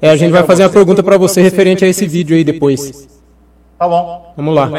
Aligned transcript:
É, 0.00 0.10
a 0.10 0.16
gente 0.16 0.32
vai 0.32 0.42
fazer 0.44 0.62
uma 0.64 0.70
pergunta 0.70 1.02
para 1.02 1.16
você 1.16 1.40
referente 1.42 1.84
a 1.84 1.88
esse 1.88 2.06
vídeo 2.06 2.36
aí 2.36 2.44
depois. 2.44 3.08
Tá 3.78 3.88
bom. 3.88 4.32
Vamos 4.36 4.54
lá. 4.54 4.70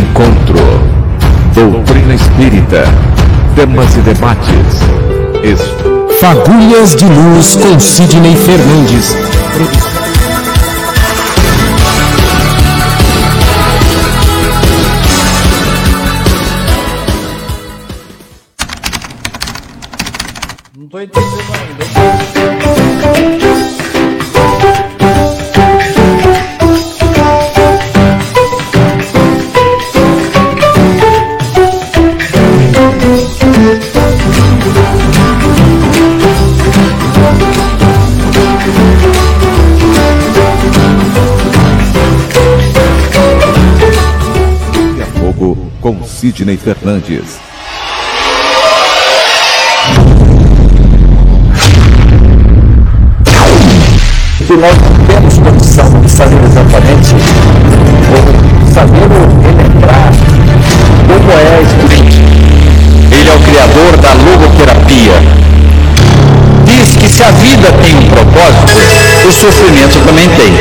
Encontro. 0.00 0.58
Doutrina 1.54 2.14
Espírita. 2.14 2.84
Temas 3.54 3.94
e 3.96 4.00
debates. 4.00 4.50
Es- 5.42 6.20
Fagulhas 6.20 6.94
de 6.96 7.04
Luz 7.06 7.56
com 7.56 7.78
Sidney 7.78 8.36
Fernandes. 8.36 9.14
Tô 20.94 21.00
entendendo 21.00 21.52
ainda. 21.52 21.84
Com 45.80 46.02
Sidney 46.02 46.56
Fernandes. 46.56 47.53
Que 54.54 54.60
nós 54.60 54.76
não 54.78 55.06
temos 55.06 55.38
condição 55.38 56.00
de 56.00 56.08
saber 56.08 56.38
exatamente, 56.44 57.16
ou 58.14 58.72
saber 58.72 59.08
relembrar 59.42 60.12
como 61.08 61.32
é 61.32 61.62
experiência. 61.62 62.22
Ele 63.10 63.28
é 63.28 63.34
o 63.34 63.40
criador 63.40 63.96
da 63.96 64.12
logoterapia. 64.12 65.12
Diz 66.66 66.94
que 66.94 67.08
se 67.08 67.22
a 67.24 67.30
vida 67.32 67.68
tem 67.82 67.96
um 67.96 68.06
propósito, 68.06 68.72
o 69.28 69.32
sofrimento 69.32 69.98
também 70.06 70.28
tem. 70.28 70.52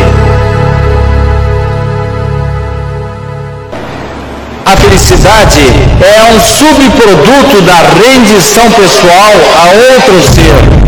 A 4.66 4.76
felicidade 4.76 5.60
é 6.02 6.34
um 6.34 6.40
subproduto 6.40 7.62
da 7.62 7.78
rendição 8.04 8.72
pessoal 8.72 9.34
a 9.56 9.94
outro 9.94 10.24
ser. 10.24 10.83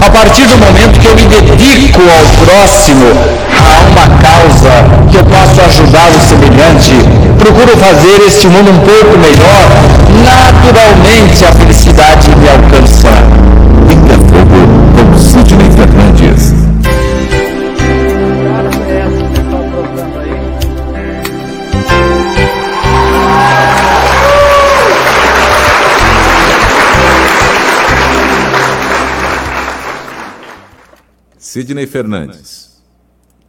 A 0.00 0.10
partir 0.10 0.46
do 0.46 0.56
momento 0.58 1.00
que 1.00 1.06
eu 1.06 1.14
me 1.14 1.24
dedico 1.26 2.00
ao 2.00 2.46
próximo, 2.46 3.06
a 3.50 3.80
uma 3.90 4.06
causa, 4.20 4.70
que 5.10 5.16
eu 5.16 5.24
posso 5.24 5.60
ajudar 5.60 6.08
o 6.10 6.20
semelhante, 6.20 6.94
procuro 7.38 7.76
fazer 7.76 8.26
este 8.26 8.46
mundo 8.46 8.70
um 8.70 8.78
pouco 8.78 9.18
melhor, 9.18 9.68
naturalmente 10.24 11.44
a 11.44 11.52
felicidade 11.52 12.28
me 12.36 12.48
alcança. 12.48 13.08
Pinga 13.88 14.14
Fogo 14.28 14.60
com 14.94 15.18
Sidney 15.18 15.70
Fernandes. 15.70 16.27
Sidney 31.58 31.86
Fernandes. 31.86 32.80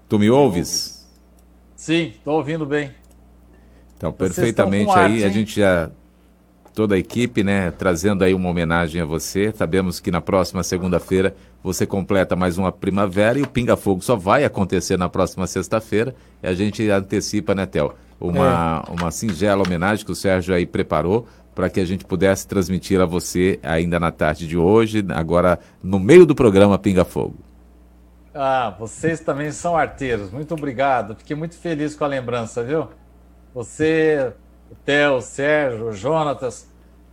Tu 0.07 0.17
me 0.17 0.31
ouves? 0.31 1.07
Sim, 1.75 2.13
tô 2.25 2.31
ouvindo 2.31 2.65
bem. 2.65 2.89
Então, 3.95 4.11
Vocês 4.11 4.33
perfeitamente 4.35 4.89
aí, 4.91 5.23
arte, 5.23 5.23
a 5.25 5.29
gente 5.29 5.59
já 5.59 5.91
toda 6.73 6.95
a 6.95 6.97
equipe, 6.97 7.43
né, 7.43 7.69
trazendo 7.69 8.23
aí 8.23 8.33
uma 8.33 8.49
homenagem 8.49 8.99
a 8.99 9.05
você. 9.05 9.53
Sabemos 9.55 9.99
que 9.99 10.09
na 10.09 10.21
próxima 10.21 10.63
segunda-feira 10.63 11.35
você 11.63 11.85
completa 11.85 12.35
mais 12.35 12.57
uma 12.57 12.71
primavera 12.71 13.37
e 13.37 13.43
o 13.43 13.47
Pinga 13.47 13.75
Fogo 13.75 14.01
só 14.01 14.15
vai 14.15 14.43
acontecer 14.43 14.97
na 14.97 15.07
próxima 15.07 15.45
sexta-feira. 15.45 16.15
E 16.41 16.47
a 16.47 16.53
gente 16.55 16.89
antecipa, 16.89 17.53
né, 17.53 17.67
Theo, 17.67 17.93
uma, 18.19 18.83
É. 18.87 18.91
uma 18.91 19.11
singela 19.11 19.63
homenagem 19.63 20.03
que 20.03 20.11
o 20.11 20.15
Sérgio 20.15 20.55
aí 20.55 20.65
preparou 20.65 21.27
para 21.53 21.69
que 21.69 21.79
a 21.79 21.85
gente 21.85 22.05
pudesse 22.05 22.47
transmitir 22.47 22.99
a 23.01 23.05
você 23.05 23.59
ainda 23.61 23.99
na 23.99 24.11
tarde 24.11 24.47
de 24.47 24.57
hoje, 24.57 25.05
agora 25.09 25.59
no 25.83 25.99
meio 25.99 26.25
do 26.25 26.33
programa 26.33 26.79
Pinga 26.79 27.05
Fogo. 27.05 27.35
Ah, 28.33 28.75
vocês 28.79 29.19
também 29.19 29.51
são 29.51 29.75
arteiros. 29.75 30.31
Muito 30.31 30.53
obrigado. 30.53 31.15
Fiquei 31.15 31.35
muito 31.35 31.55
feliz 31.57 31.95
com 31.95 32.03
a 32.03 32.07
lembrança, 32.07 32.63
viu? 32.63 32.87
Você, 33.53 34.31
o 34.71 34.75
Theo, 34.75 35.15
o 35.15 35.21
Sérgio, 35.21 35.87
o 35.87 35.91
Jonatas, 35.91 36.69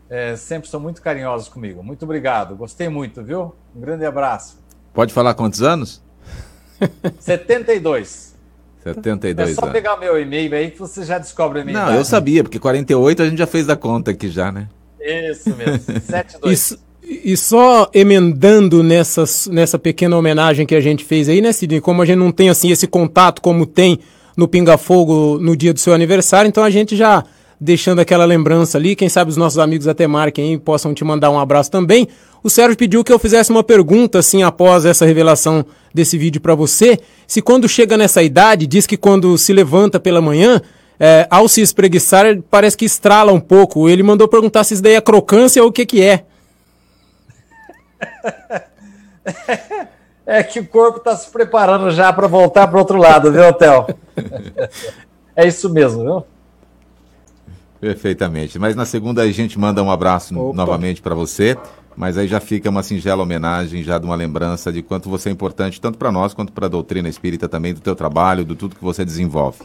é, 0.09 0.37
sempre 0.37 0.69
são 0.69 0.79
muito 0.79 1.01
carinhosos 1.03 1.49
comigo. 1.49 1.83
Muito 1.83 2.05
obrigado. 2.05 2.55
Gostei 2.55 2.89
muito, 2.89 3.23
viu? 3.23 3.55
Um 3.75 3.81
grande 3.81 4.05
abraço. 4.05 4.63
Pode 4.93 5.13
falar 5.13 5.35
quantos 5.35 5.63
anos? 5.63 6.03
72. 7.19 8.37
É 8.85 8.95
72 8.95 9.55
só 9.57 9.63
anos. 9.63 9.73
pegar 9.73 9.97
meu 9.97 10.21
e-mail 10.21 10.55
aí 10.55 10.71
que 10.71 10.79
você 10.79 11.05
já 11.05 11.19
descobre 11.19 11.61
a 11.61 11.65
minha 11.65 11.87
Não, 11.87 11.95
eu 11.95 12.05
sabia, 12.05 12.45
porque 12.45 12.59
48 12.59 13.23
a 13.23 13.29
gente 13.29 13.39
já 13.39 13.47
fez 13.47 13.69
a 13.69 13.75
conta 13.75 14.13
aqui 14.13 14.29
já, 14.29 14.53
né? 14.53 14.69
Isso 15.01 15.55
mesmo. 15.57 15.79
72. 16.01 16.53
Isso, 16.53 16.86
e 17.09 17.37
só 17.37 17.89
emendando 17.95 18.83
nessa, 18.83 19.25
nessa 19.49 19.79
pequena 19.79 20.17
homenagem 20.17 20.67
que 20.67 20.75
a 20.75 20.81
gente 20.81 21.05
fez 21.05 21.29
aí, 21.29 21.41
né, 21.41 21.53
Sidney? 21.53 21.81
Como 21.81 22.03
a 22.03 22.05
gente 22.05 22.19
não 22.19 22.33
tem 22.33 22.49
assim 22.49 22.71
esse 22.71 22.89
contato 22.89 23.41
como 23.41 23.65
tem 23.65 24.01
no 24.37 24.49
Pinga 24.49 24.77
Fogo 24.77 25.39
no 25.41 25.57
dia 25.57 25.73
do 25.73 25.79
seu 25.79 25.95
aniversário, 25.95 26.49
então 26.49 26.65
a 26.65 26.71
gente 26.71 26.97
já 26.97 27.25
deixando 27.61 28.01
aquela 28.01 28.25
lembrança 28.25 28.77
ali, 28.77 28.97
quem 28.97 29.09
sabe 29.09 29.31
os 29.31 29.37
nossos 29.37 29.59
amigos 29.59 29.87
até 29.87 30.07
marquem 30.07 30.51
aí, 30.51 30.59
possam 30.59 30.93
te 30.93 31.05
mandar 31.05 31.31
um 31.31 31.39
abraço 31.39 31.71
também. 31.71 32.09
O 32.43 32.51
Sérgio 32.51 32.77
pediu 32.77 33.03
que 33.03 33.13
eu 33.13 33.19
fizesse 33.19 33.51
uma 33.51 33.63
pergunta 33.63 34.19
assim 34.19 34.43
após 34.43 34.85
essa 34.85 35.07
revelação 35.07 35.65
desse 35.95 36.19
vídeo 36.19 36.41
para 36.41 36.55
você, 36.55 36.99
se 37.27 37.41
quando 37.41 37.69
chega 37.69 37.97
nessa 37.97 38.23
idade, 38.23 38.67
diz 38.67 38.87
que 38.87 38.97
quando 38.97 39.39
se 39.39 39.53
levanta 39.53 39.99
pela 39.99 40.21
manhã, 40.21 40.61
é, 40.99 41.27
ao 41.31 41.49
se 41.49 41.61
espreguiçar, 41.61 42.39
parece 42.51 42.77
que 42.77 42.85
estrala 42.85 43.33
um 43.33 43.41
pouco. 43.41 43.89
Ele 43.89 44.03
mandou 44.03 44.29
perguntar 44.29 44.65
se 44.65 44.75
isso 44.75 44.83
daí 44.83 44.95
é 44.95 45.01
crocância 45.01 45.63
ou 45.63 45.69
o 45.69 45.73
que 45.73 45.87
que 45.87 46.03
é. 46.03 46.25
É 50.29 50.43
que 50.43 50.59
o 50.59 50.67
corpo 50.67 50.99
está 50.99 51.15
se 51.15 51.31
preparando 51.31 51.89
já 51.93 52.13
para 52.13 52.27
voltar 52.27 52.67
para 52.67 52.75
o 52.75 52.81
outro 52.81 52.99
lado, 52.99 53.31
viu, 53.31 53.53
Theo? 53.53 53.87
É 55.37 55.47
isso 55.47 55.71
mesmo, 55.71 56.03
viu? 56.03 56.27
Perfeitamente. 57.81 58.59
Mas 58.59 58.75
na 58.75 58.85
segunda 58.85 59.23
a 59.23 59.31
gente 59.31 59.57
manda 59.57 59.81
um 59.83 59.91
abraço 59.91 60.37
Opa. 60.37 60.57
novamente 60.57 61.01
para 61.01 61.15
você. 61.15 61.57
Mas 61.97 62.19
aí 62.19 62.27
já 62.27 62.41
fica 62.41 62.69
uma 62.69 62.83
singela 62.83 63.23
homenagem, 63.23 63.83
já 63.83 63.99
de 63.99 64.05
uma 64.05 64.17
lembrança 64.17 64.73
de 64.73 64.83
quanto 64.83 65.09
você 65.09 65.29
é 65.29 65.33
importante, 65.33 65.81
tanto 65.81 65.97
para 65.97 66.11
nós 66.11 66.35
quanto 66.35 66.53
para 66.53 66.67
a 66.67 66.69
doutrina 66.69 67.09
espírita 67.09 67.49
também, 67.49 67.73
do 67.73 67.81
teu 67.81 67.95
trabalho, 67.95 68.45
do 68.45 68.55
tudo 68.55 68.75
que 68.75 68.85
você 68.85 69.05
desenvolve. 69.05 69.61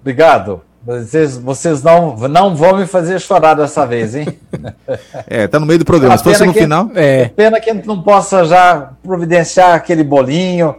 Obrigado. 0.00 0.60
Vocês, 0.84 1.36
vocês 1.38 1.82
não, 1.82 2.16
não 2.28 2.56
vão 2.56 2.76
me 2.76 2.86
fazer 2.86 3.20
chorar 3.20 3.54
dessa 3.54 3.86
vez, 3.86 4.14
hein? 4.16 4.26
É, 5.28 5.46
tá 5.46 5.58
no 5.60 5.66
meio 5.66 5.78
do 5.78 5.84
programa. 5.84 6.14
A 6.14 6.18
Se 6.18 6.24
fosse 6.24 6.44
no 6.44 6.52
que- 6.52 6.60
final. 6.60 6.90
É. 6.94 7.26
Pena 7.28 7.60
que 7.60 7.70
a 7.70 7.74
gente 7.74 7.86
não 7.86 8.02
possa 8.02 8.44
já 8.44 8.90
providenciar 9.02 9.74
aquele 9.74 10.02
bolinho 10.02 10.74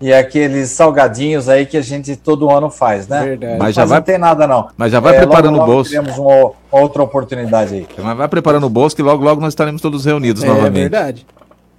e 0.00 0.12
aqueles 0.12 0.70
salgadinhos 0.70 1.48
aí 1.48 1.64
que 1.66 1.76
a 1.76 1.82
gente 1.82 2.16
todo 2.16 2.50
ano 2.50 2.70
faz, 2.70 3.06
né? 3.06 3.22
Verdade. 3.24 3.58
Mas 3.58 3.74
já 3.74 3.82
Mas 3.82 3.90
vai- 3.90 3.98
não 3.98 4.04
tem 4.04 4.18
nada, 4.18 4.46
não. 4.46 4.68
mas 4.76 4.90
já 4.90 5.00
vai 5.00 5.14
É, 5.14 5.18
preparando 5.18 5.52
logo, 5.52 5.56
o 5.56 5.60
logo 5.66 5.72
bolso. 5.74 5.90
Teremos 5.90 6.18
uma 6.18 6.50
outra 6.70 7.02
oportunidade 7.02 7.74
aí. 7.74 7.86
Mas 8.02 8.16
vai 8.16 8.28
preparando 8.28 8.64
o 8.66 8.70
bolso 8.70 8.96
que 8.96 9.02
logo, 9.02 9.22
logo 9.22 9.40
nós 9.40 9.52
estaremos 9.52 9.80
todos 9.82 10.04
reunidos 10.04 10.42
É 10.42 10.46
novamente. 10.48 10.72
verdade. 10.88 11.26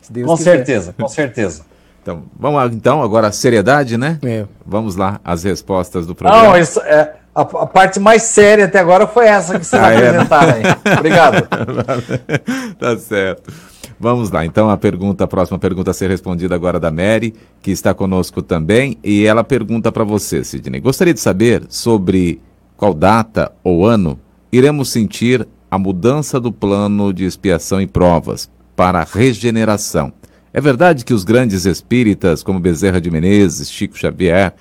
Se 0.02 0.12
Deus 0.14 0.28
Com 0.28 0.38
quiser. 0.38 0.58
certeza, 0.58 0.96
com 0.98 1.08
certeza. 1.08 1.64
Então, 2.04 2.24
vamos 2.38 2.58
lá, 2.58 2.66
então, 2.68 3.02
agora 3.02 3.28
a 3.28 3.32
seriedade, 3.32 3.96
né? 3.98 4.20
É. 4.24 4.44
Vamos 4.66 4.98
lá, 4.98 5.22
as 5.24 5.46
respostas 5.46 6.06
do 6.06 6.14
programa. 6.14 6.50
Não, 6.50 6.58
isso 6.58 6.82
é. 6.82 7.14
A, 7.36 7.42
a 7.42 7.66
parte 7.66 8.00
mais 8.00 8.24
séria 8.24 8.66
até 8.66 8.80
agora 8.80 9.08
foi 9.08 9.26
essa 9.26 9.58
que 9.58 9.66
você 9.66 9.76
Ah, 9.76 9.82
vai 9.82 9.96
é, 9.96 10.08
apresentar 10.08 10.54
aí. 10.54 10.64
Obrigado. 10.98 11.48
tá 12.78 12.98
certo. 12.98 13.52
Vamos 14.00 14.32
lá, 14.32 14.46
então 14.46 14.70
a 14.70 14.78
pergunta, 14.78 15.24
a 15.24 15.28
próxima 15.28 15.58
pergunta 15.58 15.92
a 15.92 15.94
ser 15.94 16.10
respondida 16.10 16.54
agora 16.54 16.80
da 16.80 16.92
Mary, 16.92 17.34
que 17.62 17.72
está 17.72 17.94
conosco 17.94 18.42
também, 18.42 18.98
e 19.04 19.26
ela 19.26 19.44
pergunta 19.44 19.92
para 19.92 20.04
você, 20.04 20.44
Sidney. 20.44 20.82
Gostaria 20.82 21.14
de 21.14 21.22
saber 21.22 21.64
sobre 21.70 22.42
qual 22.76 22.94
data 22.94 23.52
ou 23.64 23.86
ano 23.86 24.20
iremos 24.52 24.92
sentir 24.92 25.48
a 25.72 25.78
mudança 25.78 26.40
do 26.40 26.52
plano 26.52 27.14
de 27.14 27.24
expiação 27.24 27.82
e 27.82 27.88
provas 27.88 28.50
para 28.76 29.00
a 29.00 29.08
regeneração. 29.10 30.12
É 30.54 30.62
verdade 30.62 31.04
que 31.04 31.14
os 31.14 31.24
grandes 31.24 31.66
espíritas, 31.66 32.44
como 32.44 32.60
Bezerra 32.60 33.02
de 33.02 33.10
Menezes, 33.10 33.72
Chico 33.72 33.98
Xavier, 33.98 34.54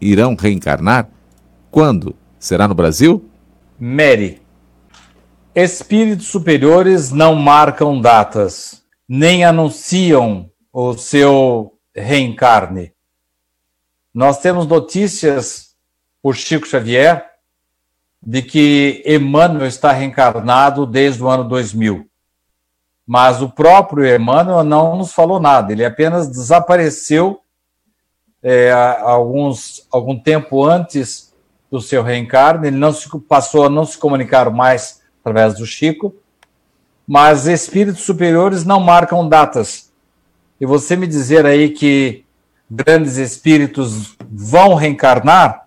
irão 0.00 0.36
reencarnar? 0.38 1.08
Quando? 1.70 2.14
Será 2.40 2.66
no 2.66 2.74
Brasil? 2.74 3.28
Mary. 3.78 4.40
Espíritos 5.54 6.28
superiores 6.28 7.12
não 7.12 7.34
marcam 7.34 8.00
datas, 8.00 8.82
nem 9.06 9.44
anunciam 9.44 10.50
o 10.72 10.94
seu 10.94 11.74
reencarne. 11.94 12.94
Nós 14.14 14.40
temos 14.40 14.66
notícias 14.66 15.76
por 16.22 16.34
Chico 16.34 16.66
Xavier 16.66 17.26
de 18.22 18.40
que 18.40 19.02
Emmanuel 19.04 19.66
está 19.66 19.92
reencarnado 19.92 20.86
desde 20.86 21.22
o 21.22 21.28
ano 21.28 21.44
2000. 21.44 22.08
Mas 23.06 23.42
o 23.42 23.50
próprio 23.50 24.06
Emmanuel 24.14 24.64
não 24.64 24.96
nos 24.96 25.12
falou 25.12 25.38
nada, 25.38 25.72
ele 25.72 25.84
apenas 25.84 26.26
desapareceu 26.26 27.40
é, 28.42 28.72
alguns, 28.72 29.86
algum 29.92 30.18
tempo 30.18 30.64
antes 30.64 31.29
do 31.70 31.80
seu 31.80 32.02
reencarne, 32.02 32.68
ele 32.68 32.76
não 32.76 32.92
se, 32.92 33.08
passou 33.28 33.64
a 33.64 33.70
não 33.70 33.84
se 33.84 33.96
comunicar 33.96 34.50
mais 34.50 35.00
através 35.20 35.54
do 35.54 35.64
Chico, 35.64 36.14
mas 37.06 37.46
espíritos 37.46 38.02
superiores 38.02 38.64
não 38.64 38.80
marcam 38.80 39.28
datas. 39.28 39.90
E 40.60 40.66
você 40.66 40.96
me 40.96 41.06
dizer 41.06 41.46
aí 41.46 41.70
que 41.70 42.24
grandes 42.70 43.16
espíritos 43.16 44.16
vão 44.30 44.74
reencarnar, 44.74 45.66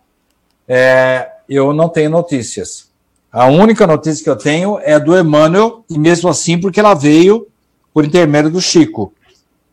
é, 0.67 1.29
eu 1.49 1.73
não 1.73 1.89
tenho 1.89 2.09
notícias. 2.09 2.91
A 3.31 3.47
única 3.47 3.87
notícia 3.87 4.23
que 4.23 4.29
eu 4.29 4.35
tenho 4.35 4.79
é 4.81 4.99
do 4.99 5.17
Emmanuel, 5.17 5.83
e 5.89 5.97
mesmo 5.97 6.29
assim 6.29 6.59
porque 6.59 6.79
ela 6.79 6.93
veio 6.93 7.47
por 7.93 8.05
intermédio 8.05 8.51
do 8.51 8.61
Chico. 8.61 9.13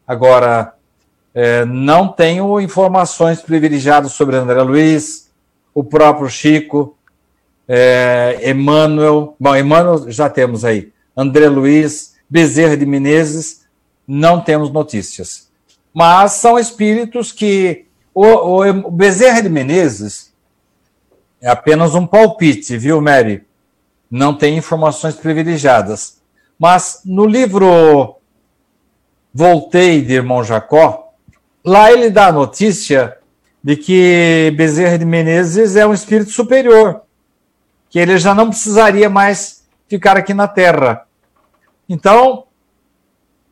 Agora, 0.07 0.75
é, 1.35 1.65
não 1.65 2.09
tenho 2.09 2.61
informações 2.61 3.41
privilegiadas 3.41 4.13
sobre 4.13 4.37
André 4.37 4.61
Luiz, 4.63 5.30
o 5.75 5.85
próprio 5.85 6.29
Chico, 6.29 6.97
é, 7.69 8.41
Emmanuel. 8.51 9.37
Bom, 9.39 9.57
Emmanuel 9.57 10.11
já 10.11 10.29
temos 10.29 10.65
aí. 10.65 10.93
André 11.17 11.49
Luiz, 11.49 12.17
Bezerra 12.29 12.77
de 12.77 12.87
Menezes, 12.87 13.67
não 14.07 14.41
temos 14.41 14.71
notícias. 14.71 15.49
Mas 15.93 16.33
são 16.33 16.59
espíritos 16.59 17.33
que. 17.33 17.87
O, 18.13 18.25
o, 18.25 18.69
o 18.69 18.91
Bezerra 18.91 19.41
de 19.41 19.49
Menezes 19.49 20.33
é 21.41 21.49
apenas 21.49 21.95
um 21.95 22.07
palpite, 22.07 22.77
viu, 22.77 23.01
Mary? 23.01 23.45
Não 24.11 24.35
tem 24.35 24.57
informações 24.57 25.15
privilegiadas. 25.15 26.21
Mas 26.59 27.03
no 27.05 27.25
livro 27.25 28.17
Voltei 29.33 30.03
de 30.03 30.15
Irmão 30.15 30.43
Jacó, 30.43 31.13
lá 31.65 31.93
ele 31.93 32.11
dá 32.11 32.27
a 32.27 32.33
notícia 32.33 33.17
de 33.63 33.77
que 33.77 34.53
Bezerra 34.57 34.99
de 34.99 35.05
Menezes 35.05 35.77
é 35.77 35.87
um 35.87 35.93
espírito 35.93 36.31
superior, 36.31 37.03
que 37.89 37.99
ele 37.99 38.19
já 38.19 38.35
não 38.35 38.49
precisaria 38.49 39.11
mais 39.11 39.67
ficar 39.89 40.17
aqui 40.17 40.33
na 40.33 40.49
Terra. 40.49 41.07
Então, 41.89 42.45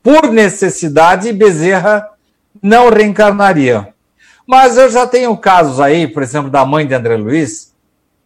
por 0.02 0.30
necessidade, 0.32 1.32
Bezerra 1.32 2.08
não 2.62 2.88
reencarnaria. 2.88 3.92
Mas 4.46 4.78
eu 4.78 4.88
já 4.90 5.06
tenho 5.06 5.36
casos 5.36 5.78
aí, 5.78 6.08
por 6.08 6.22
exemplo, 6.22 6.50
da 6.50 6.64
mãe 6.64 6.86
de 6.86 6.94
André 6.94 7.16
Luiz, 7.16 7.74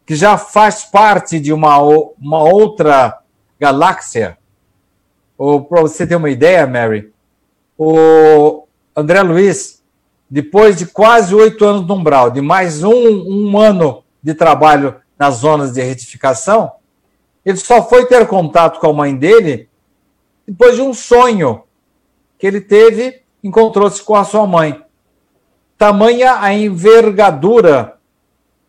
que 0.07 0.15
já 0.15 0.39
faz 0.39 0.85
parte 0.85 1.41
de 1.41 1.53
uma, 1.53 1.79
uma 1.79 2.43
outra 2.45 3.19
galáxia. 3.59 4.39
Ou 5.37 5.65
para 5.65 5.81
você 5.81 6.07
ter 6.07 6.15
uma 6.15 6.31
ideia, 6.31 6.67
Mary, 6.67 7.13
o 7.77 8.65
André 8.95 9.23
Luiz, 9.23 9.82
depois 10.33 10.79
de 10.79 10.87
quase 10.87 11.35
oito 11.35 11.63
anos 11.63 11.87
no 11.87 11.95
umbral, 11.95 12.31
de 12.31 12.41
mais 12.41 12.83
um, 12.83 12.91
um 12.91 13.59
ano 13.59 14.03
de 14.23 14.33
trabalho 14.33 14.97
nas 15.19 15.35
zonas 15.35 15.75
de 15.75 15.83
retificação, 15.83 16.73
ele 17.45 17.59
só 17.59 17.87
foi 17.87 18.07
ter 18.07 18.27
contato 18.27 18.81
com 18.81 18.87
a 18.87 18.93
mãe 18.95 19.15
dele 19.15 19.69
depois 20.49 20.77
de 20.77 20.81
um 20.81 20.95
sonho 20.95 21.65
que 22.39 22.47
ele 22.47 22.63
teve, 22.63 23.21
encontrou-se 23.45 24.03
com 24.03 24.15
a 24.17 24.25
sua 24.25 24.47
mãe. 24.47 24.83
Tamanha 25.77 26.41
a 26.41 26.55
envergadura 26.55 27.99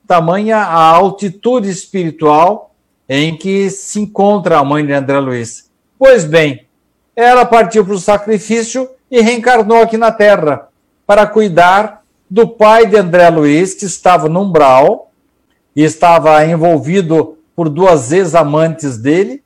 tamanha 0.06 0.58
a 0.58 0.84
altitude 0.84 1.70
espiritual 1.70 2.76
em 3.08 3.38
que 3.38 3.70
se 3.70 4.02
encontra 4.02 4.60
a 4.60 4.66
mãe 4.66 4.86
de 4.86 4.92
André 4.92 5.18
Luiz. 5.18 5.72
Pois 5.98 6.26
bem, 6.26 6.68
ela 7.16 7.46
partiu 7.46 7.86
para 7.86 7.94
o 7.94 8.00
sacrifício 8.00 8.90
e 9.10 9.22
reencarnou 9.22 9.82
aqui 9.82 9.96
na 9.96 10.12
Terra 10.12 10.73
para 11.14 11.28
cuidar 11.28 12.02
do 12.28 12.48
pai 12.48 12.88
de 12.88 12.98
André 12.98 13.30
Luiz, 13.30 13.76
que 13.76 13.86
estava 13.86 14.28
no 14.28 14.42
umbral 14.42 15.12
e 15.76 15.84
estava 15.84 16.44
envolvido 16.44 17.38
por 17.56 17.70
duas 17.70 18.12
ex-amantes 18.12 18.98
dele, 18.98 19.44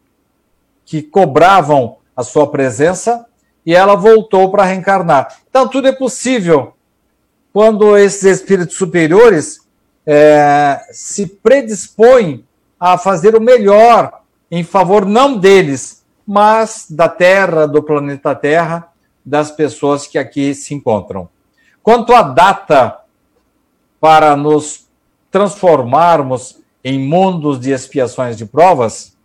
que 0.86 1.02
cobravam 1.02 1.98
a 2.16 2.24
sua 2.24 2.50
presença, 2.50 3.26
e 3.66 3.76
ela 3.76 3.96
voltou 3.96 4.50
para 4.50 4.64
reencarnar. 4.64 5.40
Então, 5.50 5.68
tudo 5.68 5.90
é 5.90 5.92
possível 5.92 6.72
quando 7.52 7.98
esses 7.98 8.24
espíritos 8.24 8.78
superiores 8.78 9.60
é, 10.06 10.80
se 10.94 11.28
predispõe 11.28 12.46
a 12.80 12.98
fazer 12.98 13.36
o 13.36 13.42
melhor 13.42 14.22
em 14.50 14.64
favor 14.64 15.06
não 15.06 15.38
deles, 15.38 16.02
mas 16.26 16.88
da 16.90 17.10
Terra, 17.10 17.68
do 17.68 17.84
planeta 17.84 18.34
Terra, 18.34 18.88
das 19.26 19.52
pessoas 19.52 20.08
que 20.08 20.18
aqui 20.18 20.56
se 20.56 20.74
encontram. 20.74 21.28
Quanto 21.88 22.14
à 22.14 22.22
data 22.22 23.00
para 23.98 24.36
nos 24.36 24.90
transformarmos 25.32 26.60
em 26.84 27.00
mundos 27.00 27.62
de 27.62 27.72
expiações 27.72 28.36
de 28.36 28.46
provas, 28.46 29.16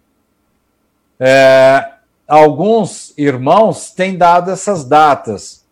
é, 1.18 1.94
alguns 2.28 3.12
irmãos 3.18 3.90
têm 3.90 4.16
dado 4.16 4.48
essas 4.52 4.84
datas, 4.84 5.64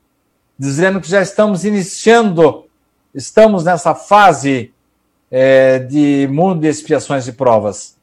dizendo 0.58 1.00
que 1.00 1.08
já 1.08 1.22
estamos 1.22 1.64
iniciando, 1.64 2.64
estamos 3.14 3.62
nessa 3.62 3.94
fase 3.94 4.74
é, 5.30 5.78
de 5.78 6.26
mundo 6.28 6.62
de 6.62 6.66
expiações 6.66 7.28
e 7.28 7.32
provas. 7.32 7.96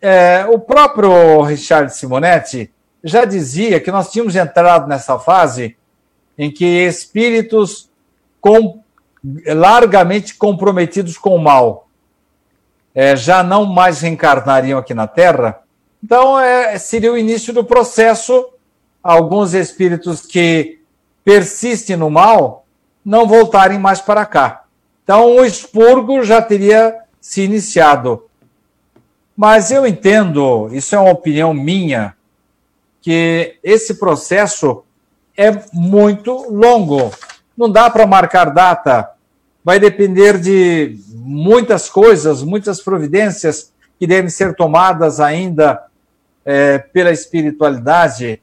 É, 0.00 0.46
o 0.46 0.58
próprio 0.58 1.42
Richard 1.42 1.94
Simonetti 1.94 2.72
já 3.04 3.26
dizia 3.26 3.78
que 3.78 3.92
nós 3.92 4.10
tínhamos 4.10 4.36
entrado 4.36 4.88
nessa 4.88 5.18
fase 5.18 5.76
em 6.42 6.50
que 6.50 6.64
espíritos 6.64 7.88
com, 8.40 8.80
largamente 9.46 10.34
comprometidos 10.34 11.16
com 11.16 11.36
o 11.36 11.38
mal 11.38 11.88
é, 12.92 13.14
já 13.14 13.44
não 13.44 13.64
mais 13.64 14.00
reencarnariam 14.00 14.76
aqui 14.76 14.92
na 14.92 15.06
Terra. 15.06 15.60
Então, 16.02 16.38
é, 16.40 16.76
seria 16.80 17.12
o 17.12 17.16
início 17.16 17.52
do 17.52 17.62
processo. 17.62 18.48
Alguns 19.00 19.54
espíritos 19.54 20.22
que 20.22 20.80
persistem 21.24 21.94
no 21.94 22.10
mal 22.10 22.66
não 23.04 23.28
voltarem 23.28 23.78
mais 23.78 24.00
para 24.00 24.26
cá. 24.26 24.64
Então, 25.04 25.36
o 25.36 25.44
expurgo 25.44 26.24
já 26.24 26.42
teria 26.42 26.96
se 27.20 27.42
iniciado. 27.42 28.26
Mas 29.36 29.70
eu 29.70 29.86
entendo, 29.86 30.68
isso 30.72 30.96
é 30.96 30.98
uma 30.98 31.12
opinião 31.12 31.54
minha, 31.54 32.16
que 33.00 33.58
esse 33.62 33.94
processo 33.94 34.82
é 35.42 35.64
muito 35.72 36.50
longo. 36.50 37.10
Não 37.56 37.70
dá 37.70 37.90
para 37.90 38.06
marcar 38.06 38.46
data. 38.52 39.10
Vai 39.64 39.78
depender 39.80 40.38
de 40.38 40.98
muitas 41.14 41.88
coisas, 41.88 42.42
muitas 42.42 42.80
providências 42.80 43.72
que 43.98 44.06
devem 44.06 44.30
ser 44.30 44.54
tomadas 44.54 45.20
ainda 45.20 45.84
é, 46.44 46.78
pela 46.78 47.10
espiritualidade. 47.10 48.40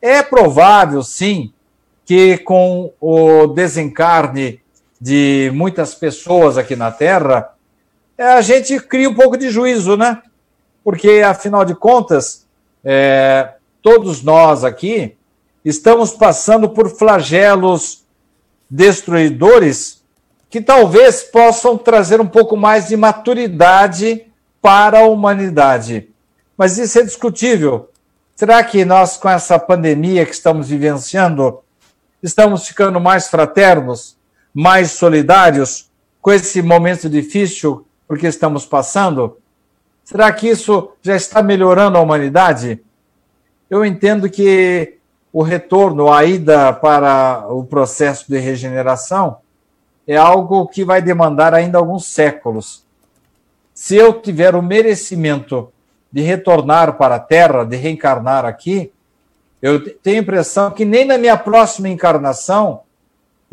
É 0.00 0.22
provável, 0.22 1.02
sim, 1.02 1.52
que 2.04 2.38
com 2.38 2.92
o 3.00 3.46
desencarne 3.48 4.60
de 5.00 5.50
muitas 5.54 5.94
pessoas 5.94 6.56
aqui 6.56 6.76
na 6.76 6.90
Terra, 6.90 7.50
é, 8.16 8.24
a 8.24 8.40
gente 8.40 8.78
cria 8.80 9.08
um 9.08 9.14
pouco 9.14 9.36
de 9.36 9.50
juízo, 9.50 9.96
né? 9.96 10.22
Porque, 10.82 11.22
afinal 11.26 11.64
de 11.64 11.74
contas, 11.74 12.46
é, 12.84 13.54
todos 13.82 14.22
nós 14.22 14.64
aqui 14.64 15.15
estamos 15.68 16.12
passando 16.12 16.68
por 16.68 16.88
flagelos 16.88 18.04
destruidores 18.68 20.02
que 20.48 20.60
talvez 20.60 21.22
possam 21.22 21.76
trazer 21.76 22.20
um 22.20 22.26
pouco 22.26 22.56
mais 22.56 22.88
de 22.88 22.96
maturidade 22.96 24.26
para 24.62 25.00
a 25.00 25.06
humanidade. 25.06 26.08
Mas 26.56 26.78
isso 26.78 26.98
é 26.98 27.02
discutível. 27.02 27.90
Será 28.34 28.62
que 28.64 28.84
nós, 28.84 29.16
com 29.16 29.28
essa 29.28 29.58
pandemia 29.58 30.24
que 30.24 30.32
estamos 30.32 30.68
vivenciando, 30.68 31.60
estamos 32.22 32.66
ficando 32.66 32.98
mais 33.00 33.28
fraternos? 33.28 34.16
mais 34.56 34.92
solidários 34.92 35.90
com 36.22 36.32
esse 36.32 36.62
momento 36.62 37.10
difícil 37.10 37.86
porque 38.08 38.26
estamos 38.26 38.64
passando? 38.64 39.36
Será 40.02 40.32
que 40.32 40.48
isso 40.48 40.92
já 41.02 41.14
está 41.14 41.42
melhorando 41.42 41.98
a 41.98 42.00
humanidade? 42.00 42.80
Eu 43.68 43.84
entendo 43.84 44.30
que 44.30 44.95
o 45.36 45.42
retorno, 45.42 46.10
a 46.10 46.24
ida 46.24 46.72
para 46.72 47.44
o 47.50 47.62
processo 47.62 48.24
de 48.26 48.38
regeneração 48.38 49.36
é 50.08 50.16
algo 50.16 50.66
que 50.66 50.82
vai 50.82 51.02
demandar 51.02 51.52
ainda 51.52 51.76
alguns 51.76 52.06
séculos. 52.06 52.86
Se 53.74 53.96
eu 53.96 54.14
tiver 54.14 54.54
o 54.54 54.62
merecimento 54.62 55.70
de 56.10 56.22
retornar 56.22 56.94
para 56.94 57.16
a 57.16 57.20
Terra, 57.20 57.64
de 57.64 57.76
reencarnar 57.76 58.46
aqui, 58.46 58.90
eu 59.60 59.94
tenho 59.96 60.16
a 60.16 60.22
impressão 60.22 60.70
que 60.70 60.86
nem 60.86 61.04
na 61.04 61.18
minha 61.18 61.36
próxima 61.36 61.90
encarnação 61.90 62.80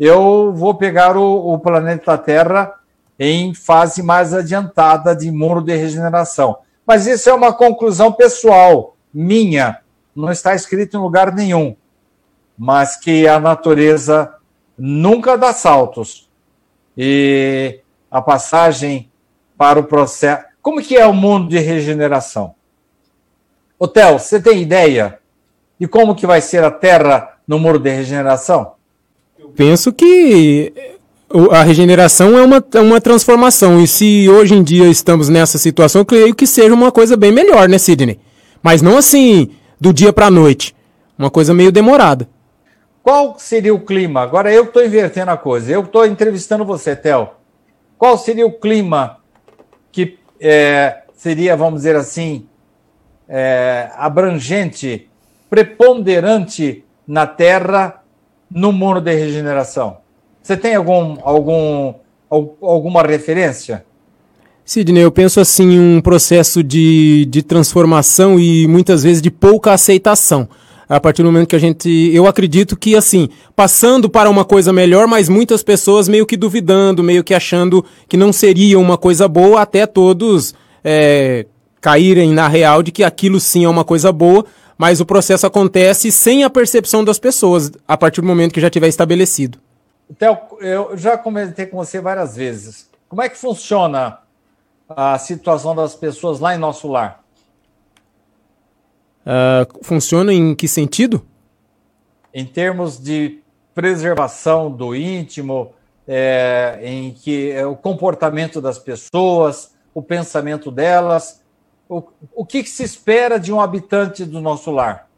eu 0.00 0.54
vou 0.54 0.74
pegar 0.76 1.18
o, 1.18 1.52
o 1.52 1.58
planeta 1.58 2.16
Terra 2.16 2.76
em 3.20 3.52
fase 3.52 4.02
mais 4.02 4.32
adiantada 4.32 5.14
de 5.14 5.30
muro 5.30 5.60
de 5.60 5.76
regeneração. 5.76 6.56
Mas 6.86 7.06
isso 7.06 7.28
é 7.28 7.34
uma 7.34 7.52
conclusão 7.52 8.10
pessoal, 8.10 8.96
minha, 9.12 9.83
não 10.14 10.30
está 10.30 10.54
escrito 10.54 10.96
em 10.96 11.00
lugar 11.00 11.34
nenhum. 11.34 11.76
Mas 12.56 12.96
que 12.96 13.26
a 13.26 13.40
natureza 13.40 14.34
nunca 14.78 15.36
dá 15.36 15.52
saltos. 15.52 16.28
E 16.96 17.80
a 18.10 18.22
passagem 18.22 19.10
para 19.56 19.78
o 19.78 19.84
processo. 19.84 20.44
Como 20.62 20.80
que 20.80 20.96
é 20.96 21.06
o 21.06 21.12
mundo 21.12 21.48
de 21.48 21.58
regeneração? 21.58 22.54
Hotel, 23.78 24.18
você 24.18 24.40
tem 24.40 24.62
ideia 24.62 25.18
de 25.78 25.88
como 25.88 26.14
que 26.14 26.26
vai 26.26 26.40
ser 26.40 26.62
a 26.62 26.70
Terra 26.70 27.36
no 27.46 27.58
muro 27.58 27.78
de 27.78 27.90
regeneração? 27.90 28.74
Eu 29.38 29.48
penso 29.48 29.92
que 29.92 30.72
a 31.50 31.62
regeneração 31.62 32.38
é 32.38 32.42
uma, 32.42 32.64
é 32.74 32.80
uma 32.80 33.00
transformação. 33.00 33.80
E 33.80 33.86
se 33.86 34.28
hoje 34.28 34.54
em 34.54 34.62
dia 34.62 34.86
estamos 34.86 35.28
nessa 35.28 35.58
situação, 35.58 36.02
eu 36.02 36.06
creio 36.06 36.34
que 36.34 36.46
seja 36.46 36.72
uma 36.72 36.92
coisa 36.92 37.16
bem 37.16 37.32
melhor, 37.32 37.68
né, 37.68 37.78
Sidney? 37.78 38.18
Mas 38.62 38.80
não 38.80 38.96
assim, 38.96 39.50
do 39.80 39.92
dia 39.92 40.12
para 40.12 40.26
a 40.26 40.30
noite. 40.30 40.74
Uma 41.18 41.30
coisa 41.30 41.54
meio 41.54 41.70
demorada. 41.70 42.28
Qual 43.02 43.38
seria 43.38 43.74
o 43.74 43.80
clima? 43.80 44.22
Agora 44.22 44.52
eu 44.52 44.64
estou 44.64 44.84
invertendo 44.84 45.30
a 45.30 45.36
coisa. 45.36 45.70
Eu 45.70 45.82
estou 45.82 46.06
entrevistando 46.06 46.64
você, 46.64 46.96
Theo. 46.96 47.30
Qual 47.98 48.16
seria 48.16 48.46
o 48.46 48.52
clima 48.52 49.18
que 49.92 50.18
é, 50.40 51.02
seria, 51.14 51.56
vamos 51.56 51.80
dizer 51.80 51.96
assim, 51.96 52.46
é, 53.28 53.90
abrangente, 53.94 55.08
preponderante 55.48 56.84
na 57.06 57.26
Terra 57.26 58.02
no 58.50 58.72
mundo 58.72 59.00
de 59.00 59.14
regeneração? 59.14 59.98
Você 60.42 60.56
tem 60.56 60.74
algum, 60.74 61.18
algum, 61.22 61.94
alguma 62.28 63.02
referência? 63.02 63.84
Sidney, 64.64 65.04
eu 65.04 65.12
penso 65.12 65.40
assim, 65.40 65.78
um 65.78 66.00
processo 66.00 66.62
de, 66.62 67.26
de 67.26 67.42
transformação 67.42 68.40
e 68.40 68.66
muitas 68.66 69.02
vezes 69.02 69.20
de 69.20 69.30
pouca 69.30 69.72
aceitação. 69.72 70.48
A 70.88 70.98
partir 70.98 71.22
do 71.22 71.26
momento 71.26 71.48
que 71.48 71.56
a 71.56 71.60
gente. 71.60 72.10
Eu 72.12 72.26
acredito 72.26 72.76
que, 72.76 72.94
assim, 72.94 73.28
passando 73.56 74.08
para 74.08 74.28
uma 74.28 74.44
coisa 74.44 74.72
melhor, 74.72 75.06
mas 75.06 75.28
muitas 75.28 75.62
pessoas 75.62 76.08
meio 76.08 76.26
que 76.26 76.36
duvidando, 76.36 77.02
meio 77.02 77.24
que 77.24 77.34
achando 77.34 77.84
que 78.06 78.16
não 78.16 78.32
seria 78.32 78.78
uma 78.78 78.98
coisa 78.98 79.26
boa, 79.26 79.62
até 79.62 79.86
todos 79.86 80.54
é, 80.82 81.46
caírem 81.80 82.32
na 82.32 82.48
real 82.48 82.82
de 82.82 82.92
que 82.92 83.02
aquilo 83.02 83.40
sim 83.40 83.64
é 83.64 83.68
uma 83.68 83.84
coisa 83.84 84.12
boa, 84.12 84.44
mas 84.76 85.00
o 85.00 85.06
processo 85.06 85.46
acontece 85.46 86.12
sem 86.12 86.44
a 86.44 86.50
percepção 86.50 87.02
das 87.02 87.18
pessoas, 87.18 87.72
a 87.88 87.96
partir 87.96 88.20
do 88.20 88.26
momento 88.26 88.52
que 88.52 88.60
já 88.60 88.68
tiver 88.68 88.88
estabelecido. 88.88 89.58
Theo, 90.18 90.36
eu 90.60 90.96
já 90.96 91.16
comentei 91.16 91.64
com 91.64 91.78
você 91.78 91.98
várias 91.98 92.36
vezes. 92.36 92.88
Como 93.08 93.22
é 93.22 93.28
que 93.28 93.38
funciona 93.38 94.18
a 94.88 95.18
situação 95.18 95.74
das 95.74 95.94
pessoas 95.94 96.40
lá 96.40 96.54
em 96.54 96.58
nosso 96.58 96.88
lar? 96.88 97.22
Uh, 99.24 99.84
funciona 99.84 100.32
em 100.32 100.54
que 100.54 100.68
sentido? 100.68 101.24
Em 102.32 102.44
termos 102.44 102.98
de 102.98 103.40
preservação 103.74 104.70
do 104.70 104.94
íntimo, 104.94 105.72
é, 106.06 106.78
em 106.82 107.12
que 107.12 107.50
é, 107.50 107.66
o 107.66 107.74
comportamento 107.74 108.60
das 108.60 108.78
pessoas, 108.78 109.74
o 109.94 110.02
pensamento 110.02 110.70
delas, 110.70 111.42
o, 111.88 112.02
o 112.34 112.44
que, 112.44 112.62
que 112.62 112.68
se 112.68 112.82
espera 112.82 113.38
de 113.38 113.52
um 113.52 113.60
habitante 113.60 114.24
do 114.24 114.40
nosso 114.40 114.70
lar? 114.70 115.08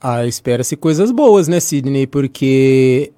Ah, 0.00 0.26
espera-se 0.26 0.76
coisas 0.76 1.10
boas, 1.10 1.48
né, 1.48 1.58
Sidney? 1.58 2.06
Porque, 2.06 3.12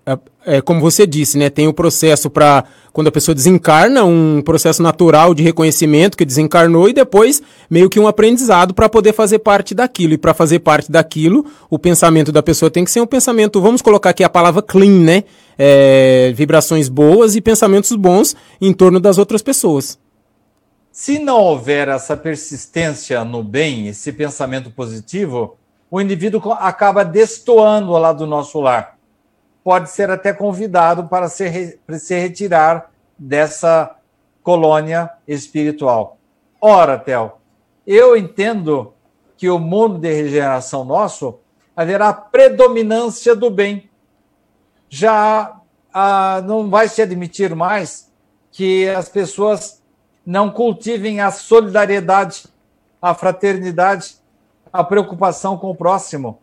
é, 0.47 0.61
como 0.61 0.81
você 0.81 1.07
disse, 1.07 1.37
né, 1.37 1.51
tem 1.51 1.67
o 1.67 1.75
processo 1.75 2.31
para 2.31 2.65
quando 2.93 3.09
a 3.09 3.13
pessoa 3.13 3.35
desencarna, 3.35 4.05
um 4.05 4.41
processo 4.43 4.81
natural 4.83 5.35
de 5.35 5.43
reconhecimento 5.43 6.17
que 6.17 6.25
desencarnou 6.25 6.89
e 6.89 6.93
depois 6.93 7.43
meio 7.69 7.91
que 7.91 7.99
um 7.99 8.07
aprendizado 8.07 8.73
para 8.73 8.89
poder 8.89 9.13
fazer 9.13 9.41
parte 9.41 9.75
daquilo. 9.75 10.15
E 10.15 10.19
para 10.19 10.33
fazer 10.33 10.61
parte 10.61 10.91
daquilo, 10.91 11.45
o 11.69 11.79
pensamento 11.79 12.31
da 12.31 12.43
pessoa 12.43 12.71
tem 12.71 12.85
que 12.85 12.93
ser 12.93 13.01
um 13.01 13.07
pensamento, 13.07 13.61
vamos 13.61 13.83
colocar 13.83 14.11
aqui 14.11 14.23
a 14.23 14.29
palavra 14.29 14.63
clean, 14.63 15.01
né? 15.01 15.25
É, 15.59 16.33
vibrações 16.37 16.89
boas 16.89 17.35
e 17.35 17.41
pensamentos 17.41 17.93
bons 17.97 18.37
em 18.61 18.73
torno 18.73 19.01
das 19.01 19.19
outras 19.19 19.43
pessoas. 19.43 19.99
Se 20.93 21.19
não 21.19 21.41
houver 21.41 21.89
essa 21.89 22.17
persistência 22.17 23.25
no 23.25 23.43
bem, 23.43 23.89
esse 23.89 24.13
pensamento 24.13 24.71
positivo, 24.71 25.57
o 25.91 26.01
indivíduo 26.01 26.53
acaba 26.53 27.05
destoando 27.05 27.93
lá 27.93 28.13
do 28.13 28.27
nosso 28.27 28.61
lar. 28.61 28.99
Pode 29.65 29.91
ser 29.91 30.11
até 30.11 30.33
convidado 30.33 31.05
para 31.09 31.29
se, 31.29 31.79
para 31.87 31.99
se 31.99 32.19
retirar 32.19 32.91
dessa 33.19 33.97
colônia 34.43 35.11
espiritual. 35.27 36.19
Ora, 36.61 36.99
Theo, 36.99 37.33
eu 37.87 38.17
entendo 38.17 38.93
que 39.37 39.49
o 39.49 39.59
mundo 39.59 39.99
de 39.99 40.13
regeneração 40.13 40.85
nosso 40.85 41.39
haverá 41.77 42.13
predominância 42.13 43.37
do 43.37 43.51
bem. 43.51 43.89
Já 44.89 45.61
ah, 45.93 46.43
não 46.45 46.69
vai 46.69 46.89
se 46.89 47.01
admitir 47.01 47.55
mais 47.55 48.11
que 48.51 48.89
as 48.89 49.09
pessoas 49.09 49.83
não 50.27 50.51
cultivem 50.51 51.21
a 51.21 51.31
solidariedade, 51.31 52.45
a 53.01 53.15
fraternidade, 53.15 54.18
a 54.73 54.85
preocupação 54.85 55.57
com 55.57 55.71
o 55.71 55.75
próximo. 55.75 56.41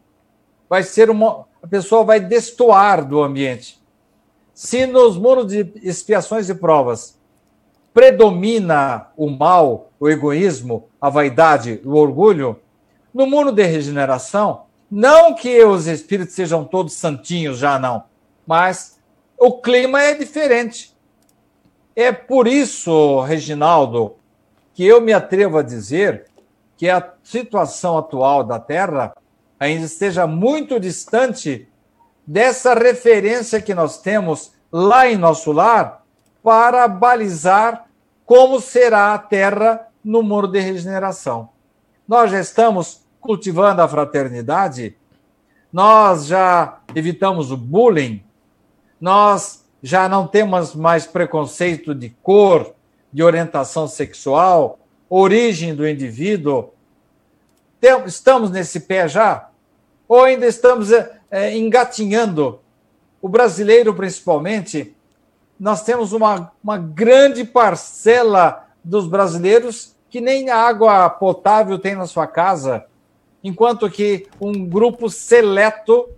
Vai 0.70 0.84
ser 0.84 1.10
uma. 1.10 1.46
A 1.62 1.68
pessoa 1.68 2.04
vai 2.04 2.20
destoar 2.20 3.06
do 3.06 3.22
ambiente. 3.22 3.82
Se 4.54 4.86
nos 4.86 5.18
muros 5.18 5.48
de 5.48 5.72
expiações 5.82 6.50
e 6.50 6.56
provas 6.56 7.16
predomina 7.96 9.08
o 9.16 9.30
mal, 9.30 9.90
o 9.98 10.10
egoísmo, 10.10 10.90
a 11.00 11.10
vaidade, 11.10 11.80
o 11.86 11.94
orgulho, 11.96 12.60
no 13.14 13.26
mundo 13.26 13.54
de 13.54 13.64
regeneração, 13.64 14.64
não 14.92 15.34
que 15.34 15.64
os 15.64 15.88
espíritos 15.88 16.36
sejam 16.36 16.66
todos 16.66 16.92
santinhos 16.92 17.58
já 17.58 17.80
não, 17.80 18.04
mas 18.46 19.00
o 19.38 19.62
clima 19.62 20.02
é 20.02 20.14
diferente. 20.14 20.94
É 21.96 22.12
por 22.12 22.48
isso, 22.48 23.22
Reginaldo, 23.22 24.16
que 24.74 24.86
eu 24.86 25.00
me 25.00 25.14
atrevo 25.14 25.58
a 25.58 25.64
dizer 25.64 26.26
que 26.78 26.90
a 26.90 27.14
situação 27.24 27.98
atual 27.98 28.44
da 28.44 28.60
Terra 28.60 29.16
ainda 29.60 29.86
esteja 29.86 30.28
muito 30.28 30.80
distante 30.80 31.68
dessa 32.26 32.74
referência 32.74 33.62
que 33.62 33.74
nós 33.74 34.00
temos 34.00 34.54
lá 34.72 35.08
em 35.08 35.18
nosso 35.18 35.52
lar 35.52 36.04
para 36.44 36.88
balizar 36.88 37.86
como 38.26 38.60
será 38.60 39.14
a 39.14 39.18
Terra 39.18 39.88
no 40.04 40.22
muro 40.22 40.48
de 40.48 40.60
regeneração. 40.60 41.50
Nós 42.08 42.32
já 42.32 42.40
estamos 42.40 43.04
cultivando 43.20 43.82
a 43.82 43.88
fraternidade, 43.88 44.96
nós 45.72 46.28
já 46.28 46.80
evitamos 46.94 47.52
o 47.52 47.58
bullying, 47.58 48.24
nós 49.00 49.66
já 49.82 50.08
não 50.08 50.28
temos 50.28 50.76
mais 50.76 51.06
preconceito 51.06 51.94
de 51.94 52.10
cor, 52.22 52.74
de 53.12 53.24
orientação 53.24 53.88
sexual, 53.88 54.80
origem 55.10 55.76
do 55.76 55.88
indivíduo. 55.88 56.72
Estamos 58.06 58.50
nesse 58.52 58.82
pé 58.82 59.08
já? 59.08 59.50
Ou 60.08 60.24
ainda 60.24 60.46
estamos 60.46 60.92
é, 60.92 61.56
engatinhando? 61.56 62.60
O 63.22 63.30
brasileiro, 63.30 63.94
principalmente, 63.94 64.96
nós 65.60 65.84
temos 65.84 66.14
uma, 66.14 66.52
uma 66.64 66.78
grande 66.78 67.44
parcela 67.44 68.68
dos 68.84 69.08
brasileiros 69.08 69.96
que 70.10 70.22
nem 70.22 70.50
água 70.50 71.10
potável 71.10 71.78
tem 71.80 71.96
na 71.96 72.08
sua 72.08 72.28
casa, 72.28 72.86
enquanto 73.44 73.90
que 73.90 74.28
um 74.40 74.66
grupo 74.66 75.10
seleto 75.10 76.10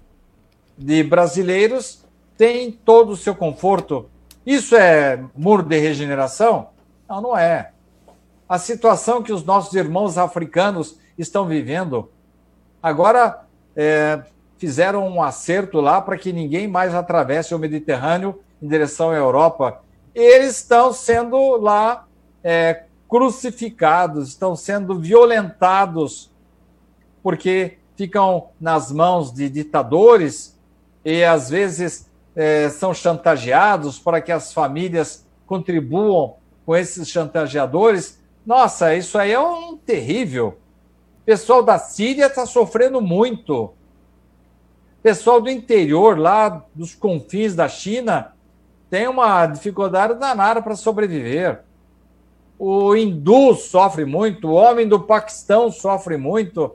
de 0.78 1.04
brasileiros 1.04 2.04
tem 2.38 2.72
todo 2.72 3.12
o 3.12 3.18
seu 3.18 3.34
conforto. 3.34 4.10
Isso 4.46 4.76
é 4.76 5.24
muro 5.36 5.64
de 5.64 5.78
regeneração? 5.78 6.70
Não, 7.10 7.22
não 7.22 7.38
é 7.38 7.72
a 8.48 8.58
situação 8.58 9.22
que 9.22 9.34
os 9.34 9.44
nossos 9.44 9.74
irmãos 9.74 10.18
africanos 10.18 10.98
estão 11.18 11.46
vivendo. 11.46 12.10
Agora 12.82 13.46
é, 13.76 14.24
fizeram 14.58 15.08
um 15.08 15.22
acerto 15.22 15.82
lá 15.82 16.02
para 16.02 16.18
que 16.18 16.32
ninguém 16.32 16.68
mais 16.68 16.94
atravesse 16.96 17.54
o 17.54 17.60
Mediterrâneo 17.60 18.40
em 18.62 18.68
direção 18.68 19.10
à 19.12 19.16
Europa. 19.16 19.82
Eles 20.16 20.58
estão 20.58 20.94
sendo 20.94 21.58
lá 21.58 22.08
é, 22.44 22.84
crucificados, 23.10 24.30
estão 24.30 24.56
sendo 24.56 25.00
violentados, 25.00 26.32
porque 27.22 27.78
ficam 27.96 28.50
nas 28.60 28.92
mãos 28.92 29.34
de 29.34 29.50
ditadores 29.50 30.58
e 31.04 31.24
às 31.24 31.50
vezes 31.50 32.10
é, 32.36 32.70
são 32.70 32.94
chantageados 32.94 34.00
para 34.00 34.22
que 34.22 34.32
as 34.32 34.54
famílias 34.54 35.26
contribuam 35.46 36.36
com 36.66 36.76
esses 36.76 37.08
chantageadores 37.08 38.17
nossa, 38.48 38.96
isso 38.96 39.18
aí 39.18 39.34
é 39.34 39.40
um 39.40 39.76
terrível. 39.76 40.58
pessoal 41.26 41.62
da 41.62 41.78
Síria 41.78 42.28
está 42.28 42.46
sofrendo 42.46 43.02
muito. 43.02 43.74
Pessoal 45.04 45.42
do 45.42 45.50
interior, 45.50 46.18
lá 46.18 46.64
dos 46.74 46.96
confins 46.96 47.54
da 47.54 47.68
China, 47.68 48.34
tem 48.90 49.06
uma 49.06 49.46
dificuldade 49.48 50.14
danada 50.14 50.62
para 50.62 50.78
sobreviver. 50.78 51.60
O 52.58 52.96
hindu 52.96 53.54
sofre 53.54 54.06
muito, 54.06 54.48
o 54.48 54.54
homem 54.54 54.88
do 54.88 55.02
Paquistão 55.02 55.70
sofre 55.70 56.16
muito. 56.16 56.74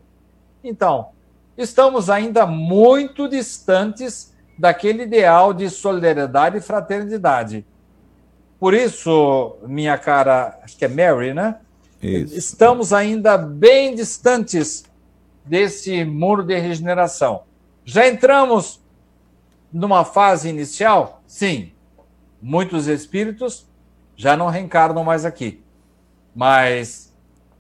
Então, 0.62 1.08
estamos 1.56 2.10
ainda 2.10 2.44
muito 2.44 3.26
distantes 3.26 4.34
daquele 4.58 5.04
ideal 5.04 5.54
de 5.54 5.70
solidariedade 5.70 6.58
e 6.58 6.60
fraternidade. 6.60 7.64
Por 8.62 8.74
isso, 8.74 9.56
minha 9.66 9.98
cara, 9.98 10.56
acho 10.62 10.76
que 10.76 10.84
é 10.84 10.88
Mary, 10.88 11.34
né? 11.34 11.56
Isso. 12.00 12.38
Estamos 12.38 12.92
ainda 12.92 13.36
bem 13.36 13.92
distantes 13.92 14.84
desse 15.44 16.04
muro 16.04 16.44
de 16.44 16.56
regeneração. 16.56 17.42
Já 17.84 18.06
entramos 18.06 18.80
numa 19.72 20.04
fase 20.04 20.48
inicial? 20.48 21.24
Sim. 21.26 21.72
Muitos 22.40 22.86
espíritos 22.86 23.66
já 24.14 24.36
não 24.36 24.46
reencarnam 24.46 25.02
mais 25.02 25.24
aqui. 25.24 25.60
Mas 26.32 27.12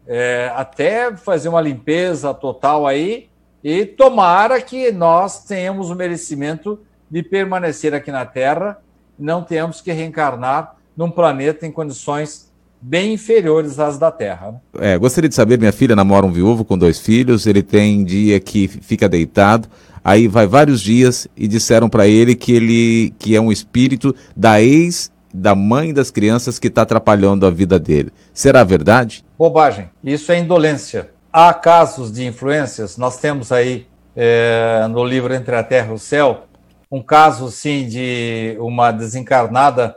é, 0.06 0.52
até 0.54 1.16
fazer 1.16 1.48
uma 1.48 1.60
limpeza 1.60 2.32
total 2.32 2.86
aí, 2.86 3.28
e 3.64 3.84
tomara 3.84 4.62
que 4.62 4.92
nós 4.92 5.42
tenhamos 5.46 5.90
o 5.90 5.96
merecimento 5.96 6.78
de 7.10 7.24
permanecer 7.24 7.92
aqui 7.92 8.12
na 8.12 8.24
Terra, 8.24 8.80
não 9.18 9.42
tenhamos 9.42 9.80
que 9.80 9.90
reencarnar 9.90 10.76
num 10.96 11.10
planeta 11.10 11.66
em 11.66 11.70
condições 11.70 12.52
bem 12.80 13.14
inferiores 13.14 13.78
às 13.78 13.96
da 13.96 14.10
Terra. 14.10 14.52
Né? 14.74 14.94
É, 14.94 14.98
gostaria 14.98 15.28
de 15.28 15.34
saber, 15.34 15.58
minha 15.58 15.72
filha 15.72 15.94
namora 15.94 16.26
um 16.26 16.32
viúvo 16.32 16.64
com 16.64 16.76
dois 16.76 16.98
filhos, 16.98 17.46
ele 17.46 17.62
tem 17.62 18.04
dia 18.04 18.40
que 18.40 18.66
fica 18.66 19.08
deitado, 19.08 19.68
aí 20.04 20.26
vai 20.26 20.46
vários 20.46 20.80
dias 20.80 21.28
e 21.36 21.46
disseram 21.46 21.88
para 21.88 22.08
ele 22.08 22.34
que 22.34 22.52
ele 22.52 23.14
que 23.18 23.36
é 23.36 23.40
um 23.40 23.52
espírito 23.52 24.14
da 24.36 24.60
ex 24.60 25.12
da 25.32 25.54
mãe 25.54 25.94
das 25.94 26.10
crianças 26.10 26.58
que 26.58 26.66
está 26.66 26.82
atrapalhando 26.82 27.46
a 27.46 27.50
vida 27.50 27.78
dele. 27.78 28.12
Será 28.34 28.62
verdade? 28.64 29.24
Bobagem. 29.38 29.88
Isso 30.04 30.30
é 30.30 30.38
indolência. 30.38 31.10
Há 31.32 31.54
casos 31.54 32.12
de 32.12 32.26
influências, 32.26 32.98
nós 32.98 33.18
temos 33.18 33.50
aí 33.50 33.86
é, 34.14 34.86
no 34.90 35.02
livro 35.02 35.32
Entre 35.32 35.54
a 35.54 35.62
Terra 35.62 35.92
e 35.92 35.94
o 35.94 35.98
Céu, 35.98 36.44
um 36.90 37.02
caso, 37.02 37.50
sim, 37.50 37.88
de 37.88 38.54
uma 38.60 38.90
desencarnada 38.90 39.96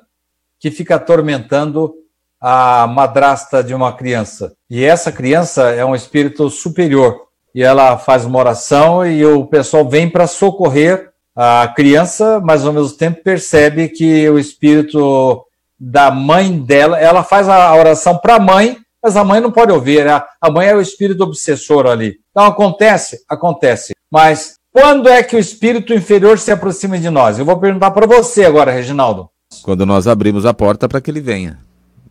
que 0.65 0.72
fica 0.72 0.95
atormentando 0.95 1.93
a 2.41 2.88
madrasta 2.88 3.63
de 3.63 3.72
uma 3.75 3.93
criança. 3.93 4.53
E 4.67 4.84
essa 4.84 5.12
criança 5.12 5.69
é 5.69 5.86
um 5.86 5.93
espírito 5.93 6.50
superior. 6.50 7.22
E 7.53 7.62
ela 7.62 8.00
faz 8.00 8.25
uma 8.25 8.39
oração 8.39 9.05
e 9.05 9.24
o 9.24 9.45
pessoal 9.45 9.88
vem 9.88 10.10
para 10.10 10.25
socorrer 10.25 11.12
a 11.36 11.72
criança, 11.75 12.41
mas 12.43 12.65
ao 12.65 12.74
mesmo 12.74 12.98
tempo 12.98 13.22
percebe 13.22 13.89
que 13.89 14.27
o 14.27 14.39
espírito 14.39 15.45
da 15.79 16.10
mãe 16.10 16.60
dela, 16.60 17.00
ela 17.00 17.24
faz 17.24 17.48
a 17.48 17.75
oração 17.75 18.17
para 18.17 18.38
a 18.38 18.39
mãe, 18.39 18.75
mas 19.03 19.15
a 19.15 19.24
mãe 19.24 19.39
não 19.39 19.51
pode 19.51 19.72
ouvir, 19.72 20.07
a, 20.07 20.27
a 20.41 20.50
mãe 20.50 20.67
é 20.67 20.75
o 20.75 20.81
espírito 20.81 21.24
obsessor 21.24 21.86
ali. 21.86 22.15
Então 22.31 22.43
acontece, 22.43 23.19
acontece. 23.29 23.93
Mas 24.12 24.55
quando 24.74 25.07
é 25.10 25.22
que 25.22 25.36
o 25.36 25.39
espírito 25.39 25.93
inferior 25.93 26.39
se 26.39 26.51
aproxima 26.51 26.98
de 26.98 27.12
nós? 27.12 27.38
Eu 27.38 27.45
vou 27.45 27.60
perguntar 27.60 27.91
para 27.91 28.07
você 28.07 28.45
agora, 28.45 28.72
Reginaldo. 28.72 29.29
Quando 29.64 29.86
nós 29.86 30.08
abrimos 30.08 30.46
a 30.46 30.54
porta 30.54 30.88
para 30.88 31.02
que 31.02 31.12
ele 31.12 31.22
venha. 31.22 31.60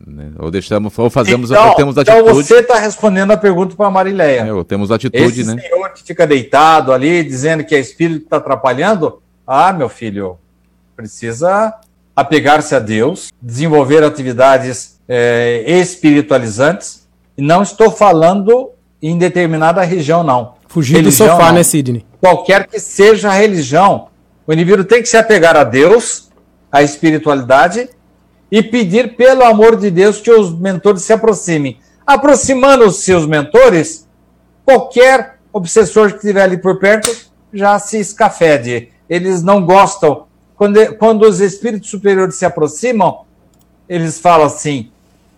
Né? 0.07 0.33
Ou 0.39 0.51
deixamos, 0.51 0.99
ou 0.99 1.09
fazemos, 1.09 1.51
então, 1.51 1.69
ou 1.69 1.75
temos 1.75 1.97
atitude. 1.97 2.21
Então 2.21 2.35
você 2.35 2.57
está 2.57 2.79
respondendo 2.79 3.31
a 3.31 3.37
pergunta 3.37 3.75
para 3.75 3.87
a 3.87 3.91
Marileia. 3.91 4.41
É, 4.41 4.53
ou 4.53 4.63
temos 4.63 4.91
atitude, 4.91 5.41
Esse 5.41 5.55
né? 5.55 5.61
senhor 5.61 5.93
que 5.95 6.03
fica 6.03 6.27
deitado 6.27 6.93
ali, 6.93 7.23
dizendo 7.25 7.65
que 7.65 7.75
é 7.75 7.81
espírito 7.81 8.25
está 8.25 8.37
atrapalhando, 8.37 9.23
ah, 9.47 9.73
meu 9.73 9.89
filho, 9.89 10.39
precisa 10.95 11.73
apegar-se 12.15 12.75
a 12.75 12.79
Deus, 12.79 13.33
desenvolver 13.41 14.05
atividades 14.05 14.99
é, 15.09 15.65
espiritualizantes. 15.67 17.07
E 17.37 17.43
não 17.43 17.63
estou 17.63 17.91
falando 17.91 18.71
em 19.03 19.19
determinada 19.19 19.83
região, 19.83 20.23
não. 20.23 20.55
Fugir 20.69 20.97
religião, 20.97 21.27
do 21.27 21.33
sofá, 21.33 21.49
não. 21.49 21.55
né, 21.55 21.63
Sidney? 21.63 22.05
Qualquer 22.21 22.67
que 22.67 22.79
seja 22.79 23.31
a 23.31 23.33
religião, 23.33 24.09
o 24.47 24.53
indivíduo 24.53 24.85
tem 24.85 25.03
que 25.03 25.09
se 25.09 25.17
apegar 25.17 25.57
a 25.57 25.65
Deus, 25.65 26.31
à 26.75 26.83
espiritualidade, 26.83 27.89
e 28.51 28.63
pedir, 28.63 29.17
pelo 29.17 29.45
amor 29.45 29.77
de 29.77 29.91
Deus, 29.91 30.21
que 30.21 30.31
os 30.31 30.53
mentores 30.53 31.03
se 31.03 31.13
aproximem. 31.13 31.79
Aproximando 32.07 32.85
os 32.85 32.97
seus 32.97 33.27
mentores, 33.27 34.09
qualquer 34.65 35.39
obsessor 35.53 36.11
que 36.11 36.17
estiver 36.17 36.43
ali 36.43 36.59
por 36.59 36.79
perto 36.79 37.31
já 37.53 37.79
se 37.79 37.99
escafede 37.99 38.93
eles 39.09 39.43
não 39.43 39.65
gostam. 39.65 40.27
Quando, 40.57 40.97
quando 40.97 41.23
os 41.23 41.41
espíritos 41.41 41.91
superiores 41.91 42.37
se 42.37 42.45
aproximam, 42.45 43.25
eles 43.89 44.19
falam 44.19 44.47
assim: 44.47 44.91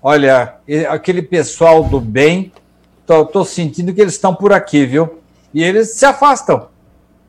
olha, 0.03 0.57
aquele 0.89 1.23
pessoal 1.23 1.85
do 1.85 2.01
bem, 2.01 2.53
estou 3.01 3.45
sentindo 3.45 3.93
que 3.93 4.01
eles 4.01 4.15
estão 4.15 4.35
por 4.35 4.53
aqui, 4.53 4.85
viu? 4.87 5.19
E 5.53 5.63
eles 5.63 5.93
se 5.93 6.05
afastam. 6.05 6.69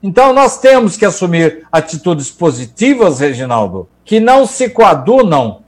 Então 0.02 0.32
nós 0.34 0.60
temos 0.60 0.96
que 0.96 1.06
assumir 1.06 1.66
atitudes 1.72 2.30
positivas, 2.30 3.20
Reginaldo, 3.20 3.90
que 4.06 4.20
não 4.20 4.46
se 4.46 4.70
coadunam, 4.70 5.62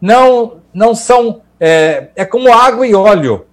não, 0.00 0.58
não 0.72 0.94
são. 0.94 1.42
É, 1.58 2.08
é 2.16 2.24
como 2.24 2.52
água 2.52 2.86
e 2.86 2.94
óleo. 2.94 3.46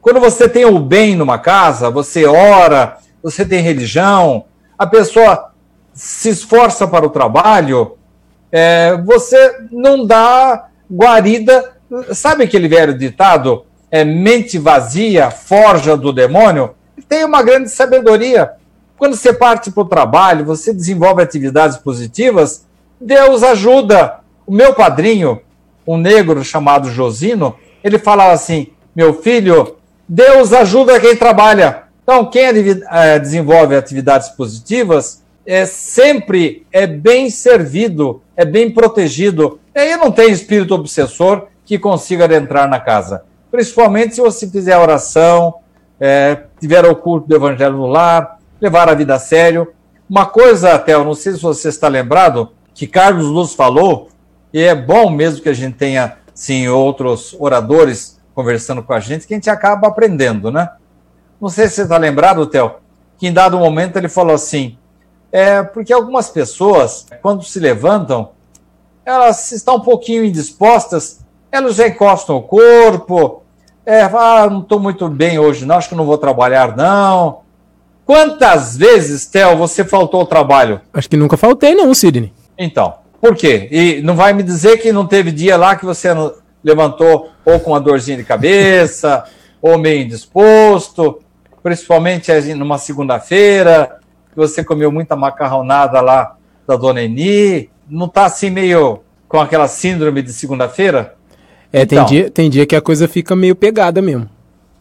Quando 0.00 0.18
você 0.18 0.48
tem 0.48 0.64
o 0.64 0.78
bem 0.80 1.14
numa 1.14 1.38
casa, 1.38 1.90
você 1.90 2.26
ora, 2.26 2.98
você 3.22 3.44
tem 3.44 3.60
religião, 3.62 4.46
a 4.76 4.86
pessoa 4.86 5.52
se 5.94 6.30
esforça 6.30 6.88
para 6.88 7.06
o 7.06 7.10
trabalho, 7.10 7.96
é, 8.50 8.96
você 9.04 9.66
não 9.70 10.04
dá 10.04 10.68
guarida. 10.90 11.72
Sabe 12.12 12.44
aquele 12.44 12.68
velho 12.68 12.96
ditado? 12.96 13.64
É, 13.90 14.04
mente 14.04 14.58
vazia, 14.58 15.30
forja 15.30 15.96
do 15.96 16.12
demônio? 16.12 16.74
Tem 17.08 17.24
uma 17.24 17.42
grande 17.42 17.70
sabedoria. 17.70 18.52
Quando 19.02 19.16
você 19.16 19.32
parte 19.32 19.72
para 19.72 19.82
o 19.82 19.88
trabalho, 19.88 20.44
você 20.44 20.72
desenvolve 20.72 21.20
atividades 21.20 21.76
positivas, 21.76 22.64
Deus 23.00 23.42
ajuda. 23.42 24.20
O 24.46 24.52
meu 24.52 24.74
padrinho, 24.74 25.40
um 25.84 25.96
negro 25.96 26.44
chamado 26.44 26.88
Josino, 26.88 27.56
ele 27.82 27.98
falava 27.98 28.30
assim: 28.30 28.68
meu 28.94 29.12
filho, 29.12 29.74
Deus 30.08 30.52
ajuda 30.52 31.00
quem 31.00 31.16
trabalha. 31.16 31.82
Então, 32.04 32.26
quem 32.26 32.44
é, 32.44 33.18
desenvolve 33.18 33.74
atividades 33.74 34.28
positivas, 34.28 35.24
é 35.44 35.66
sempre 35.66 36.64
é 36.70 36.86
bem 36.86 37.28
servido, 37.28 38.22
é 38.36 38.44
bem 38.44 38.70
protegido. 38.70 39.58
E 39.74 39.80
aí 39.80 39.96
não 39.96 40.12
tem 40.12 40.30
espírito 40.30 40.76
obsessor 40.76 41.48
que 41.64 41.76
consiga 41.76 42.26
adentrar 42.26 42.68
na 42.68 42.78
casa. 42.78 43.24
Principalmente 43.50 44.14
se 44.14 44.20
você 44.20 44.46
fizer 44.46 44.78
oração, 44.78 45.56
é, 45.98 46.44
tiver 46.60 46.84
o 46.84 46.94
culto 46.94 47.26
do 47.26 47.34
evangelho 47.34 47.78
no 47.78 47.86
lar, 47.86 48.38
levar 48.62 48.88
a 48.88 48.94
vida 48.94 49.16
a 49.16 49.18
sério. 49.18 49.72
Uma 50.08 50.24
coisa, 50.24 50.74
até, 50.74 50.94
eu 50.94 51.04
não 51.04 51.14
sei 51.14 51.32
se 51.32 51.42
você 51.42 51.68
está 51.68 51.88
lembrado, 51.88 52.52
que 52.72 52.86
Carlos 52.86 53.26
Luz 53.26 53.54
falou, 53.54 54.08
e 54.52 54.62
é 54.62 54.74
bom 54.74 55.10
mesmo 55.10 55.42
que 55.42 55.48
a 55.48 55.54
gente 55.54 55.76
tenha, 55.76 56.16
sim, 56.32 56.68
outros 56.68 57.34
oradores 57.40 58.20
conversando 58.34 58.82
com 58.82 58.92
a 58.92 59.00
gente, 59.00 59.26
que 59.26 59.34
a 59.34 59.36
gente 59.36 59.50
acaba 59.50 59.88
aprendendo, 59.88 60.50
né? 60.52 60.70
Não 61.40 61.48
sei 61.48 61.66
se 61.66 61.74
você 61.74 61.82
está 61.82 61.98
lembrado, 61.98 62.46
Theo, 62.46 62.76
que 63.18 63.26
em 63.26 63.32
dado 63.32 63.58
momento 63.58 63.96
ele 63.96 64.08
falou 64.08 64.34
assim: 64.34 64.78
é 65.32 65.62
porque 65.62 65.92
algumas 65.92 66.30
pessoas, 66.30 67.06
quando 67.20 67.42
se 67.42 67.58
levantam, 67.58 68.30
elas 69.04 69.50
estão 69.50 69.76
um 69.76 69.80
pouquinho 69.80 70.24
indispostas, 70.24 71.24
elas 71.50 71.74
já 71.74 71.88
encostam 71.88 72.36
o 72.36 72.42
corpo, 72.42 73.42
é, 73.84 74.02
ah, 74.02 74.48
não 74.48 74.60
estou 74.60 74.78
muito 74.78 75.08
bem 75.08 75.38
hoje, 75.38 75.66
não, 75.66 75.76
acho 75.76 75.88
que 75.88 75.94
não 75.94 76.06
vou 76.06 76.16
trabalhar, 76.16 76.76
não. 76.76 77.41
Quantas 78.12 78.76
vezes, 78.76 79.24
Theo, 79.24 79.56
você 79.56 79.84
faltou 79.84 80.20
ao 80.20 80.26
trabalho? 80.26 80.82
Acho 80.92 81.08
que 81.08 81.16
nunca 81.16 81.38
faltei, 81.38 81.74
não, 81.74 81.94
Sidney. 81.94 82.30
Então, 82.58 82.92
por 83.18 83.34
quê? 83.34 83.68
E 83.70 84.02
não 84.02 84.14
vai 84.14 84.34
me 84.34 84.42
dizer 84.42 84.76
que 84.76 84.92
não 84.92 85.06
teve 85.06 85.32
dia 85.32 85.56
lá 85.56 85.76
que 85.76 85.86
você 85.86 86.08
levantou 86.62 87.30
ou 87.42 87.58
com 87.58 87.70
uma 87.70 87.80
dorzinha 87.80 88.18
de 88.18 88.22
cabeça, 88.22 89.24
ou 89.62 89.78
meio 89.78 90.02
indisposto, 90.02 91.20
principalmente 91.62 92.30
numa 92.54 92.76
segunda-feira, 92.76 93.98
que 94.28 94.36
você 94.36 94.62
comeu 94.62 94.92
muita 94.92 95.16
macarronada 95.16 96.02
lá 96.02 96.36
da 96.68 96.76
Dona 96.76 97.02
Eni, 97.02 97.70
não 97.88 98.08
tá 98.08 98.26
assim 98.26 98.50
meio 98.50 99.00
com 99.26 99.40
aquela 99.40 99.68
síndrome 99.68 100.20
de 100.20 100.34
segunda-feira? 100.34 101.14
É, 101.72 101.80
então, 101.80 102.04
tem, 102.04 102.06
dia, 102.06 102.30
tem 102.30 102.50
dia 102.50 102.66
que 102.66 102.76
a 102.76 102.82
coisa 102.82 103.08
fica 103.08 103.34
meio 103.34 103.56
pegada 103.56 104.02
mesmo. 104.02 104.28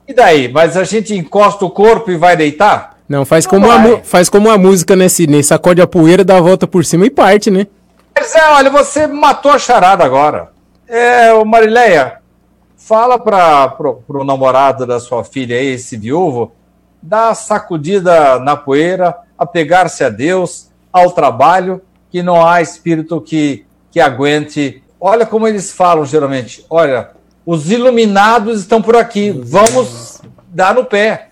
E 0.06 0.14
daí? 0.14 0.52
Mas 0.52 0.76
a 0.76 0.84
gente 0.84 1.16
encosta 1.16 1.64
o 1.64 1.70
corpo 1.70 2.12
e 2.12 2.18
vai 2.18 2.36
deitar? 2.36 2.91
Não, 3.12 3.26
faz, 3.26 3.44
não 3.44 3.50
como, 3.50 3.70
a, 3.70 4.00
faz 4.04 4.30
como 4.30 4.50
a 4.50 4.58
música, 4.58 4.96
né, 4.96 5.10
Sidney? 5.10 5.44
Sacode 5.44 5.82
a 5.82 5.86
poeira, 5.88 6.24
dá 6.24 6.38
a 6.38 6.42
volta 6.42 6.66
por 6.66 6.86
cima 6.86 7.06
e 7.06 7.10
parte, 7.10 7.52
né? 7.52 7.68
Mas 8.18 8.34
é, 8.34 8.50
olha, 8.52 8.70
você 8.70 9.06
matou 9.06 9.52
a 9.52 9.60
charada 9.60 10.06
agora. 10.06 10.52
É, 10.88 11.34
o 11.34 11.44
Marileia, 11.44 12.20
fala 12.78 13.20
para 13.20 13.68
pro, 13.68 13.96
pro 14.08 14.24
namorado 14.24 14.86
da 14.86 14.98
sua 14.98 15.26
filha 15.26 15.58
aí, 15.58 15.74
esse 15.74 15.98
viúvo, 15.98 16.54
dar 17.02 17.36
sacudida 17.36 18.40
na 18.40 18.56
poeira, 18.56 19.14
apegar-se 19.38 20.06
a 20.06 20.10
Deus, 20.10 20.70
ao 20.92 21.12
trabalho, 21.12 21.82
que 22.10 22.24
não 22.24 22.48
há 22.48 22.62
espírito 22.62 23.20
que, 23.20 23.66
que 23.92 24.00
aguente. 24.00 24.82
Olha 24.98 25.26
como 25.26 25.50
eles 25.50 25.74
falam 25.74 26.06
geralmente: 26.06 26.66
olha, 26.70 27.10
os 27.46 27.70
iluminados 27.70 28.62
estão 28.62 28.82
por 28.82 28.96
aqui, 28.96 29.32
vamos 29.32 30.22
dar 30.48 30.74
no 30.74 30.86
pé. 30.86 31.31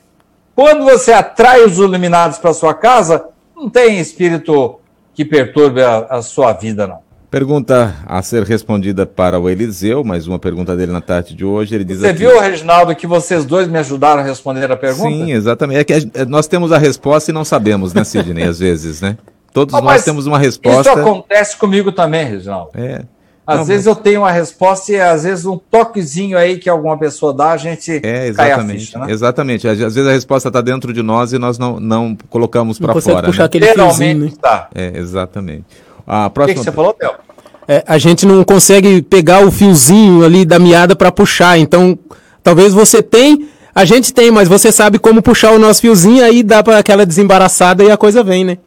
Quando 0.60 0.84
você 0.84 1.14
atrai 1.14 1.64
os 1.64 1.78
iluminados 1.78 2.38
para 2.38 2.54
sua 2.54 2.74
casa, 2.74 3.24
não 3.56 3.70
tem 3.70 3.98
espírito 3.98 4.78
que 5.14 5.24
perturbe 5.24 5.82
a, 5.82 6.00
a 6.10 6.22
sua 6.22 6.52
vida, 6.52 6.86
não. 6.86 7.00
Pergunta 7.32 7.96
a 8.06 8.22
ser 8.22 8.44
respondida 8.44 9.06
para 9.06 9.40
o 9.40 9.50
Eliseu, 9.50 10.04
mais 10.04 10.28
uma 10.28 10.38
pergunta 10.38 10.76
dele 10.76 10.92
na 10.92 11.00
tarde 11.00 11.34
de 11.34 11.46
hoje. 11.46 11.76
Ele 11.76 11.86
diz 11.86 12.00
Você 12.00 12.08
aqui... 12.08 12.20
viu, 12.20 12.42
Reginaldo, 12.42 12.94
que 12.94 13.08
vocês 13.08 13.46
dois 13.46 13.70
me 13.70 13.78
ajudaram 13.78 14.20
a 14.20 14.26
responder 14.26 14.70
a 14.70 14.76
pergunta? 14.76 15.10
Sim, 15.10 15.32
exatamente. 15.32 15.80
É 15.80 15.84
que 15.86 15.94
é, 15.94 16.26
nós 16.26 16.46
temos 16.46 16.74
a 16.74 16.78
resposta 16.78 17.32
e 17.32 17.34
não 17.34 17.46
sabemos, 17.46 17.94
né, 17.94 18.04
Sidney, 18.04 18.44
às 18.44 18.60
vezes, 18.60 19.00
né? 19.00 19.18
Todos 19.54 19.74
ah, 19.74 19.80
nós 19.80 20.04
temos 20.04 20.28
uma 20.28 20.38
resposta. 20.38 20.92
Isso 20.92 21.00
acontece 21.00 21.56
comigo 21.56 21.90
também, 21.94 22.26
Reginaldo. 22.26 22.72
É. 22.76 23.04
Às 23.50 23.58
não, 23.60 23.66
vezes 23.66 23.86
mas... 23.86 23.98
eu 23.98 24.04
tenho 24.04 24.22
uma 24.22 24.32
resposta 24.32 24.92
e 24.92 25.00
às 25.00 25.24
vezes 25.24 25.46
um 25.46 25.58
toquezinho 25.58 26.38
aí 26.38 26.58
que 26.58 26.70
alguma 26.70 26.98
pessoa 26.98 27.34
dá, 27.34 27.52
a 27.52 27.58
gente 27.58 28.00
é, 28.04 28.28
exatamente, 28.28 28.80
ficha, 28.80 29.00
né? 29.00 29.12
Exatamente. 29.12 29.68
Às 29.68 29.78
vezes 29.80 30.08
a 30.08 30.12
resposta 30.12 30.50
está 30.50 30.62
dentro 30.62 30.94
de 30.94 31.02
nós 31.02 31.34
e 31.34 31.38
nós 31.38 31.58
não, 31.58 31.80
não 31.80 32.18
colocamos 32.30 32.78
para 32.78 32.94
fora. 33.02 33.24
puxar 33.24 33.44
né? 33.44 33.46
aquele 33.46 33.66
Geralmente 33.66 34.34
está. 34.34 34.70
É, 34.76 34.92
exatamente. 34.96 35.66
A 36.06 36.30
próxima... 36.30 36.54
O 36.54 36.56
que, 36.56 36.60
que 36.60 36.66
você 36.66 36.72
falou, 36.72 36.94
Theo? 36.94 37.12
é, 37.70 37.84
a 37.86 38.00
gente 38.00 38.26
não 38.26 38.44
consegue 38.44 39.00
pegar 39.04 39.46
o 39.46 39.52
fiozinho 39.52 40.26
ali 40.26 40.44
da 40.44 40.58
meada 40.58 40.96
para 40.96 41.12
puxar. 41.12 41.60
Então, 41.60 41.98
talvez 42.42 42.74
você 42.74 43.04
tem, 43.04 43.48
a 43.76 43.86
gente 43.86 44.12
tem, 44.12 44.32
mas 44.32 44.48
você 44.48 44.72
sabe 44.72 44.98
como 44.98 45.22
puxar 45.22 45.52
o 45.52 45.60
nosso 45.60 45.80
fiozinho, 45.80 46.26
aí 46.26 46.42
dá 46.42 46.64
para 46.64 46.80
aquela 46.80 47.06
desembaraçada 47.06 47.84
e 47.84 47.92
a 47.92 47.96
coisa 47.96 48.24
vem, 48.24 48.44
né? 48.44 48.58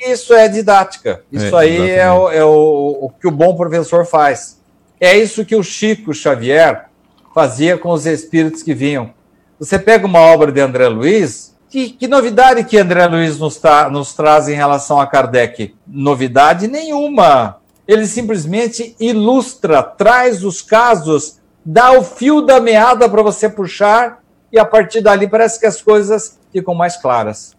Isso 0.00 0.32
é 0.34 0.48
didática. 0.48 1.22
Isso 1.30 1.56
é, 1.56 1.60
aí 1.60 1.90
é, 1.90 2.10
o, 2.10 2.30
é 2.30 2.44
o, 2.44 2.98
o 3.02 3.10
que 3.20 3.26
o 3.26 3.30
bom 3.30 3.56
professor 3.56 4.04
faz. 4.06 4.58
É 5.00 5.16
isso 5.16 5.44
que 5.44 5.56
o 5.56 5.62
Chico 5.62 6.12
Xavier 6.12 6.86
fazia 7.34 7.76
com 7.78 7.90
os 7.90 8.06
espíritos 8.06 8.62
que 8.62 8.74
vinham. 8.74 9.10
Você 9.58 9.78
pega 9.78 10.06
uma 10.06 10.20
obra 10.20 10.52
de 10.52 10.60
André 10.60 10.88
Luiz, 10.88 11.54
que, 11.68 11.90
que, 11.90 12.08
novidade 12.08 12.64
que 12.64 12.78
André 12.78 13.06
Luiz 13.06 13.38
nos, 13.38 13.56
tá, 13.56 13.90
nos, 13.90 14.14
traz 14.14 14.48
em 14.48 14.54
relação 14.54 15.00
a 15.00 15.06
Kardec? 15.06 15.74
Novidade 15.86 16.66
nenhuma 16.66 17.58
ele 17.88 18.06
simplesmente 18.06 18.94
ilustra, 19.00 19.82
traz 19.82 20.44
os 20.44 20.60
casos, 20.60 21.38
dá 21.64 21.92
o 21.92 22.04
fio 22.04 22.42
da 22.42 22.60
meada 22.60 23.08
para 23.08 23.22
você 23.22 23.48
puxar 23.48 24.22
e 24.52 24.58
a 24.58 24.64
partir 24.64 25.00
dali 25.00 25.26
parece 25.26 25.58
que 25.58 25.64
as 25.64 25.80
coisas 25.80 26.38
ficam 26.52 26.74
mais 26.74 26.98
claras. 26.98 27.56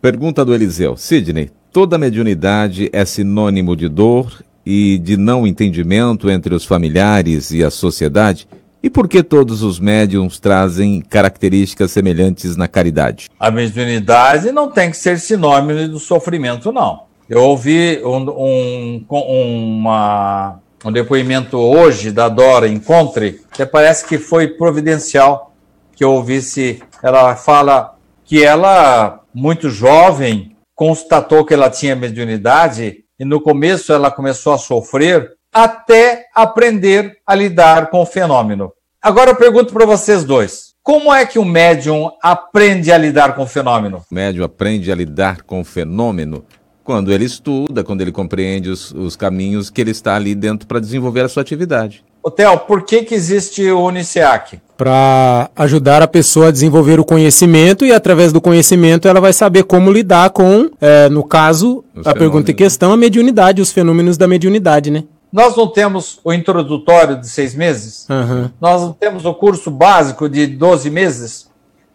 Pergunta 0.00 0.44
do 0.44 0.54
Eliseu. 0.54 0.96
Sidney, 0.96 1.50
toda 1.72 1.96
mediunidade 1.96 2.90
é 2.92 3.04
sinônimo 3.04 3.74
de 3.74 3.88
dor 3.88 4.42
e 4.64 4.98
de 4.98 5.16
não 5.16 5.46
entendimento 5.46 6.30
entre 6.30 6.54
os 6.54 6.64
familiares 6.64 7.50
e 7.50 7.64
a 7.64 7.70
sociedade? 7.70 8.46
E 8.82 8.90
por 8.90 9.08
que 9.08 9.22
todos 9.22 9.62
os 9.62 9.78
médiums 9.80 10.38
trazem 10.38 11.00
características 11.00 11.92
semelhantes 11.92 12.56
na 12.56 12.68
caridade? 12.68 13.30
A 13.38 13.50
mediunidade 13.50 14.52
não 14.52 14.70
tem 14.70 14.90
que 14.90 14.96
ser 14.96 15.18
sinônimo 15.18 15.88
do 15.88 15.98
sofrimento, 15.98 16.72
não. 16.72 17.04
Eu 17.28 17.42
ouvi 17.42 18.02
um, 18.04 18.28
um, 18.28 19.06
uma, 19.10 20.58
um 20.84 20.92
depoimento 20.92 21.56
hoje 21.56 22.10
da 22.10 22.28
Dora 22.28 22.68
Encontre, 22.68 23.40
que 23.52 23.64
parece 23.64 24.06
que 24.06 24.18
foi 24.18 24.48
providencial 24.48 25.54
que 25.94 26.04
eu 26.04 26.12
ouvisse. 26.12 26.82
Ela 27.02 27.36
fala 27.36 27.94
que 28.24 28.42
ela, 28.42 29.20
muito 29.32 29.70
jovem, 29.70 30.51
constatou 30.82 31.44
que 31.44 31.54
ela 31.54 31.70
tinha 31.70 31.94
mediunidade 31.94 33.04
e 33.16 33.24
no 33.24 33.40
começo 33.40 33.92
ela 33.92 34.10
começou 34.10 34.52
a 34.52 34.58
sofrer 34.58 35.30
até 35.54 36.26
aprender 36.34 37.18
a 37.24 37.36
lidar 37.36 37.88
com 37.88 38.02
o 38.02 38.06
fenômeno. 38.06 38.72
Agora 39.00 39.30
eu 39.30 39.36
pergunto 39.36 39.72
para 39.72 39.86
vocês 39.86 40.24
dois: 40.24 40.74
como 40.82 41.14
é 41.14 41.24
que 41.24 41.38
o 41.38 41.44
médium 41.44 42.10
aprende 42.20 42.90
a 42.90 42.98
lidar 42.98 43.36
com 43.36 43.44
o 43.44 43.46
fenômeno? 43.46 44.02
O 44.10 44.12
médium 44.12 44.44
aprende 44.44 44.90
a 44.90 44.94
lidar 44.96 45.42
com 45.42 45.60
o 45.60 45.64
fenômeno 45.64 46.44
quando 46.82 47.12
ele 47.12 47.26
estuda, 47.26 47.84
quando 47.84 48.00
ele 48.00 48.10
compreende 48.10 48.68
os, 48.68 48.90
os 48.90 49.14
caminhos 49.14 49.70
que 49.70 49.80
ele 49.80 49.92
está 49.92 50.16
ali 50.16 50.34
dentro 50.34 50.66
para 50.66 50.80
desenvolver 50.80 51.20
a 51.20 51.28
sua 51.28 51.42
atividade. 51.42 52.04
Theo, 52.28 52.58
por 52.58 52.84
que, 52.84 53.04
que 53.04 53.14
existe 53.14 53.70
o 53.70 53.86
Uniciac? 53.86 54.60
Para 54.82 55.48
ajudar 55.54 56.02
a 56.02 56.08
pessoa 56.08 56.48
a 56.48 56.50
desenvolver 56.50 56.98
o 56.98 57.04
conhecimento 57.04 57.86
e, 57.86 57.92
através 57.92 58.32
do 58.32 58.40
conhecimento, 58.40 59.06
ela 59.06 59.20
vai 59.20 59.32
saber 59.32 59.62
como 59.62 59.92
lidar 59.92 60.30
com, 60.30 60.70
é, 60.80 61.08
no 61.08 61.22
caso, 61.22 61.84
os 61.94 62.04
a 62.04 62.12
pergunta 62.12 62.50
em 62.50 62.54
questão, 62.54 62.92
a 62.92 62.96
mediunidade, 62.96 63.62
os 63.62 63.70
fenômenos 63.70 64.16
da 64.16 64.26
mediunidade, 64.26 64.90
né? 64.90 65.04
Nós 65.32 65.54
não 65.54 65.68
temos 65.68 66.18
o 66.24 66.32
introdutório 66.32 67.20
de 67.20 67.28
seis 67.28 67.54
meses? 67.54 68.08
Uhum. 68.10 68.50
Nós 68.60 68.82
não 68.82 68.92
temos 68.92 69.24
o 69.24 69.32
curso 69.32 69.70
básico 69.70 70.28
de 70.28 70.48
12 70.48 70.90
meses? 70.90 71.48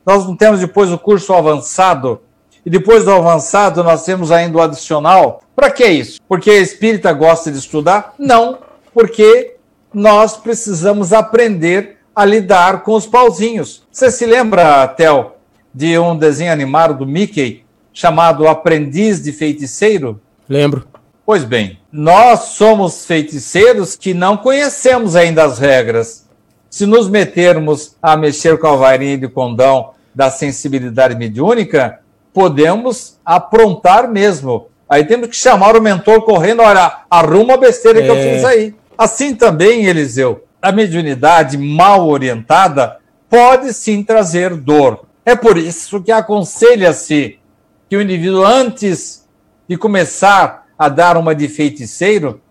Nós 0.05 0.25
não 0.25 0.37
temos 0.37 0.61
depois 0.61 0.89
o 0.89 0.97
curso 0.97 1.33
avançado 1.33 2.21
e 2.65 2.69
depois 2.69 3.03
do 3.03 3.11
avançado 3.11 3.83
nós 3.83 4.05
temos 4.05 4.31
ainda 4.31 4.59
o 4.59 4.61
adicional. 4.61 5.41
Para 5.53 5.69
que 5.71 5.85
isso? 5.85 6.21
Porque 6.25 6.51
a 6.51 6.61
espírita 6.61 7.11
gosta 7.11 7.51
de 7.51 7.57
estudar? 7.57 8.13
Não, 8.17 8.59
porque 8.93 9.55
nós 9.93 10.37
precisamos 10.37 11.11
aprender 11.11 11.96
a 12.17 12.25
lidar 12.25 12.81
com 12.81 12.95
os 12.95 13.05
pauzinhos. 13.05 13.83
Você 13.91 14.09
se 14.09 14.25
lembra, 14.25 14.87
Tel, 14.87 15.37
de 15.71 15.99
um 15.99 16.17
desenho 16.17 16.51
animado 16.51 16.95
do 16.95 17.05
Mickey 17.05 17.63
chamado 17.93 18.47
Aprendiz 18.47 19.21
de 19.21 19.31
Feiticeiro? 19.31 20.19
Lembro. 20.49 20.87
Pois 21.23 21.43
bem, 21.43 21.77
nós 21.91 22.39
somos 22.55 23.05
feiticeiros 23.05 23.95
que 23.95 24.15
não 24.15 24.35
conhecemos 24.35 25.15
ainda 25.15 25.43
as 25.43 25.59
regras. 25.59 26.27
Se 26.71 26.87
nos 26.87 27.07
metermos 27.07 27.95
a 28.01 28.17
mexer 28.17 28.57
com 28.57 28.65
a 28.65 28.75
varinha 28.75 29.19
de 29.19 29.27
condão 29.27 29.91
da 30.15 30.31
sensibilidade 30.31 31.15
mediúnica, 31.15 31.99
podemos 32.33 33.19
aprontar 33.23 34.09
mesmo. 34.09 34.69
Aí 34.89 35.05
temos 35.05 35.27
que 35.29 35.35
chamar 35.35 35.75
o 35.75 35.81
mentor 35.83 36.23
correndo, 36.23 36.63
olha, 36.63 37.01
arruma 37.11 37.53
a 37.53 37.57
besteira 37.57 38.01
que 38.01 38.07
é. 38.07 38.09
eu 38.09 38.33
fiz 38.33 38.43
aí. 38.43 38.73
Assim 38.97 39.35
também, 39.35 39.85
Eliseu, 39.85 40.46
a 40.67 40.71
mediunidade 40.73 41.57
mal 41.57 42.09
orientada 42.09 42.97
pode 43.29 43.71
sim 43.73 44.03
trazer 44.03 44.53
dor. 44.53 45.05
É 45.25 45.33
por 45.33 45.57
isso 45.57 46.03
que 46.03 46.11
aconselha-se 46.11 47.39
que 47.87 47.95
o 47.95 48.01
indivíduo, 48.01 48.43
antes 48.43 49.25
de 49.65 49.77
começar 49.77 50.67
a 50.77 50.89
dar 50.89 51.15
uma 51.15 51.33
de 51.33 51.47
feiticeiro, 51.47 52.41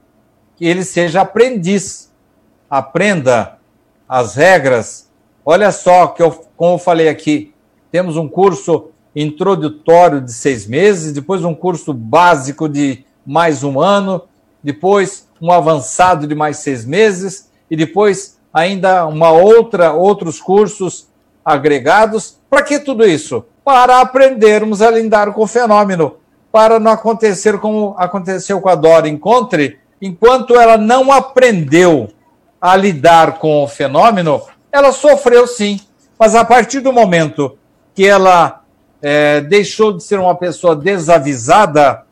que 0.57 0.65
ele 0.65 0.83
seja 0.83 1.21
aprendiz, 1.21 2.11
aprenda 2.71 3.59
as 4.09 4.35
regras. 4.35 5.11
Olha 5.45 5.71
só 5.71 6.07
que 6.07 6.23
eu, 6.23 6.31
como 6.57 6.77
eu 6.77 6.79
falei 6.79 7.11
aqui, 7.11 7.53
temos 7.93 8.17
um 8.17 8.27
curso 8.27 8.93
introdutório 9.15 10.23
de 10.23 10.33
seis 10.33 10.67
meses, 10.67 11.13
depois 11.13 11.45
um 11.45 11.55
curso 11.55 11.93
básico 11.93 12.67
de 12.67 13.05
mais 13.27 13.63
um 13.63 13.79
ano, 13.79 14.23
depois 14.63 15.29
um 15.39 15.53
avançado 15.53 16.27
de 16.27 16.35
mais 16.35 16.57
seis 16.57 16.83
meses 16.83 17.55
e 17.71 17.77
depois 17.77 18.39
ainda 18.53 19.07
uma 19.07 19.31
outra 19.31 19.93
outros 19.93 20.41
cursos 20.41 21.09
agregados. 21.45 22.39
Para 22.49 22.63
que 22.63 22.79
tudo 22.79 23.05
isso? 23.05 23.45
Para 23.65 24.01
aprendermos 24.01 24.81
a 24.83 24.91
lidar 24.91 25.33
com 25.33 25.43
o 25.43 25.47
fenômeno, 25.47 26.17
para 26.51 26.79
não 26.79 26.91
acontecer 26.91 27.59
como 27.59 27.95
aconteceu 27.99 28.61
com 28.61 28.69
a 28.69 28.75
Dora 28.75 29.09
Encontre, 29.09 29.79
enquanto 30.01 30.55
ela 30.55 30.77
não 30.77 31.13
aprendeu 31.13 32.09
a 32.61 32.75
lidar 32.75 33.39
com 33.39 33.63
o 33.63 33.69
fenômeno, 33.69 34.43
ela 34.73 34.93
sofreu 34.93 35.47
sim, 35.47 35.81
mas 36.19 36.35
a 36.35 36.45
partir 36.45 36.81
do 36.81 36.93
momento 36.93 37.59
que 37.95 38.07
ela 38.07 38.63
é, 39.03 39.41
deixou 39.41 39.93
de 39.93 40.03
ser 40.03 40.19
uma 40.19 40.35
pessoa 40.35 40.75
desavisada, 40.75 42.05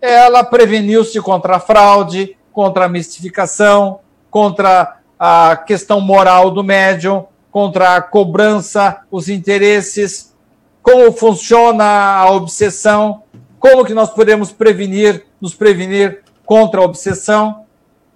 ela 0.00 0.44
preveniu-se 0.44 1.20
contra 1.20 1.56
a 1.56 1.60
fraude, 1.60 2.36
contra 2.52 2.84
a 2.84 2.88
mistificação, 2.88 4.00
contra 4.36 4.98
a 5.18 5.56
questão 5.56 5.98
moral 5.98 6.50
do 6.50 6.62
médium, 6.62 7.24
contra 7.50 7.96
a 7.96 8.02
cobrança, 8.02 9.00
os 9.10 9.30
interesses, 9.30 10.36
como 10.82 11.10
funciona 11.10 11.82
a 12.16 12.30
obsessão, 12.30 13.22
como 13.58 13.82
que 13.82 13.94
nós 13.94 14.10
podemos 14.10 14.52
prevenir, 14.52 15.24
nos 15.40 15.54
prevenir 15.54 16.22
contra 16.44 16.82
a 16.82 16.84
obsessão. 16.84 17.64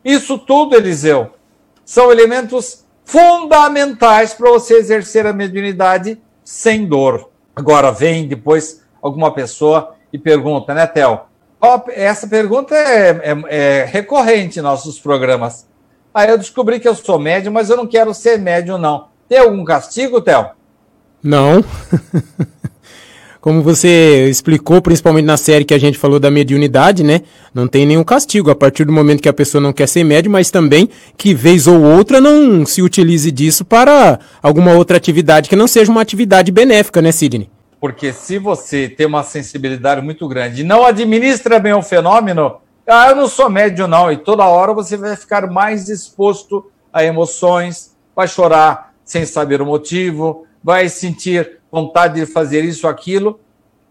Isso 0.05 0.37
tudo, 0.37 0.77
Eliseu, 0.77 1.31
são 1.87 2.13
elementos 2.13 2.85
fundamentais 3.03 4.35
para 4.35 4.51
você 4.51 4.75
exercer 4.75 5.27
a 5.27 5.33
mediunidade 5.33 6.21
sem 6.45 6.85
dor. 6.85 7.31
Agora 7.57 7.91
vem 7.91 8.29
depois 8.29 8.85
alguma 9.01 9.33
pessoa 9.33 9.95
e 10.13 10.19
pergunta, 10.19 10.75
né, 10.75 10.87
Theo? 10.87 11.21
Essa 11.95 12.29
pergunta 12.29 12.75
é, 12.75 13.09
é, 13.09 13.43
é, 13.49 13.85
recorrente 13.87 14.59
em 14.59 14.63
nossos 14.63 15.01
programas. 15.01 15.70
Aí 16.13 16.29
eu 16.29 16.39
descobri 16.39 16.81
que 16.81 16.89
eu 16.89 16.95
sou 16.95 17.19
médium, 17.19 17.53
mas 17.53 17.71
eu 17.71 17.77
não 17.77 17.87
quero 17.87 18.13
ser 18.13 18.39
médium, 18.39 18.79
não. 18.79 19.09
Tem 19.29 19.39
algum 19.39 19.65
castigo, 19.65 20.21
Theo? 20.21 20.51
Não. 21.23 21.65
como 23.41 23.63
você 23.63 24.29
explicou, 24.29 24.83
principalmente 24.83 25.25
na 25.25 25.37
série 25.37 25.65
que 25.65 25.73
a 25.73 25.79
gente 25.79 25.97
falou 25.99 26.21
da 26.21 26.31
mediunidade, 26.31 27.03
né? 27.03 27.23
Não 27.55 27.67
tem 27.67 27.87
nenhum 27.87 28.05
castigo 28.05 28.51
a 28.51 28.55
partir 28.55 28.85
do 28.85 28.93
momento 28.93 29.23
que 29.23 29.29
a 29.29 29.33
pessoa 29.33 29.61
não 29.61 29.73
quer 29.73 29.89
ser 29.89 30.05
médium, 30.05 30.33
mas 30.33 30.51
também 30.51 30.91
que 31.17 31.35
vez 31.35 31.67
ou 31.67 31.81
outra 31.83 32.21
não 32.21 32.67
se 32.67 32.83
utilize 32.83 33.31
disso 33.31 33.65
para 33.65 34.21
alguma 34.43 34.75
outra 34.75 34.97
atividade 34.97 35.49
que 35.49 35.57
não 35.57 35.67
seja 35.67 35.91
uma 35.91 36.03
atividade 36.03 36.53
benéfica, 36.53 37.01
né, 37.01 37.11
Sidney? 37.13 37.51
Porque 37.81 38.13
se 38.13 38.39
você 38.39 38.89
tem 38.89 39.07
uma 39.07 39.23
sensibilidade 39.23 40.03
muito 40.03 40.29
grande 40.29 40.61
e 40.61 40.65
não 40.65 40.85
administra 40.85 41.59
bem 41.59 41.73
o 41.73 41.83
fenômeno, 41.83 42.57
ah, 42.91 43.11
eu 43.11 43.17
não 43.17 43.29
sou 43.29 43.49
médium, 43.49 43.87
não, 43.87 44.11
e 44.11 44.17
toda 44.17 44.45
hora 44.45 44.73
você 44.73 44.97
vai 44.97 45.15
ficar 45.15 45.49
mais 45.49 45.89
exposto 45.89 46.71
a 46.93 47.05
emoções, 47.05 47.97
vai 48.15 48.27
chorar 48.27 48.93
sem 49.05 49.25
saber 49.25 49.63
o 49.63 49.67
motivo, 49.67 50.45
vai 50.63 50.89
sentir 50.89 51.59
vontade 51.71 52.21
de 52.21 52.27
fazer 52.27 52.65
isso 52.65 52.89
aquilo. 52.89 53.39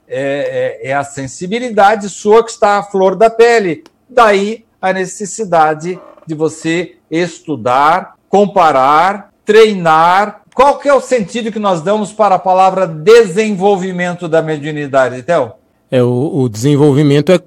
É, 0.08 0.80
é, 0.84 0.90
é 0.90 0.94
a 0.94 1.04
sensibilidade 1.04 2.10
sua 2.10 2.44
que 2.44 2.52
está 2.52 2.80
à 2.80 2.84
flor 2.84 3.16
da 3.16 3.30
pele. 3.30 3.84
Daí 4.10 4.66
a 4.82 4.92
necessidade 4.92 6.00
de 6.26 6.36
você 6.36 6.96
estudar, 7.10 8.16
comparar, 8.28 9.32
treinar. 9.46 10.42
Qual 10.54 10.78
que 10.78 10.90
é 10.90 10.94
o 10.94 11.02
sentido 11.02 11.52
que 11.52 11.60
nós 11.60 11.82
damos 11.82 12.12
para 12.12 12.36
a 12.36 12.40
palavra 12.40 12.88
desenvolvimento 12.88 14.28
da 14.28 14.42
mediunidade, 14.42 15.24
Théo? 15.24 15.54
É, 15.92 16.04
o, 16.04 16.42
o 16.44 16.50
desenvolvimento 16.50 17.32
é, 17.32 17.40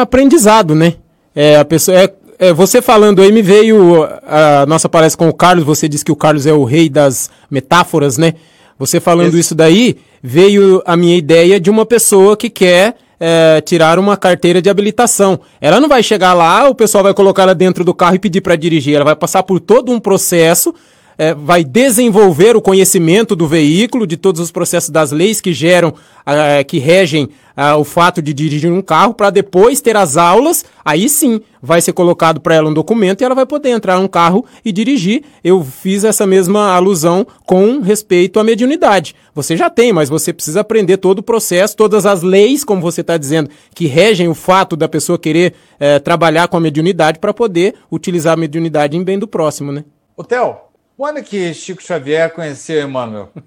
aprendizado, 0.00 0.74
né? 0.74 0.94
É, 1.34 1.56
a 1.56 1.64
pessoa, 1.64 1.96
é, 1.96 2.12
é, 2.38 2.52
você 2.52 2.80
falando 2.80 3.22
aí, 3.22 3.32
me 3.32 3.42
veio 3.42 4.04
a 4.26 4.64
nossa 4.66 4.88
palestra 4.88 5.24
com 5.24 5.28
o 5.28 5.34
Carlos, 5.34 5.64
você 5.64 5.88
disse 5.88 6.04
que 6.04 6.12
o 6.12 6.16
Carlos 6.16 6.46
é 6.46 6.52
o 6.52 6.64
rei 6.64 6.88
das 6.88 7.30
metáforas, 7.50 8.16
né? 8.18 8.34
Você 8.78 9.00
falando 9.00 9.36
isso 9.36 9.54
daí, 9.54 9.96
veio 10.22 10.82
a 10.86 10.96
minha 10.96 11.16
ideia 11.16 11.58
de 11.58 11.68
uma 11.68 11.84
pessoa 11.84 12.36
que 12.36 12.48
quer 12.48 12.96
é, 13.18 13.60
tirar 13.60 13.98
uma 13.98 14.16
carteira 14.16 14.62
de 14.62 14.70
habilitação. 14.70 15.40
Ela 15.60 15.80
não 15.80 15.88
vai 15.88 16.02
chegar 16.02 16.32
lá, 16.32 16.68
o 16.68 16.74
pessoal 16.74 17.02
vai 17.02 17.14
colocar 17.14 17.42
ela 17.42 17.54
dentro 17.54 17.84
do 17.84 17.92
carro 17.92 18.14
e 18.14 18.18
pedir 18.20 18.40
para 18.40 18.54
dirigir. 18.56 18.94
Ela 18.94 19.04
vai 19.04 19.16
passar 19.16 19.42
por 19.42 19.58
todo 19.58 19.90
um 19.90 19.98
processo 19.98 20.74
é, 21.18 21.34
vai 21.34 21.64
desenvolver 21.64 22.56
o 22.56 22.62
conhecimento 22.62 23.34
do 23.34 23.48
veículo, 23.48 24.06
de 24.06 24.16
todos 24.16 24.40
os 24.40 24.52
processos 24.52 24.90
das 24.90 25.10
leis 25.10 25.40
que 25.40 25.52
geram, 25.52 25.92
é, 26.24 26.62
que 26.62 26.78
regem 26.78 27.28
é, 27.56 27.74
o 27.74 27.82
fato 27.82 28.22
de 28.22 28.32
dirigir 28.32 28.70
um 28.70 28.80
carro, 28.80 29.12
para 29.12 29.30
depois 29.30 29.80
ter 29.80 29.96
as 29.96 30.16
aulas, 30.16 30.64
aí 30.84 31.08
sim 31.08 31.40
vai 31.60 31.80
ser 31.80 31.92
colocado 31.92 32.40
para 32.40 32.54
ela 32.54 32.70
um 32.70 32.72
documento 32.72 33.20
e 33.20 33.24
ela 33.24 33.34
vai 33.34 33.44
poder 33.44 33.70
entrar 33.70 33.98
num 33.98 34.06
carro 34.06 34.46
e 34.64 34.70
dirigir. 34.70 35.24
Eu 35.42 35.64
fiz 35.64 36.04
essa 36.04 36.24
mesma 36.24 36.72
alusão 36.72 37.26
com 37.44 37.80
respeito 37.80 38.38
à 38.38 38.44
mediunidade. 38.44 39.12
Você 39.34 39.56
já 39.56 39.68
tem, 39.68 39.92
mas 39.92 40.08
você 40.08 40.32
precisa 40.32 40.60
aprender 40.60 40.98
todo 40.98 41.18
o 41.18 41.22
processo, 41.22 41.76
todas 41.76 42.06
as 42.06 42.22
leis, 42.22 42.62
como 42.62 42.80
você 42.80 43.00
está 43.00 43.16
dizendo, 43.16 43.50
que 43.74 43.88
regem 43.88 44.28
o 44.28 44.34
fato 44.34 44.76
da 44.76 44.88
pessoa 44.88 45.18
querer 45.18 45.54
é, 45.80 45.98
trabalhar 45.98 46.46
com 46.46 46.56
a 46.56 46.60
mediunidade 46.60 47.18
para 47.18 47.34
poder 47.34 47.74
utilizar 47.90 48.34
a 48.34 48.36
mediunidade 48.36 48.96
em 48.96 49.02
bem 49.02 49.18
do 49.18 49.26
próximo, 49.26 49.72
né? 49.72 49.84
Theo, 50.24 50.67
quando 50.98 51.22
que 51.22 51.54
Chico 51.54 51.80
Xavier 51.80 52.34
conheceu 52.34 52.82
Emmanuel? 52.86 53.30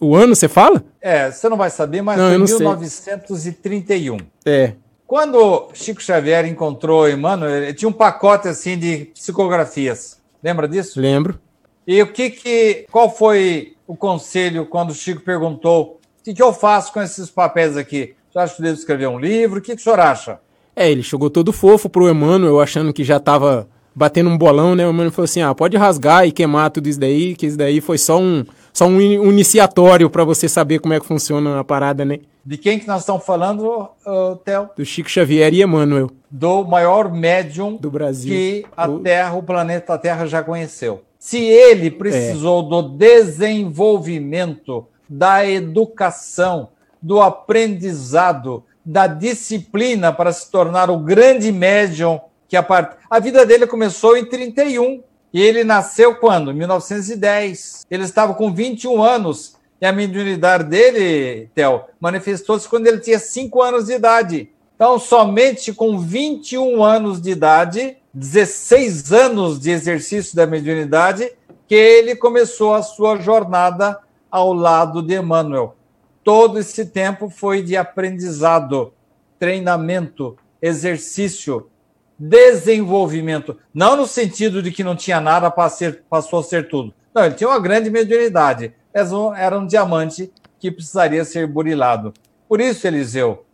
O 0.00 0.14
ano 0.14 0.32
você 0.36 0.46
fala? 0.46 0.84
É, 1.00 1.28
você 1.28 1.48
não 1.48 1.56
vai 1.56 1.70
saber, 1.70 2.02
mas 2.02 2.16
não, 2.16 2.28
foi 2.28 2.36
em 2.36 2.44
1931. 2.44 4.16
Sei. 4.44 4.54
É. 4.54 4.76
Quando 5.04 5.70
Chico 5.74 6.00
Xavier 6.00 6.46
encontrou 6.46 7.08
Emmanuel, 7.08 7.64
ele 7.64 7.74
tinha 7.74 7.88
um 7.88 7.92
pacote 7.92 8.46
assim 8.46 8.78
de 8.78 9.06
psicografias. 9.06 10.20
Lembra 10.40 10.68
disso? 10.68 11.00
Lembro. 11.00 11.40
E 11.84 12.00
o 12.00 12.12
que 12.12 12.30
que 12.30 12.86
qual 12.92 13.12
foi 13.12 13.74
o 13.88 13.96
conselho 13.96 14.66
quando 14.66 14.90
o 14.90 14.94
Chico 14.94 15.20
perguntou: 15.22 15.98
"O 16.20 16.22
que, 16.22 16.32
que 16.32 16.42
eu 16.44 16.52
faço 16.52 16.92
com 16.92 17.02
esses 17.02 17.28
papéis 17.28 17.76
aqui? 17.76 18.14
Você 18.30 18.38
acha 18.38 18.54
que 18.54 18.60
eu 18.60 18.66
devo 18.66 18.78
escrever 18.78 19.08
um 19.08 19.18
livro? 19.18 19.58
O 19.58 19.60
que, 19.60 19.74
que 19.74 19.80
o 19.80 19.84
senhor 19.84 19.98
acha?" 19.98 20.38
É, 20.76 20.88
ele 20.88 21.02
chegou 21.02 21.28
todo 21.28 21.52
fofo 21.52 21.88
pro 21.88 22.08
Emmanuel, 22.08 22.60
achando 22.60 22.92
que 22.92 23.02
já 23.02 23.16
estava 23.16 23.68
batendo 23.98 24.30
um 24.30 24.38
bolão, 24.38 24.76
né? 24.76 24.86
O 24.86 24.94
mano 24.94 25.10
falou 25.10 25.24
assim: 25.24 25.42
ah, 25.42 25.52
pode 25.52 25.76
rasgar 25.76 26.24
e 26.24 26.30
queimar 26.30 26.70
tudo 26.70 26.88
isso 26.88 27.00
daí, 27.00 27.34
que 27.34 27.46
isso 27.46 27.58
daí 27.58 27.80
foi 27.80 27.98
só 27.98 28.20
um, 28.20 28.44
só 28.72 28.86
um 28.86 29.00
iniciatório 29.00 30.08
para 30.08 30.22
você 30.24 30.48
saber 30.48 30.78
como 30.78 30.94
é 30.94 31.00
que 31.00 31.06
funciona 31.06 31.58
a 31.58 31.64
parada, 31.64 32.04
né? 32.04 32.20
De 32.46 32.56
quem 32.56 32.78
que 32.78 32.86
nós 32.86 33.00
estamos 33.00 33.26
falando, 33.26 33.88
uh, 34.06 34.36
Theo? 34.44 34.68
Do 34.76 34.84
Chico 34.84 35.10
Xavier 35.10 35.52
e 35.52 35.62
Emmanuel. 35.62 36.12
Do 36.30 36.62
maior 36.64 37.12
médium 37.12 37.76
do 37.76 37.90
Brasil 37.90 38.32
que 38.32 38.64
a 38.76 38.86
Terra, 38.88 39.34
o 39.34 39.42
planeta 39.42 39.98
Terra 39.98 40.26
já 40.26 40.44
conheceu. 40.44 41.02
Se 41.18 41.38
ele 41.38 41.90
precisou 41.90 42.64
é. 42.64 42.68
do 42.68 42.82
desenvolvimento, 42.82 44.86
da 45.08 45.44
educação, 45.44 46.68
do 47.02 47.20
aprendizado, 47.20 48.62
da 48.84 49.08
disciplina 49.08 50.12
para 50.12 50.30
se 50.32 50.48
tornar 50.50 50.88
o 50.88 50.98
grande 50.98 51.50
médium 51.50 52.20
que 52.48 52.56
a, 52.56 52.62
part... 52.62 52.96
a 53.08 53.20
vida 53.20 53.44
dele 53.44 53.66
começou 53.66 54.16
em 54.16 54.24
31 54.24 55.02
e 55.32 55.42
ele 55.42 55.62
nasceu 55.62 56.16
quando? 56.16 56.50
Em 56.50 56.54
1910. 56.54 57.86
Ele 57.90 58.02
estava 58.02 58.34
com 58.34 58.52
21 58.52 59.02
anos 59.02 59.56
e 59.80 59.86
a 59.86 59.92
mediunidade 59.92 60.64
dele, 60.64 61.50
Theo, 61.54 61.82
manifestou-se 62.00 62.68
quando 62.68 62.86
ele 62.86 62.98
tinha 62.98 63.18
5 63.18 63.62
anos 63.62 63.86
de 63.86 63.92
idade. 63.92 64.50
Então, 64.74 64.98
somente 64.98 65.72
com 65.72 65.98
21 65.98 66.82
anos 66.82 67.20
de 67.20 67.30
idade, 67.30 67.96
16 68.14 69.12
anos 69.12 69.60
de 69.60 69.70
exercício 69.70 70.34
da 70.34 70.46
mediunidade, 70.46 71.30
que 71.66 71.74
ele 71.74 72.16
começou 72.16 72.74
a 72.74 72.82
sua 72.82 73.16
jornada 73.16 73.98
ao 74.30 74.52
lado 74.52 75.02
de 75.02 75.14
Emmanuel. 75.14 75.76
Todo 76.24 76.58
esse 76.58 76.86
tempo 76.86 77.28
foi 77.28 77.62
de 77.62 77.76
aprendizado, 77.76 78.92
treinamento, 79.38 80.36
exercício, 80.60 81.68
desenvolvimento. 82.18 83.56
Não 83.72 83.96
no 83.96 84.06
sentido 84.06 84.62
de 84.62 84.72
que 84.72 84.82
não 84.82 84.96
tinha 84.96 85.20
nada, 85.20 85.50
passou 85.50 86.40
a 86.40 86.42
ser 86.42 86.68
tudo. 86.68 86.92
Não, 87.14 87.24
ele 87.24 87.34
tinha 87.34 87.48
uma 87.48 87.60
grande 87.60 87.90
mediunidade. 87.90 88.74
Era 89.36 89.58
um 89.58 89.66
diamante 89.66 90.32
que 90.58 90.70
precisaria 90.70 91.24
ser 91.24 91.46
burilado. 91.46 92.12
Por 92.48 92.60
isso, 92.60 92.86
Eliseu, 92.86 93.44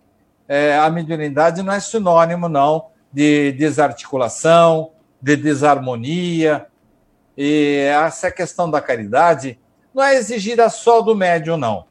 é, 0.49 0.79
a 0.79 0.89
mediunidade 0.89 1.63
não 1.63 1.73
é 1.73 1.81
sinônimo, 1.81 2.49
não, 2.49 2.87
de 3.13 3.53
desarticulação, 3.53 4.93
de 5.21 5.37
desarmonia. 5.37 6.67
E 7.37 7.87
essa 7.91 8.31
questão 8.31 8.71
da 8.71 8.81
caridade 8.81 9.59
não 9.93 10.03
é 10.03 10.15
exigida 10.15 10.69
só 10.69 11.03
do 11.03 11.15
médium, 11.15 11.57
não. 11.57 11.85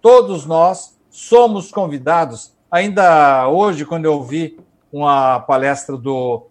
Todos 0.00 0.46
nós 0.46 0.96
somos 1.10 1.70
convidados. 1.70 2.52
Ainda 2.70 3.48
hoje, 3.48 3.84
quando 3.84 4.04
eu 4.04 4.22
vi 4.22 4.58
uma 4.92 5.40
palestra 5.40 5.96
do 5.96 6.46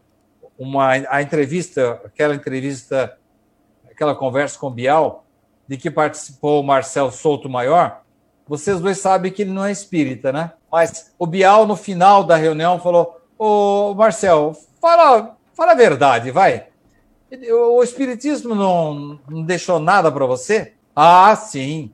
uma 0.57 0.91
a 1.09 1.21
entrevista, 1.21 2.01
aquela 2.03 2.35
entrevista, 2.35 3.17
aquela 3.89 4.15
conversa 4.15 4.59
com 4.59 4.69
Bial, 4.69 5.25
de 5.67 5.77
que 5.77 5.89
participou 5.89 6.61
o 6.61 6.63
Marcel 6.63 7.11
Souto 7.11 7.49
Maior, 7.49 8.01
vocês 8.47 8.79
dois 8.79 8.97
sabem 8.97 9.31
que 9.31 9.43
ele 9.43 9.51
não 9.51 9.65
é 9.65 9.71
espírita, 9.71 10.31
né? 10.31 10.51
Mas 10.71 11.13
o 11.17 11.25
Bial, 11.25 11.65
no 11.65 11.75
final 11.75 12.23
da 12.23 12.35
reunião, 12.35 12.79
falou: 12.79 13.21
Ô 13.37 13.93
Marcel, 13.95 14.53
fala, 14.81 15.37
fala 15.53 15.71
a 15.71 15.75
verdade, 15.75 16.31
vai. 16.31 16.67
O 17.49 17.81
Espiritismo 17.81 18.53
não, 18.53 19.19
não 19.29 19.43
deixou 19.43 19.79
nada 19.79 20.11
para 20.11 20.25
você? 20.25 20.73
Ah, 20.93 21.33
sim. 21.35 21.91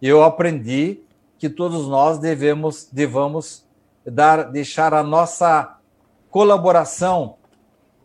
Eu 0.00 0.24
aprendi 0.24 1.00
que 1.38 1.48
todos 1.48 1.86
nós 1.86 2.18
devemos, 2.18 2.88
devamos 2.90 3.64
dar, 4.04 4.50
deixar 4.50 4.92
a 4.92 5.02
nossa 5.02 5.78
colaboração, 6.32 7.36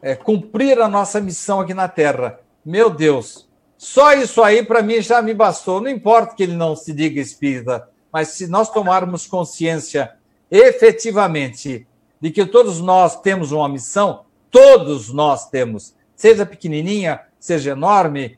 é, 0.02 0.14
cumprir 0.14 0.80
a 0.82 0.90
nossa 0.90 1.22
missão 1.22 1.62
aqui 1.62 1.74
na 1.74 1.88
Terra. 1.88 2.42
Meu 2.64 2.90
Deus, 2.90 3.48
só 3.78 4.14
isso 4.14 4.44
aí 4.44 4.64
para 4.64 4.84
mim 4.84 5.02
já 5.02 5.22
me 5.22 5.34
bastou. 5.34 5.80
Não 5.80 5.90
importa 5.90 6.36
que 6.36 6.44
ele 6.44 6.54
não 6.54 6.76
se 6.76 6.94
diga 6.94 7.22
espírita, 7.22 7.90
mas 8.12 8.28
se 8.30 8.46
nós 8.46 8.70
tomarmos 8.70 9.26
consciência 9.26 10.14
efetivamente 10.52 11.88
de 12.20 12.30
que 12.30 12.46
todos 12.46 12.82
nós 12.82 13.20
temos 13.22 13.54
uma 13.54 13.70
missão, 13.70 14.26
todos 14.52 15.12
nós 15.14 15.50
temos, 15.50 15.96
seja 16.14 16.46
pequenininha, 16.46 17.22
seja 17.40 17.72
enorme, 17.72 18.38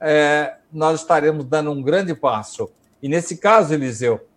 é, 0.00 0.58
nós 0.72 1.00
estaremos 1.00 1.44
dando 1.44 1.72
um 1.72 1.82
grande 1.82 2.14
passo. 2.14 2.70
E 3.02 3.08
nesse 3.08 3.38
caso, 3.38 3.74
Eliseu, 3.74 4.28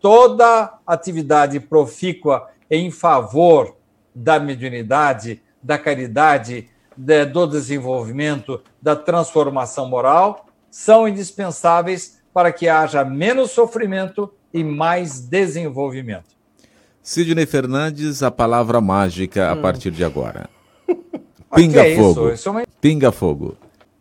toda 0.00 0.78
atividade 0.86 1.58
profícua 1.58 2.48
em 2.70 2.92
favor 2.92 3.75
da 4.16 4.40
mediunidade, 4.40 5.42
da 5.62 5.76
caridade, 5.76 6.68
de, 6.96 7.24
do 7.26 7.46
desenvolvimento, 7.46 8.62
da 8.80 8.96
transformação 8.96 9.88
moral, 9.88 10.46
são 10.70 11.06
indispensáveis 11.06 12.18
para 12.32 12.50
que 12.50 12.68
haja 12.68 13.04
menos 13.04 13.50
sofrimento 13.50 14.32
e 14.52 14.64
mais 14.64 15.20
desenvolvimento. 15.20 16.34
Sidney 17.02 17.46
Fernandes, 17.46 18.22
a 18.22 18.30
palavra 18.30 18.80
mágica 18.80 19.48
hum. 19.48 19.52
a 19.52 19.56
partir 19.56 19.90
de 19.90 20.02
agora. 20.02 20.48
Pinga 21.54 21.86
é 21.86 21.94
fogo. 21.94 22.28
Isso? 22.28 22.34
Isso 22.34 22.48
é 22.48 22.52
uma... 22.52 22.62
Pinga 22.80 23.12
fogo. 23.12 23.56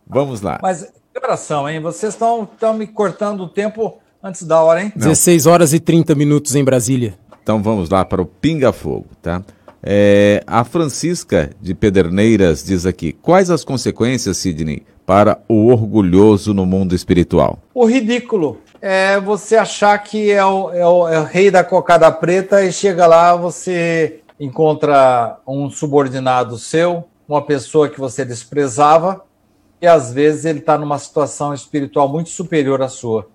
Vamos 0.08 0.42
lá. 0.42 0.60
Mas, 0.62 0.92
que 1.14 1.20
oração, 1.20 1.70
hein? 1.70 1.80
Vocês 1.82 2.14
estão 2.14 2.48
me 2.74 2.88
cortando 2.88 3.42
o 3.42 3.50
tempo 3.50 4.00
Antes 4.26 4.42
da 4.42 4.60
hora, 4.60 4.82
hein? 4.82 4.92
16 4.96 5.46
horas 5.46 5.72
e 5.72 5.80
30 5.80 6.16
minutos 6.16 6.56
em 6.56 6.64
Brasília. 6.64 7.14
Então 7.44 7.62
vamos 7.62 7.92
lá 7.92 8.04
para 8.04 8.24
o 8.24 8.26
Pinga 8.26 8.72
Fogo, 8.72 9.06
tá? 9.22 9.44
É, 9.88 10.44
a 10.48 10.64
Francisca 10.64 11.52
de 11.62 11.76
Pederneiras 11.76 12.64
diz 12.64 12.88
aqui: 12.88 13.14
quais 13.14 13.52
as 13.52 13.64
consequências, 13.64 14.38
Sidney, 14.38 14.84
para 15.06 15.40
o 15.48 15.68
orgulhoso 15.68 16.56
no 16.56 16.66
mundo 16.66 16.96
espiritual? 16.96 17.60
O 17.72 17.86
ridículo 17.86 18.58
é 18.82 19.20
você 19.20 19.56
achar 19.56 19.96
que 20.00 20.32
é 20.32 20.44
o, 20.44 20.72
é 20.72 20.88
o, 20.88 21.08
é 21.08 21.20
o 21.20 21.24
rei 21.24 21.52
da 21.52 21.64
cocada 21.64 22.12
preta 22.12 22.64
e 22.64 22.72
chega 22.72 23.06
lá, 23.06 23.36
você 23.36 24.22
encontra 24.40 25.38
um 25.48 25.70
subordinado 25.70 26.58
seu, 26.58 27.04
uma 27.30 27.44
pessoa 27.44 27.88
que 27.88 28.00
você 28.00 28.26
desprezava, 28.26 29.24
e 29.80 29.86
às 29.86 30.12
vezes 30.12 30.46
ele 30.46 30.60
está 30.60 30.80
numa 30.80 30.98
situação 30.98 31.54
espiritual 31.54 32.10
muito 32.10 32.30
superior 32.30 32.82
à 32.82 32.88
sua. 32.88 33.28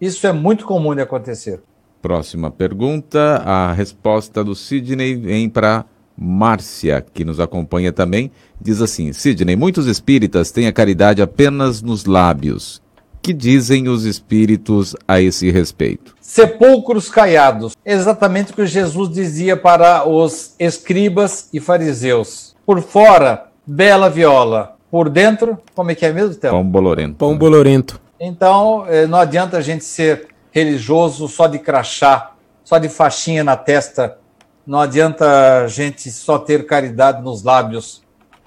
Isso 0.00 0.26
é 0.26 0.32
muito 0.32 0.64
comum 0.64 0.96
de 0.96 1.02
acontecer. 1.02 1.62
Próxima 2.00 2.50
pergunta, 2.50 3.40
a 3.46 3.72
resposta 3.72 4.42
do 4.42 4.56
Sidney 4.56 5.14
vem 5.14 5.48
para 5.48 5.84
Márcia, 6.16 7.04
que 7.12 7.24
nos 7.24 7.40
acompanha 7.40 7.92
também, 7.92 8.30
diz 8.60 8.80
assim: 8.80 9.12
Sidney, 9.12 9.56
muitos 9.56 9.86
espíritas 9.86 10.50
têm 10.50 10.66
a 10.66 10.72
caridade 10.72 11.22
apenas 11.22 11.82
nos 11.82 12.04
lábios. 12.04 12.80
Que 13.20 13.32
dizem 13.32 13.88
os 13.88 14.04
espíritos 14.04 14.96
a 15.06 15.20
esse 15.20 15.48
respeito? 15.50 16.12
Sepulcros 16.20 17.08
caiados. 17.08 17.76
Exatamente 17.86 18.50
o 18.50 18.54
que 18.56 18.66
Jesus 18.66 19.08
dizia 19.08 19.56
para 19.56 20.08
os 20.08 20.56
escribas 20.58 21.48
e 21.52 21.60
fariseus. 21.60 22.56
Por 22.66 22.82
fora, 22.82 23.46
bela 23.64 24.10
viola. 24.10 24.76
Por 24.90 25.08
dentro, 25.08 25.56
como 25.74 25.92
é 25.92 25.94
que 25.94 26.04
é 26.04 26.12
mesmo, 26.12 26.34
Théo? 26.34 26.50
Pão 26.50 26.64
bolorento. 26.64 27.14
Pão 27.14 27.38
bolorento. 27.38 28.00
Então, 28.18 28.84
eh, 28.88 29.06
não 29.06 29.18
adianta 29.18 29.56
a 29.56 29.60
gente 29.60 29.84
ser 29.84 30.28
religioso 30.50 31.26
só 31.28 31.46
de 31.46 31.58
crachá, 31.58 32.32
só 32.62 32.78
de 32.78 32.88
faixinha 32.88 33.42
na 33.42 33.56
testa. 33.56 34.18
Não 34.66 34.80
adianta 34.80 35.64
a 35.64 35.68
gente 35.68 36.10
só 36.10 36.38
ter 36.38 36.66
caridade 36.66 37.22
nos 37.22 37.42
lábios. 37.42 38.02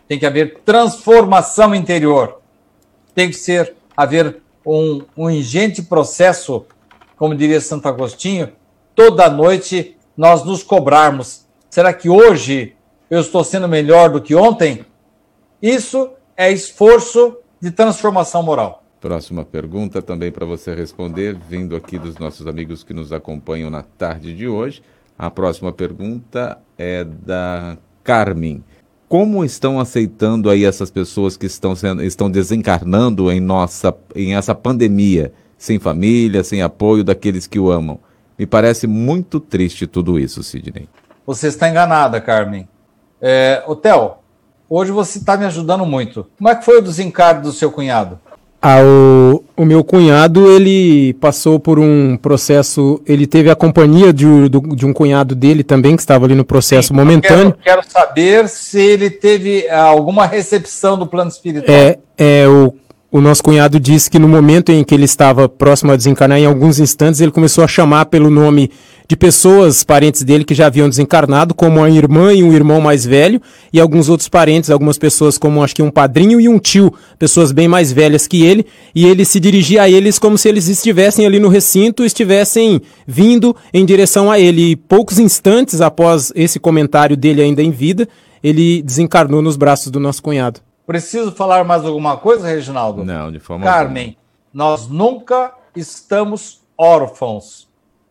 Tem 0.08 0.18
que 0.18 0.26
haver 0.26 0.60
transformação 0.66 1.76
interior. 1.76 2.42
Tem 3.14 3.30
que 3.30 3.36
ser 3.36 3.76
haver 3.96 4.42
um, 4.66 5.02
um 5.16 5.30
ingente 5.30 5.82
processo, 5.82 6.66
como 7.18 7.36
diria 7.36 7.62
Santo 7.62 7.88
Agostinho, 7.88 8.52
toda 8.94 9.30
noite 9.30 9.96
nós 10.18 10.44
nos 10.44 10.64
cobrarmos. 10.64 11.46
Será 11.70 11.94
que 11.94 12.10
hoje 12.10 12.76
eu 13.10 13.20
estou 13.20 13.44
sendo 13.44 13.68
melhor 13.68 14.10
do 14.10 14.22
que 14.22 14.34
ontem? 14.34 14.86
Isso 15.62 16.10
é 16.36 16.52
esforço 16.52 17.38
de 17.62 17.72
transformação 17.72 18.42
moral. 18.44 18.84
Próxima 19.00 19.46
pergunta 19.46 20.02
também 20.02 20.32
para 20.32 20.46
você 20.46 20.74
responder, 20.74 21.36
vindo 21.36 21.76
aqui 21.76 22.00
dos 22.00 22.18
nossos 22.18 22.48
amigos 22.48 22.84
que 22.84 22.94
nos 22.94 23.12
acompanham 23.12 23.70
na 23.70 23.84
tarde 23.84 24.34
de 24.34 24.48
hoje. 24.48 24.82
A 25.18 25.32
próxima 25.32 25.72
pergunta 25.72 26.58
é 26.78 27.04
da 27.04 27.78
Carmen. 28.04 28.64
Como 29.08 29.46
estão 29.46 29.80
aceitando 29.80 30.50
aí 30.50 30.66
essas 30.66 30.92
pessoas 30.92 31.38
que 31.38 31.46
estão, 31.46 31.76
sendo, 31.76 32.04
estão 32.04 32.30
desencarnando 32.30 33.32
em, 33.32 33.40
nossa, 33.40 33.96
em 34.14 34.36
essa 34.36 34.54
pandemia, 34.54 35.32
sem 35.58 35.80
família, 35.80 36.44
sem 36.44 36.62
apoio 36.62 37.04
daqueles 37.04 37.48
que 37.48 37.60
o 37.60 37.72
amam? 37.72 38.00
Me 38.38 38.46
parece 38.46 38.88
muito 38.88 39.40
triste 39.40 39.88
tudo 39.88 40.20
isso, 40.20 40.44
Sidney. 40.44 40.90
Você 41.26 41.48
está 41.48 41.70
enganada, 41.70 42.20
Carmen. 42.20 42.68
É, 43.22 43.64
Theo, 43.82 44.16
hoje 44.70 44.92
você 44.92 45.18
está 45.20 45.38
me 45.38 45.46
ajudando 45.46 45.86
muito. 45.86 46.28
Como 46.38 46.50
é 46.50 46.56
que 46.56 46.66
foi 46.66 46.80
o 46.80 46.82
desencargo 46.82 47.44
do 47.44 47.54
seu 47.54 47.72
cunhado? 47.72 48.20
Ah, 48.62 48.82
o, 48.84 49.45
o, 49.58 49.66
meu 49.66 49.84
cunhado, 49.84 50.52
ele 50.52 51.14
passou 51.16 51.60
por 51.60 51.80
um 51.80 52.18
processo, 52.18 53.02
ele 53.06 53.26
teve 53.26 53.50
a 53.50 53.56
companhia 53.56 54.12
de, 54.12 54.26
de 54.50 54.86
um 54.86 54.94
cunhado 54.94 55.34
dele 55.34 55.64
também, 55.64 55.96
que 55.96 56.02
estava 56.02 56.26
ali 56.26 56.36
no 56.36 56.46
processo 56.46 56.90
Sim, 56.90 56.94
momentâneo. 56.94 57.56
Quero, 57.64 57.82
quero, 57.82 57.84
saber 57.90 58.50
se 58.50 58.80
ele 58.80 59.10
teve 59.10 59.68
ah, 59.70 59.84
alguma 59.84 60.26
recepção 60.26 60.98
do 60.98 61.08
plano 61.08 61.30
espiritual. 61.30 61.76
É, 61.76 61.98
é 62.18 62.48
o, 62.48 62.75
o 63.16 63.22
nosso 63.22 63.42
cunhado 63.42 63.80
disse 63.80 64.12
que 64.12 64.20
no 64.20 64.28
momento 64.28 64.74
em 64.74 64.84
que 64.84 64.94
ele 64.94 65.06
estava 65.06 65.48
próximo 65.48 65.90
a 65.90 65.96
desencarnar, 65.96 66.38
em 66.38 66.46
alguns 66.46 66.80
instantes, 66.80 67.22
ele 67.22 67.32
começou 67.32 67.64
a 67.64 67.68
chamar 67.68 68.08
pelo 68.08 68.30
nome 68.30 68.70
de 69.08 69.16
pessoas, 69.16 69.86
parentes 69.86 70.22
dele 70.22 70.44
que 70.44 70.54
já 70.54 70.68
haviam 70.68 70.90
desencarnado, 70.90 71.54
como 71.56 71.82
a 71.82 71.90
irmã 71.90 72.34
e 72.34 72.44
um 72.44 72.52
irmão 72.52 72.82
mais 72.82 73.06
velho, 73.06 73.42
e 73.72 73.80
alguns 73.80 74.10
outros 74.10 74.28
parentes, 74.28 74.70
algumas 74.70 74.98
pessoas 74.98 75.38
como 75.38 75.64
acho 75.64 75.74
que 75.74 75.82
um 75.82 75.90
padrinho 75.90 76.42
e 76.42 76.50
um 76.50 76.60
tio, 76.60 76.94
pessoas 77.18 77.54
bem 77.54 77.70
mais 77.70 77.90
velhas 77.90 78.28
que 78.28 78.44
ele, 78.44 78.66
e 78.94 79.06
ele 79.06 79.24
se 79.24 79.40
dirigia 79.40 79.84
a 79.84 79.90
eles 79.90 80.20
como 80.20 80.38
se 80.38 80.50
eles 80.50 80.68
estivessem 80.68 81.26
ali 81.26 81.40
no 81.40 81.48
recinto, 81.48 82.04
estivessem 82.04 82.82
vindo 83.08 83.56
em 83.74 83.86
direção 83.86 84.30
a 84.30 84.38
ele. 84.38 84.72
E 84.72 84.76
poucos 84.76 85.20
instantes 85.20 85.80
após 85.80 86.34
esse 86.36 86.60
comentário 86.60 87.16
dele 87.16 87.42
ainda 87.42 87.64
em 87.64 87.72
vida, 87.72 88.10
ele 88.44 88.82
desencarnou 88.82 89.42
nos 89.42 89.56
braços 89.56 89.90
do 89.90 90.02
nosso 90.02 90.22
cunhado. 90.22 90.65
Preciso 90.86 91.32
falar 91.32 91.64
mais 91.64 91.84
alguma 91.84 92.18
coisa, 92.18 92.48
Reginaldo? 92.48 93.04
Não, 93.04 93.32
de 93.32 93.40
forma 93.40 93.66
Carmen, 93.66 94.08
alguma. 94.08 94.18
nós 94.54 94.88
nunca 94.88 95.54
estamos 95.76 96.62
órfãos 96.78 97.66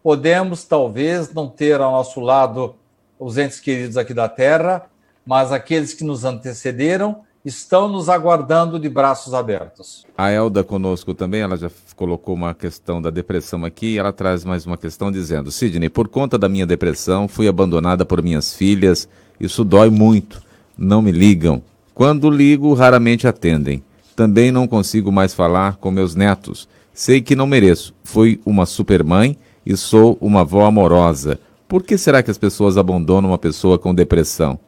Podemos, 0.05 0.65
talvez, 0.65 1.33
não 1.33 1.49
ter 1.49 1.81
ao 1.81 1.91
nosso 1.91 2.21
lado 2.21 2.75
os 3.19 3.39
entes 3.39 3.59
queridos 3.59 3.97
aqui 3.97 4.13
da 4.13 4.29
Terra, 4.29 4.83
mas 5.25 5.51
aqueles 5.51 5.95
que 5.95 6.05
nos 6.05 6.27
antecederam 6.27 7.23
estão 7.43 7.89
nos 7.89 8.11
aguardando 8.11 8.79
de 8.79 8.87
braços 8.87 9.33
abertos. 9.33 10.05
A 10.15 10.31
Elda 10.31 10.63
conosco 10.63 11.15
também, 11.15 11.41
ela 11.41 11.57
já 11.57 11.71
colocou 11.97 12.35
uma 12.35 12.53
questão 12.53 13.01
da 13.01 13.09
depressão 13.09 13.65
aqui, 13.65 13.95
e 13.95 13.99
ela 13.99 14.13
traz 14.13 14.45
mais 14.45 14.67
uma 14.67 14.77
questão 14.77 15.11
dizendo: 15.11 15.51
Sidney, 15.51 15.89
por 15.89 16.07
conta 16.07 16.37
da 16.37 16.51
minha 16.51 16.67
depressão, 16.67 17.27
fui 17.27 17.49
abandonada 17.49 18.05
por 18.05 18.23
minhas 18.23 18.53
filhas, 18.53 19.09
isso 19.41 19.65
dói 19.65 19.89
muito, 19.89 20.43
não 20.77 21.01
me 21.01 21.13
ligam. 21.13 21.63
Quando 21.95 22.29
ligo, 22.29 22.75
raramente 22.75 23.29
atendem. 23.29 23.85
Também 24.17 24.51
não 24.51 24.67
consigo 24.67 25.13
mais 25.13 25.33
falar 25.33 25.77
com 25.77 25.93
meus 25.93 26.17
netos. 26.17 26.69
Sei 26.93 27.21
que 27.21 27.37
não 27.37 27.47
mereço. 27.47 27.95
Fui 28.03 28.41
uma 28.45 28.67
supermãe 28.67 29.39
e 29.65 29.77
sou 29.77 30.19
uma 30.21 30.41
avó 30.41 30.67
amorosa. 30.67 31.39
Por 31.69 31.85
que 31.85 31.97
será 31.97 32.23
que 32.23 32.31
as 32.31 32.39
pessoas 32.39 32.77
abandonam 32.77 33.31
uma 33.31 33.39
pessoa 33.39 33.79
com 33.79 33.95
depressão? 33.95 34.59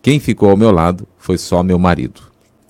Quem 0.00 0.20
ficou 0.20 0.50
ao 0.50 0.56
meu 0.56 0.70
lado 0.70 1.08
foi 1.18 1.38
só 1.38 1.62
meu 1.62 1.78
marido. 1.78 2.20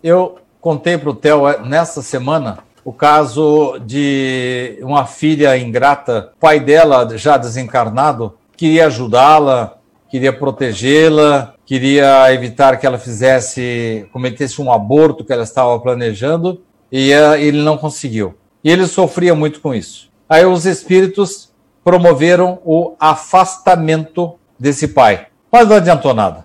Eu 0.02 0.36
contei 0.60 0.96
para 0.96 1.10
o 1.10 1.14
Theo 1.14 1.42
nessa 1.66 2.00
semana 2.00 2.60
o 2.84 2.92
caso 2.92 3.78
de 3.84 4.78
uma 4.82 5.06
filha 5.06 5.56
ingrata, 5.58 6.32
pai 6.38 6.60
dela 6.60 7.08
já 7.16 7.36
desencarnado, 7.36 8.34
queria 8.56 8.86
ajudá-la, 8.86 9.78
queria 10.10 10.32
protegê-la, 10.32 11.53
queria 11.66 12.32
evitar 12.32 12.78
que 12.78 12.86
ela 12.86 12.98
fizesse, 12.98 14.06
cometesse 14.12 14.60
um 14.60 14.72
aborto 14.72 15.24
que 15.24 15.32
ela 15.32 15.42
estava 15.42 15.78
planejando, 15.78 16.62
e 16.90 17.12
eh, 17.12 17.42
ele 17.42 17.62
não 17.62 17.76
conseguiu. 17.76 18.34
E 18.62 18.70
ele 18.70 18.86
sofria 18.86 19.34
muito 19.34 19.60
com 19.60 19.74
isso. 19.74 20.10
Aí 20.28 20.44
os 20.46 20.64
espíritos 20.66 21.52
promoveram 21.82 22.60
o 22.64 22.94
afastamento 22.98 24.34
desse 24.58 24.88
pai. 24.88 25.26
Mas 25.52 25.68
não 25.68 25.76
adiantou 25.76 26.14
nada. 26.14 26.44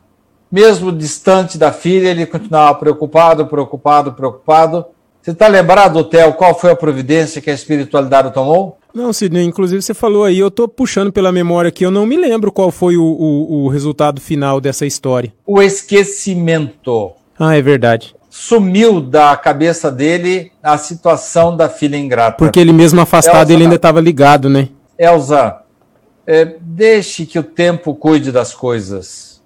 Mesmo 0.51 0.91
distante 0.91 1.57
da 1.57 1.71
filha, 1.71 2.09
ele 2.09 2.25
continuava 2.25 2.75
preocupado, 2.75 3.45
preocupado, 3.47 4.13
preocupado. 4.13 4.85
Você 5.21 5.31
está 5.31 5.47
lembrado, 5.47 6.03
Theo, 6.03 6.33
qual 6.33 6.57
foi 6.57 6.71
a 6.71 6.75
providência 6.75 7.41
que 7.41 7.49
a 7.49 7.53
espiritualidade 7.53 8.33
tomou? 8.33 8.77
Não, 8.93 9.13
Sidney, 9.13 9.45
inclusive 9.45 9.81
você 9.81 9.93
falou 9.93 10.23
aí, 10.23 10.39
eu 10.39 10.47
estou 10.47 10.67
puxando 10.67 11.11
pela 11.11 11.31
memória 11.31 11.69
aqui, 11.69 11.85
eu 11.85 11.91
não 11.91 12.05
me 12.05 12.17
lembro 12.17 12.51
qual 12.51 12.71
foi 12.71 12.97
o, 12.97 13.03
o, 13.03 13.65
o 13.65 13.67
resultado 13.67 14.19
final 14.19 14.59
dessa 14.59 14.85
história. 14.85 15.31
O 15.45 15.61
esquecimento. 15.61 17.11
Ah, 17.37 17.55
é 17.55 17.61
verdade 17.61 18.15
sumiu 18.29 19.01
da 19.01 19.35
cabeça 19.35 19.91
dele 19.91 20.51
a 20.61 20.77
situação 20.77 21.57
da 21.57 21.67
filha 21.67 21.97
ingrata. 21.97 22.37
Porque 22.37 22.59
ele 22.59 22.71
mesmo 22.71 23.01
afastado, 23.01 23.49
Elza, 23.49 23.53
ele 23.53 23.63
ainda 23.63 23.75
estava 23.75 23.99
ligado, 23.99 24.49
né? 24.49 24.69
Elza, 24.97 25.61
é, 26.27 26.45
deixe 26.61 27.25
que 27.25 27.39
o 27.39 27.43
tempo 27.43 27.95
cuide 27.95 28.31
das 28.31 28.53
coisas. 28.53 29.41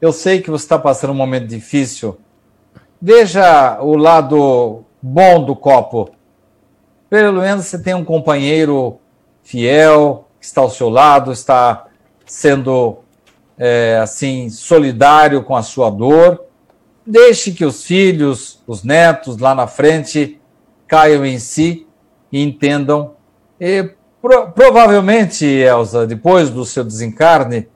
Eu 0.00 0.12
sei 0.12 0.40
que 0.40 0.50
você 0.50 0.64
está 0.64 0.78
passando 0.78 1.10
um 1.10 1.16
momento 1.16 1.46
difícil. 1.46 2.18
Veja 3.00 3.78
o 3.80 3.96
lado 3.96 4.84
bom 5.02 5.44
do 5.44 5.56
copo. 5.56 6.10
Pelo 7.08 7.40
menos 7.40 7.66
você 7.66 7.78
tem 7.78 7.94
um 7.94 8.04
companheiro 8.04 8.98
fiel 9.42 10.28
que 10.38 10.46
está 10.46 10.60
ao 10.60 10.70
seu 10.70 10.88
lado, 10.88 11.32
está 11.32 11.86
sendo 12.24 12.98
é, 13.58 13.98
assim 14.02 14.48
solidário 14.48 15.42
com 15.42 15.56
a 15.56 15.62
sua 15.62 15.90
dor 15.90 16.50
Deixe 17.10 17.50
que 17.50 17.64
os 17.64 17.84
filhos, 17.84 18.62
os 18.68 18.84
netos 18.84 19.38
lá 19.38 19.52
na 19.52 19.66
frente 19.66 20.40
caiam 20.86 21.26
em 21.26 21.40
si 21.40 21.84
e 22.30 22.40
entendam. 22.40 23.14
E, 23.60 23.90
pro, 24.22 24.52
provavelmente, 24.52 25.44
Elsa, 25.44 26.06
depois 26.06 26.50
do 26.50 26.64
seu 26.64 26.84
desencarne, 26.84 27.66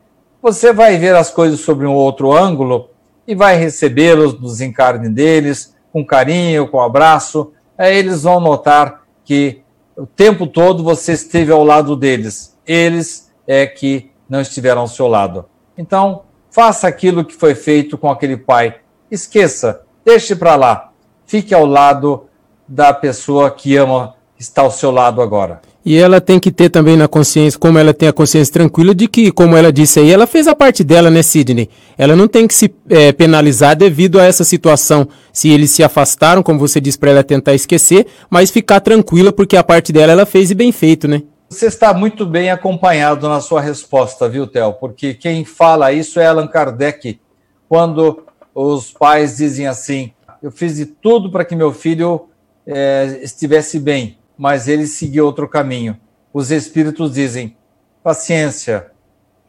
você 0.41 0.73
vai 0.73 0.99
ver 0.99 1.17
as 1.17 1.31
coisas 1.31 1.59
sobre 1.61 1.85
um 1.85 1.95
outro 1.95 2.33
ângulo 2.33 2.91
e 3.27 3.35
vai 3.35 3.57
recebê-los 3.57 4.35
no 4.35 4.47
desencarne 4.47 5.09
deles, 5.09 5.74
com 5.95 6.05
carinho, 6.05 6.67
com 6.67 6.81
abraço. 6.81 7.53
Aí 7.79 7.97
eles 7.97 8.25
vão 8.25 8.41
notar 8.41 9.05
que 9.25 9.63
o 9.97 10.05
tempo 10.05 10.45
todo 10.45 10.83
você 10.83 11.13
esteve 11.13 11.53
ao 11.53 11.63
lado 11.63 11.95
deles. 11.95 12.59
Eles 12.67 13.33
é 13.47 13.65
que 13.65 14.11
não 14.29 14.41
estiveram 14.41 14.81
ao 14.81 14.89
seu 14.89 15.07
lado. 15.07 15.45
Então, 15.79 16.23
faça 16.51 16.89
aquilo 16.89 17.25
que 17.25 17.37
foi 17.37 17.55
feito 17.55 17.97
com 17.97 18.11
aquele 18.11 18.37
pai. 18.37 18.81
Esqueça, 19.09 19.83
deixe 20.05 20.35
para 20.35 20.57
lá. 20.57 20.91
Fique 21.27 21.55
ao 21.55 21.65
lado 21.65 22.25
da 22.67 22.93
pessoa 22.93 23.49
que 23.49 23.77
ama 23.77 24.17
está 24.37 24.63
ao 24.63 24.73
seu 24.73 24.91
lado 24.91 25.23
agora. 25.23 25.63
E 25.85 25.99
ela 25.99 26.19
tem 26.19 26.41
que 26.41 26.51
ter 26.51 26.71
também 26.71 26.97
na 26.97 27.07
consciência, 27.07 27.61
como 27.61 27.79
ela 27.79 27.93
tem 27.93 28.09
a 28.09 28.13
consciência 28.13 28.51
tranquila 28.51 28.95
de 28.95 29.07
que, 29.07 29.31
como 29.31 29.55
ela 29.55 29.71
disse 29.71 30.01
aí, 30.01 30.11
ela 30.11 30.27
fez 30.27 30.49
a 30.49 30.55
parte 30.55 30.83
dela, 30.83 31.11
né, 31.11 31.23
Sidney? 31.23 31.69
Ela 31.99 32.17
não 32.17 32.27
tem 32.27 32.47
que 32.47 32.55
se 32.55 32.75
é, 32.89 33.13
penalizar 33.13 33.77
devido 33.77 34.19
a 34.19 34.25
essa 34.25 34.45
situação. 34.45 35.07
Se 35.31 35.51
eles 35.51 35.71
se 35.73 35.85
afastaram, 35.85 36.43
como 36.43 36.59
você 36.59 36.81
disse 36.81 36.99
para 36.99 37.11
ela 37.11 37.23
tentar 37.23 37.55
esquecer, 37.55 38.07
mas 38.31 38.51
ficar 38.51 38.81
tranquila 38.81 39.31
porque 39.31 39.59
a 39.59 39.63
parte 39.63 39.93
dela 39.93 40.13
ela 40.13 40.25
fez 40.25 40.51
e 40.51 40.55
bem 40.55 40.73
feito, 40.73 41.07
né? 41.07 41.23
Você 41.51 41.67
está 41.67 41.93
muito 41.93 42.25
bem 42.25 42.51
acompanhado 42.51 43.29
na 43.29 43.43
sua 43.43 43.61
resposta, 43.61 44.27
viu, 44.27 44.47
Theo? 44.47 44.73
Porque 44.73 45.13
quem 45.13 45.45
fala 45.45 45.93
isso 45.93 46.19
é 46.19 46.27
Allan 46.27 46.49
Kardec, 46.49 47.21
quando 47.69 48.25
os 48.55 48.91
pais 48.91 49.37
dizem 49.37 49.67
assim: 49.67 50.13
Eu 50.43 50.51
fiz 50.51 50.77
de 50.77 50.87
tudo 50.87 51.31
para 51.31 51.45
que 51.45 51.55
meu 51.55 51.73
filho 51.73 52.29
é, 52.67 53.21
estivesse 53.23 53.79
bem 53.79 54.17
mas 54.37 54.69
ele 54.69 54.87
seguiu 54.87 55.27
outro 55.27 55.49
caminho. 55.49 55.97
Os 56.33 56.51
espíritos 56.51 57.15
dizem: 57.15 57.57
paciência, 58.03 58.91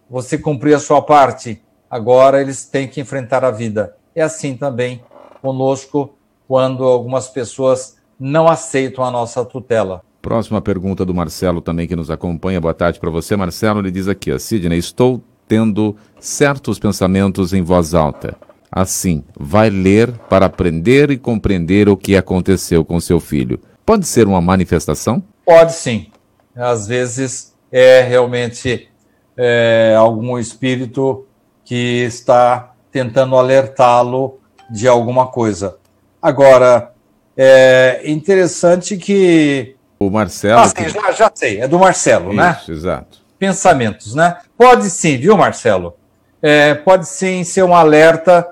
você 0.10 0.38
cumpriu 0.38 0.76
a 0.76 0.80
sua 0.80 1.02
parte, 1.02 1.62
agora 1.90 2.42
eles 2.42 2.66
têm 2.66 2.88
que 2.88 3.02
enfrentar 3.02 3.44
a 3.44 3.52
vida. 3.52 3.96
É 4.14 4.22
assim 4.22 4.56
também 4.56 5.04
conosco 5.42 6.16
quando 6.48 6.84
algumas 6.84 7.28
pessoas 7.28 7.98
não 8.20 8.48
aceitam 8.48 9.04
a 9.04 9.12
nossa 9.12 9.44
tutela. 9.44 10.02
Próxima 10.22 10.62
pergunta 10.62 11.06
do 11.06 11.14
Marcelo 11.14 11.62
também 11.62 11.88
que 11.88 11.96
nos 11.96 12.10
acompanha. 12.10 12.62
Boa 12.62 12.74
tarde 12.74 13.00
para 13.00 13.12
você, 13.12 13.36
Marcelo. 13.36 13.80
Ele 13.80 13.92
diz 13.92 14.08
aqui, 14.08 14.38
Sidney, 14.40 14.80
estou 14.80 15.22
tendo 15.48 15.96
certos 16.20 16.80
pensamentos 16.80 17.54
em 17.54 17.62
voz 17.62 17.94
alta. 17.94 18.36
Assim, 18.72 19.24
vai 19.40 19.70
ler 19.70 20.12
para 20.30 20.48
aprender 20.48 21.12
e 21.12 21.18
compreender 21.18 21.88
o 21.88 21.96
que 21.96 22.18
aconteceu 22.18 22.84
com 22.84 23.00
seu 23.00 23.20
filho. 23.20 23.60
Pode 23.86 24.08
ser 24.08 24.28
uma 24.28 24.42
manifestação? 24.42 25.24
Pode 25.46 25.74
sim. 25.74 26.12
Às 26.56 26.88
vezes 26.88 27.54
é 27.72 28.02
realmente 28.02 28.90
é, 29.38 29.94
algum 29.98 30.40
espírito 30.40 31.28
que 31.64 32.04
está 32.04 32.74
tentando 32.92 33.36
alertá-lo 33.36 34.40
de 34.72 34.88
alguma 34.88 35.28
coisa. 35.28 35.78
Agora, 36.22 36.94
é 37.38 38.02
interessante 38.06 38.98
que. 38.98 39.76
O 40.00 40.10
Marcelo. 40.10 40.62
Ah, 40.62 40.68
sim, 40.68 40.76
que... 40.76 40.90
já, 40.90 41.12
já 41.12 41.32
sei, 41.34 41.62
é 41.62 41.68
do 41.68 41.78
Marcelo, 41.78 42.30
Isso, 42.30 42.36
né? 42.36 42.62
Exato. 42.68 43.20
Pensamentos, 43.38 44.16
né? 44.16 44.38
Pode 44.58 44.90
sim, 44.90 45.18
viu, 45.18 45.38
Marcelo? 45.38 45.96
É, 46.42 46.74
pode 46.74 47.08
sim 47.08 47.44
ser 47.44 47.64
um 47.64 47.76
alerta 47.76 48.48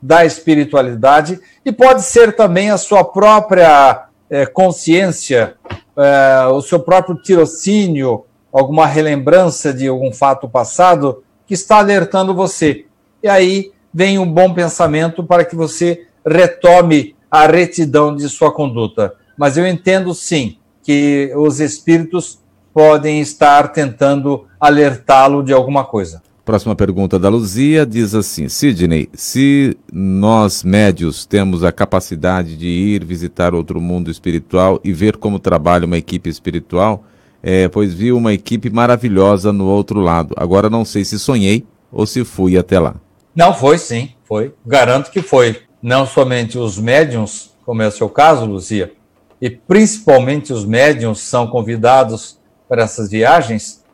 da 0.00 0.24
espiritualidade 0.24 1.40
e 1.64 1.70
pode 1.70 2.02
ser 2.02 2.34
também 2.34 2.70
a 2.70 2.78
sua 2.78 3.04
própria 3.04 4.06
é, 4.32 4.46
consciência, 4.46 5.56
é, 5.94 6.46
o 6.46 6.62
seu 6.62 6.80
próprio 6.80 7.16
tirocínio, 7.16 8.24
alguma 8.50 8.86
relembrança 8.86 9.74
de 9.74 9.86
algum 9.86 10.10
fato 10.10 10.48
passado 10.48 11.22
que 11.46 11.52
está 11.52 11.76
alertando 11.76 12.34
você. 12.34 12.86
E 13.22 13.28
aí 13.28 13.72
vem 13.92 14.18
um 14.18 14.26
bom 14.26 14.54
pensamento 14.54 15.22
para 15.22 15.44
que 15.44 15.54
você 15.54 16.06
retome 16.26 17.14
a 17.30 17.46
retidão 17.46 18.16
de 18.16 18.26
sua 18.30 18.50
conduta. 18.50 19.14
Mas 19.36 19.58
eu 19.58 19.66
entendo 19.66 20.14
sim 20.14 20.56
que 20.82 21.30
os 21.36 21.60
espíritos 21.60 22.40
podem 22.72 23.20
estar 23.20 23.68
tentando 23.68 24.46
alertá-lo 24.58 25.42
de 25.42 25.52
alguma 25.52 25.84
coisa. 25.84 26.22
Próxima 26.44 26.74
pergunta 26.74 27.20
da 27.20 27.28
Luzia 27.28 27.86
diz 27.86 28.16
assim: 28.16 28.48
Sidney, 28.48 29.08
se 29.14 29.76
nós 29.92 30.64
médios 30.64 31.24
temos 31.24 31.62
a 31.62 31.70
capacidade 31.70 32.56
de 32.56 32.66
ir 32.66 33.04
visitar 33.04 33.54
outro 33.54 33.80
mundo 33.80 34.10
espiritual 34.10 34.80
e 34.82 34.92
ver 34.92 35.18
como 35.18 35.38
trabalha 35.38 35.86
uma 35.86 35.96
equipe 35.96 36.28
espiritual, 36.28 37.04
é, 37.40 37.68
pois 37.68 37.94
vi 37.94 38.10
uma 38.10 38.32
equipe 38.32 38.70
maravilhosa 38.70 39.52
no 39.52 39.66
outro 39.66 40.00
lado. 40.00 40.34
Agora 40.36 40.68
não 40.68 40.84
sei 40.84 41.04
se 41.04 41.16
sonhei 41.16 41.64
ou 41.92 42.06
se 42.06 42.24
fui 42.24 42.58
até 42.58 42.80
lá. 42.80 42.96
Não, 43.36 43.54
foi 43.54 43.78
sim, 43.78 44.10
foi. 44.24 44.52
Garanto 44.66 45.12
que 45.12 45.22
foi. 45.22 45.62
Não 45.80 46.04
somente 46.04 46.58
os 46.58 46.76
médiums, 46.76 47.52
como 47.64 47.82
é 47.82 47.86
o 47.86 47.92
seu 47.92 48.08
caso, 48.08 48.46
Luzia, 48.46 48.92
e 49.40 49.48
principalmente 49.48 50.52
os 50.52 50.64
médiums 50.64 51.20
são 51.20 51.46
convidados 51.46 52.40
para 52.68 52.82
essas 52.82 53.10
viagens, 53.10 53.84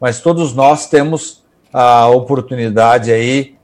mas 0.00 0.22
todos 0.22 0.54
nós 0.54 0.86
temos 0.86 1.42
a 1.80 2.08
oportunidade 2.08 3.12
aí 3.12 3.54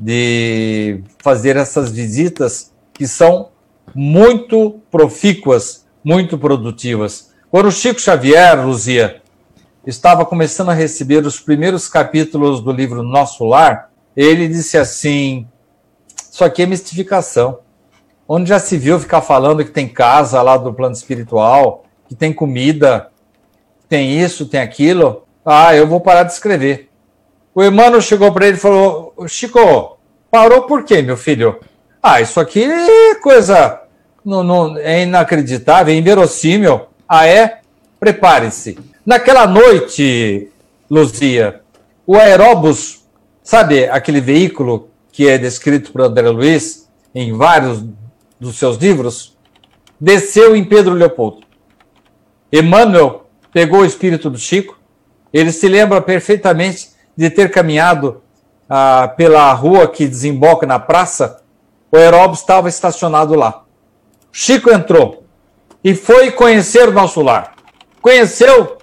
de 0.00 1.02
fazer 1.18 1.56
essas 1.56 1.90
visitas 1.90 2.72
que 2.92 3.04
são 3.04 3.48
muito 3.92 4.80
profícuas, 4.92 5.84
muito 6.04 6.38
produtivas. 6.38 7.32
Quando 7.50 7.66
o 7.66 7.72
Chico 7.72 8.00
Xavier, 8.00 8.64
Luzia, 8.64 9.20
estava 9.84 10.24
começando 10.24 10.68
a 10.68 10.72
receber 10.72 11.26
os 11.26 11.40
primeiros 11.40 11.88
capítulos 11.88 12.60
do 12.60 12.70
livro 12.70 13.02
Nosso 13.02 13.44
Lar, 13.44 13.90
ele 14.16 14.46
disse 14.46 14.78
assim: 14.78 15.44
Isso 16.30 16.44
aqui 16.44 16.62
é 16.62 16.66
mistificação. 16.66 17.58
Onde 18.28 18.50
já 18.50 18.60
se 18.60 18.78
viu 18.78 19.00
ficar 19.00 19.20
falando 19.20 19.64
que 19.64 19.72
tem 19.72 19.88
casa 19.88 20.40
lá 20.42 20.56
do 20.56 20.72
plano 20.72 20.94
espiritual, 20.94 21.86
que 22.08 22.14
tem 22.14 22.32
comida, 22.32 23.10
que 23.80 23.88
tem 23.88 24.16
isso, 24.20 24.46
tem 24.46 24.60
aquilo. 24.60 25.24
Ah, 25.44 25.74
eu 25.74 25.88
vou 25.88 26.00
parar 26.00 26.22
de 26.22 26.32
escrever. 26.32 26.93
O 27.54 27.62
Emmanuel 27.62 28.00
chegou 28.00 28.32
para 28.32 28.48
ele 28.48 28.56
e 28.56 28.60
falou: 28.60 29.14
Chico, 29.28 29.98
parou 30.30 30.62
por 30.62 30.82
quê, 30.82 31.00
meu 31.00 31.16
filho? 31.16 31.60
Ah, 32.02 32.20
isso 32.20 32.40
aqui 32.40 32.64
é 32.64 33.14
coisa. 33.16 33.80
Não, 34.24 34.42
não, 34.42 34.76
é 34.78 35.02
inacreditável, 35.02 35.94
é 35.94 35.96
inverossímil. 35.96 36.82
Ah, 37.08 37.26
é? 37.26 37.60
Prepare-se. 38.00 38.78
Naquela 39.06 39.46
noite, 39.46 40.48
Luzia, 40.90 41.60
o 42.06 42.16
aeróbus, 42.16 43.04
sabe 43.42 43.88
aquele 43.88 44.20
veículo 44.20 44.88
que 45.12 45.28
é 45.28 45.38
descrito 45.38 45.92
por 45.92 46.00
André 46.00 46.28
Luiz 46.28 46.88
em 47.14 47.32
vários 47.32 47.84
dos 48.40 48.56
seus 48.56 48.76
livros, 48.76 49.36
desceu 50.00 50.56
em 50.56 50.64
Pedro 50.64 50.94
Leopoldo. 50.94 51.42
Emmanuel 52.52 53.26
pegou 53.52 53.80
o 53.80 53.84
espírito 53.84 54.28
do 54.28 54.38
Chico, 54.38 54.78
ele 55.32 55.52
se 55.52 55.68
lembra 55.68 56.00
perfeitamente 56.00 56.93
de 57.16 57.30
ter 57.30 57.50
caminhado 57.50 58.22
ah, 58.68 59.12
pela 59.16 59.52
rua 59.52 59.88
que 59.88 60.06
desemboca 60.06 60.66
na 60.66 60.78
praça, 60.78 61.42
o 61.90 61.96
aeróbio 61.96 62.34
estava 62.34 62.68
estacionado 62.68 63.34
lá. 63.34 63.62
Chico 64.32 64.70
entrou 64.70 65.24
e 65.82 65.94
foi 65.94 66.32
conhecer 66.32 66.88
o 66.88 66.92
nosso 66.92 67.22
lar. 67.22 67.54
Conheceu. 68.00 68.78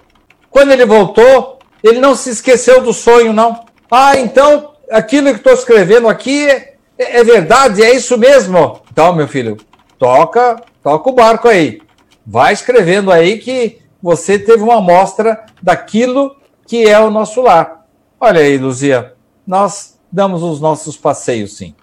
Quando 0.50 0.72
ele 0.72 0.86
voltou, 0.86 1.58
ele 1.82 2.00
não 2.00 2.14
se 2.14 2.30
esqueceu 2.30 2.82
do 2.82 2.92
sonho, 2.92 3.32
não. 3.32 3.64
Ah, 3.90 4.16
então 4.16 4.72
aquilo 4.90 5.30
que 5.30 5.36
estou 5.36 5.52
escrevendo 5.52 6.08
aqui 6.08 6.46
é, 6.48 6.76
é 6.96 7.24
verdade, 7.24 7.82
é 7.82 7.94
isso 7.94 8.16
mesmo. 8.16 8.80
Então, 8.90 9.14
meu 9.14 9.26
filho, 9.26 9.56
toca, 9.98 10.62
toca 10.82 11.10
o 11.10 11.14
barco 11.14 11.48
aí. 11.48 11.80
Vai 12.26 12.52
escrevendo 12.52 13.10
aí 13.10 13.38
que 13.38 13.78
você 14.02 14.38
teve 14.38 14.62
uma 14.62 14.78
amostra 14.78 15.44
daquilo 15.62 16.36
que 16.66 16.88
é 16.88 16.98
o 16.98 17.10
nosso 17.10 17.42
lar. 17.42 17.81
Olha 18.24 18.38
aí, 18.38 18.56
Luzia, 18.56 19.14
nós 19.44 19.98
damos 20.10 20.44
os 20.44 20.60
nossos 20.60 20.96
passeios, 20.96 21.56
sim. 21.56 21.74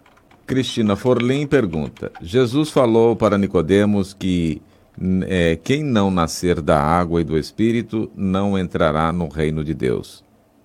Cristina 0.48 0.96
Forlim 0.96 1.46
pergunta: 1.46 2.14
Jesus 2.22 2.70
falou 2.70 3.14
para 3.14 3.38
Nicodemos 3.38 4.14
que 4.14 4.62
é, 5.28 5.60
quem 5.62 5.84
não 5.84 6.10
nascer 6.10 6.62
da 6.62 6.82
água 6.82 7.20
e 7.20 7.26
do 7.26 7.38
Espírito 7.38 8.10
não 8.16 8.58
entrará 8.58 9.12
no 9.12 9.28
reino 9.28 9.66
de 9.66 9.74
Deus. 9.74 10.24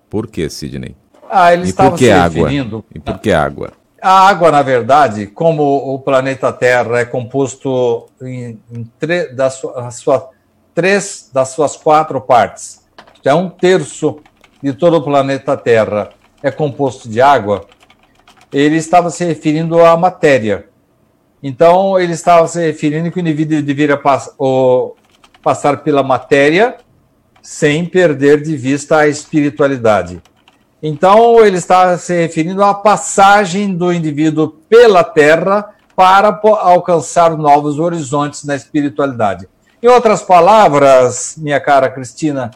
Por 0.09 0.27
que, 0.27 0.49
Sidney? 0.49 0.95
Ah, 1.29 1.51
ele 1.51 1.63
e 1.65 1.69
estava 1.71 1.97
se 1.97 2.09
água? 2.09 2.47
referindo. 2.47 2.85
E 2.95 2.97
por 2.97 3.19
que 3.19 3.33
água? 3.33 3.73
A 4.01 4.29
água, 4.29 4.51
na 4.51 4.61
verdade, 4.61 5.27
como 5.27 5.93
o 5.93 5.99
planeta 5.99 6.53
Terra 6.53 6.99
é 6.99 7.05
composto 7.05 8.05
em, 8.21 8.57
em 8.71 8.89
das, 9.35 9.61
sua, 9.91 10.29
três 10.73 11.29
das 11.33 11.49
suas 11.49 11.75
quatro 11.75 12.21
partes, 12.21 12.81
é 13.25 13.33
um 13.33 13.49
terço 13.49 14.21
de 14.65 14.73
todo 14.73 14.97
o 14.97 15.03
planeta 15.03 15.55
Terra 15.55 16.09
é 16.41 16.49
composto 16.49 17.07
de 17.07 17.21
água, 17.21 17.67
ele 18.51 18.77
estava 18.77 19.11
se 19.11 19.23
referindo 19.23 19.79
à 19.79 19.95
matéria. 19.95 20.69
Então, 21.43 21.99
ele 21.99 22.13
estava 22.13 22.47
se 22.47 22.59
referindo 22.65 23.11
que 23.11 23.19
o 23.19 23.21
indivíduo 23.21 23.61
deveria 23.61 23.95
pass 23.95 24.35
passar 25.43 25.83
pela 25.83 26.01
matéria 26.01 26.77
sem 27.43 27.85
perder 27.85 28.41
de 28.41 28.57
vista 28.57 28.97
a 28.97 29.07
espiritualidade. 29.07 30.19
Então, 30.81 31.45
ele 31.45 31.57
estava 31.57 31.95
se 31.99 32.19
referindo 32.19 32.63
à 32.63 32.73
passagem 32.73 33.71
do 33.71 33.93
indivíduo 33.93 34.47
pela 34.67 35.03
Terra 35.03 35.75
para 35.95 36.41
alcançar 36.43 37.37
novos 37.37 37.77
horizontes 37.77 38.43
na 38.43 38.55
espiritualidade. 38.55 39.47
Em 39.79 39.87
outras 39.87 40.23
palavras, 40.23 41.35
minha 41.37 41.59
cara 41.59 41.87
Cristina, 41.87 42.49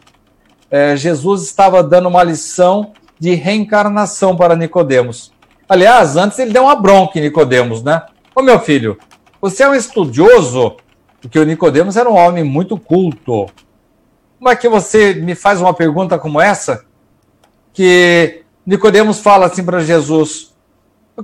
é, 0.72 0.96
Jesus 0.96 1.44
estava 1.44 1.84
dando 1.84 2.08
uma 2.08 2.24
lição 2.24 2.94
de 3.20 3.34
reencarnação 3.34 4.36
para 4.36 4.56
Nicodemos. 4.56 5.32
Aliás, 5.68 6.16
antes 6.16 6.40
ele 6.40 6.54
deu 6.54 6.64
uma 6.64 6.76
bronca 6.76 7.20
em 7.20 7.24
Nicodemos, 7.24 7.84
né? 7.84 8.04
Ô 8.36 8.42
meu 8.42 8.60
filho, 8.60 8.98
você 9.42 9.64
é 9.64 9.70
um 9.70 9.76
estudioso, 9.76 10.78
porque 11.22 11.38
o 11.38 11.46
Nicodemos 11.46 11.98
era 11.98 12.10
um 12.10 12.16
homem 12.16 12.44
muito 12.44 12.78
culto. 12.78 13.48
Como 14.38 14.50
é 14.50 14.56
que 14.56 14.70
você 14.70 15.14
me 15.14 15.36
faz 15.36 15.60
uma 15.60 15.74
pergunta 15.74 16.18
como 16.18 16.40
essa? 16.40 16.86
Que 17.74 18.44
Nicodemos 18.66 19.20
fala 19.20 19.48
assim 19.48 19.64
para 19.64 19.82
Jesus: 19.82 20.56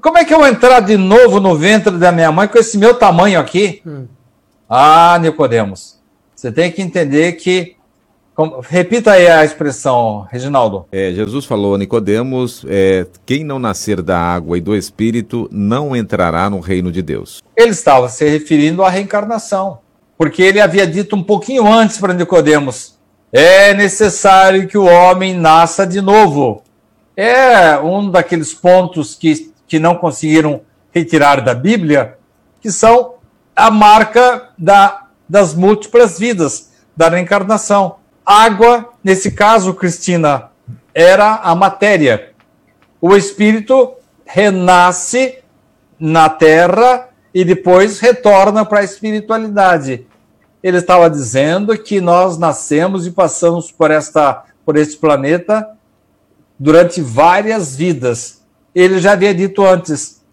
Como 0.02 0.18
é 0.18 0.26
que 0.26 0.34
eu 0.34 0.40
vou 0.40 0.48
entrar 0.48 0.80
de 0.82 0.98
novo 0.98 1.40
no 1.40 1.56
ventre 1.56 1.98
da 1.98 2.12
minha 2.12 2.32
mãe 2.32 2.48
com 2.48 2.58
esse 2.58 2.78
meu 2.78 2.94
tamanho 2.96 3.40
aqui? 3.40 3.82
Hum. 3.86 4.08
Ah, 4.70 5.18
Nicodemos, 5.22 6.02
você 6.36 6.52
tem 6.52 6.72
que 6.72 6.82
entender 6.82 7.34
que 7.34 7.75
como, 8.36 8.60
repita 8.60 9.14
aí 9.14 9.28
a 9.28 9.46
expressão, 9.46 10.28
Reginaldo. 10.30 10.86
É, 10.92 11.14
Jesus 11.14 11.46
falou 11.46 11.76
a 11.76 11.78
Nicodemos: 11.78 12.66
é, 12.68 13.08
quem 13.26 13.46
não 13.46 13.58
nascer 13.58 14.02
da 14.02 14.20
água 14.20 14.58
e 14.58 14.62
do 14.62 14.76
Espírito 14.76 15.48
não 15.50 15.96
entrará 15.96 16.50
no 16.50 16.60
reino 16.60 16.92
de 16.92 17.02
Deus. 17.02 17.42
Ele 17.56 17.70
estava 17.70 18.10
se 18.10 18.28
referindo 18.28 18.84
à 18.84 18.90
reencarnação, 18.90 19.80
porque 20.18 20.44
ele 20.44 20.60
havia 20.60 20.86
dito 20.86 21.16
um 21.16 21.24
pouquinho 21.24 21.66
antes 21.66 21.98
para 21.98 22.14
Nicodemos: 22.14 23.00
é 23.32 23.74
necessário 23.74 24.68
que 24.68 24.78
o 24.78 24.84
homem 24.86 25.34
nasça 25.34 25.88
de 25.88 26.02
novo. 26.02 26.62
É 27.16 27.78
um 27.78 28.12
daqueles 28.12 28.54
pontos 28.54 29.16
que, 29.16 29.54
que 29.66 29.80
não 29.80 29.96
conseguiram 29.96 30.60
retirar 30.94 31.40
da 31.40 31.54
Bíblia, 31.54 32.18
que 32.60 32.70
são 32.70 33.14
a 33.56 33.72
marca 33.72 34.50
da, 34.58 35.06
das 35.28 35.54
múltiplas 35.54 36.20
vidas, 36.20 36.72
da 36.98 37.08
reencarnação. 37.08 37.96
Água, 38.26 38.90
nesse 39.04 39.32
caso, 39.32 39.74
Cristina, 39.74 40.50
era 40.94 41.36
a 41.36 41.54
matéria. 41.54 42.32
O 43.00 43.16
espírito 43.16 43.94
renasce 44.26 45.40
na 46.00 46.28
terra 46.28 47.10
e 47.34 47.46
depois 47.46 48.00
retorna 48.00 48.66
para 48.66 48.80
a 48.80 48.84
espiritualidade. 48.84 50.08
Ele 50.64 50.78
estava 50.78 51.10
dizendo 51.10 51.78
que 51.78 52.02
nós 52.02 52.38
nascemos 52.38 53.06
e 53.06 53.12
passamos 53.12 53.72
por 53.72 53.92
esta 53.92 54.44
por 54.66 54.76
este 54.78 54.98
planeta 54.98 55.70
durante 56.58 57.02
várias 57.02 57.76
vidas. 57.76 58.42
Ele 58.74 59.00
já 59.00 59.12
havia 59.12 59.34
dito 59.34 59.64
antes: 59.64 60.24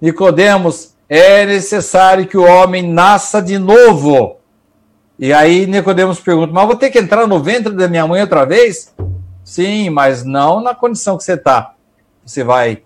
Nicodemos, 0.00 0.94
é 1.08 1.46
necessário 1.46 2.26
que 2.26 2.36
o 2.36 2.44
homem 2.44 2.82
nasça 2.82 3.40
de 3.40 3.58
novo. 3.58 4.37
E 5.18 5.32
aí 5.32 5.66
Nicodemos 5.66 6.20
pergunta: 6.20 6.52
"Mas 6.52 6.66
vou 6.66 6.76
ter 6.76 6.90
que 6.90 6.98
entrar 6.98 7.26
no 7.26 7.42
ventre 7.42 7.72
da 7.72 7.88
minha 7.88 8.06
mãe 8.06 8.20
outra 8.20 8.44
vez?" 8.44 8.94
Sim, 9.44 9.90
mas 9.90 10.24
não 10.24 10.60
na 10.60 10.74
condição 10.74 11.16
que 11.16 11.24
você 11.24 11.32
está. 11.32 11.72
Você 12.24 12.44
vai 12.44 12.82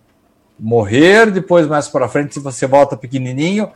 morrer, 0.58 1.30
depois 1.30 1.66
mais 1.66 1.88
para 1.88 2.08
frente, 2.08 2.34
se 2.34 2.40
você 2.40 2.68
volta 2.68 2.96
pequenininho, 2.96 3.68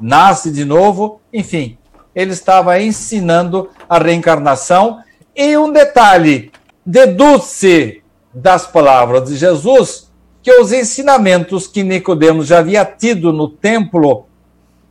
nasce 0.00 0.50
de 0.50 0.64
novo, 0.64 1.20
enfim. 1.32 1.76
Ele 2.14 2.32
estava 2.32 2.80
ensinando 2.80 3.68
a 3.88 3.98
reencarnação. 3.98 5.02
E 5.36 5.56
um 5.56 5.70
detalhe: 5.70 6.50
deduz-se 6.84 8.02
das 8.32 8.66
palavras 8.66 9.28
de 9.28 9.36
Jesus 9.36 10.10
que 10.42 10.52
os 10.52 10.72
ensinamentos 10.72 11.66
que 11.66 11.82
Nicodemos 11.82 12.46
já 12.46 12.58
havia 12.60 12.84
tido 12.84 13.32
no 13.32 13.48
templo 13.48 14.26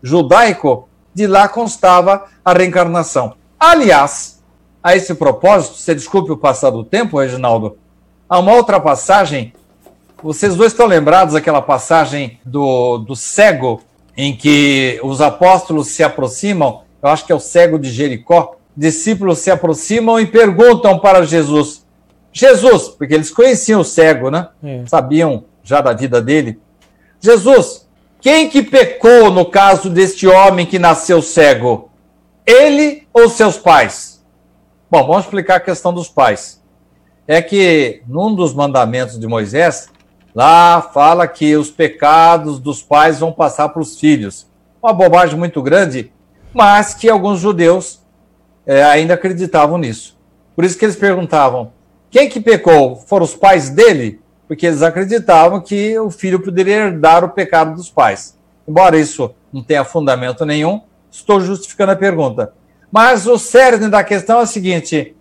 judaico 0.04 0.89
de 1.20 1.28
lá 1.28 1.50
constava 1.50 2.28
a 2.46 2.54
reencarnação. 2.54 3.34
Aliás, 3.60 4.42
a 4.82 4.96
esse 4.96 5.14
propósito, 5.14 5.76
você 5.76 5.94
desculpe 5.94 6.32
o 6.32 6.38
passar 6.38 6.70
do 6.70 6.82
tempo, 6.82 7.20
Reginaldo, 7.20 7.78
há 8.30 8.40
uma 8.40 8.54
outra 8.54 8.80
passagem. 8.80 9.54
Vocês 10.24 10.56
dois 10.56 10.72
estão 10.72 10.86
lembrados 10.86 11.34
daquela 11.34 11.62
passagem 11.62 12.40
do, 12.46 13.00
do 13.00 13.18
cego, 13.18 13.82
em 14.16 14.34
que 14.34 14.98
os 15.04 15.20
apóstolos 15.20 15.88
se 15.88 16.04
aproximam, 16.04 16.84
eu 17.04 17.10
acho 17.10 17.26
que 17.26 17.34
é 17.34 17.36
o 17.36 17.40
cego 17.40 17.78
de 17.78 17.90
Jericó, 17.92 18.56
discípulos 18.76 19.40
se 19.40 19.52
aproximam 19.52 20.22
e 20.22 20.26
perguntam 20.26 21.00
para 21.00 21.26
Jesus: 21.26 21.86
Jesus, 22.32 22.88
porque 22.88 23.14
eles 23.14 23.30
conheciam 23.30 23.82
o 23.82 23.86
cego, 23.86 24.32
né? 24.32 24.48
É. 24.64 24.84
Sabiam 24.88 25.44
já 25.64 25.82
da 25.82 25.92
vida 25.92 26.22
dele. 26.22 26.60
Jesus, 27.20 27.89
quem 28.22 28.50
que 28.50 28.62
pecou 28.62 29.32
no 29.32 29.46
caso 29.46 29.90
deste 29.90 30.28
homem 30.28 30.66
que 30.66 30.78
nasceu 30.78 31.22
cego? 31.22 31.90
Ele 32.46 33.08
ou 33.14 33.30
seus 33.30 33.58
pais? 33.58 34.26
Bom, 34.92 35.06
vamos 35.06 35.24
explicar 35.24 35.56
a 35.56 35.62
questão 35.62 35.94
dos 35.94 36.10
pais. 36.10 36.62
É 37.28 37.42
que 37.42 38.02
num 38.08 38.34
dos 38.36 38.54
mandamentos 38.54 39.18
de 39.18 39.28
Moisés, 39.28 39.88
lá 40.36 40.82
fala 40.82 41.28
que 41.28 41.56
os 41.56 41.72
pecados 41.72 42.60
dos 42.60 42.82
pais 42.82 43.20
vão 43.20 43.32
passar 43.32 43.70
para 43.70 43.82
os 43.82 43.98
filhos. 44.00 44.48
Uma 44.82 44.92
bobagem 44.92 45.38
muito 45.38 45.62
grande, 45.62 46.12
mas 46.54 46.94
que 46.94 47.08
alguns 47.08 47.40
judeus 47.40 48.02
é, 48.66 48.84
ainda 48.84 49.14
acreditavam 49.14 49.78
nisso. 49.78 50.18
Por 50.56 50.66
isso 50.66 50.78
que 50.78 50.84
eles 50.84 50.96
perguntavam: 50.96 51.72
quem 52.10 52.28
que 52.28 52.42
pecou? 52.42 52.96
Foram 52.96 53.24
os 53.24 53.36
pais 53.36 53.70
dele? 53.70 54.20
Porque 54.50 54.66
eles 54.66 54.82
acreditavam 54.82 55.62
que 55.62 55.98
o 56.00 56.10
filho 56.10 56.40
poderia 56.40 56.88
herdar 56.88 57.24
o 57.24 57.30
pecado 57.30 57.76
dos 57.76 57.92
pais. 57.92 58.36
Embora 58.68 58.98
isso 58.98 59.32
não 59.54 59.62
tenha 59.62 59.86
fundamento 59.86 60.44
nenhum, 60.44 60.82
estou 61.12 61.40
justificando 61.40 61.92
a 61.92 61.96
pergunta. 61.96 62.52
Mas 62.92 63.28
o 63.28 63.38
cerne 63.38 63.88
da 63.90 64.04
questão 64.04 64.40
é 64.40 64.44
o 64.44 64.48
seguinte: 64.48 65.16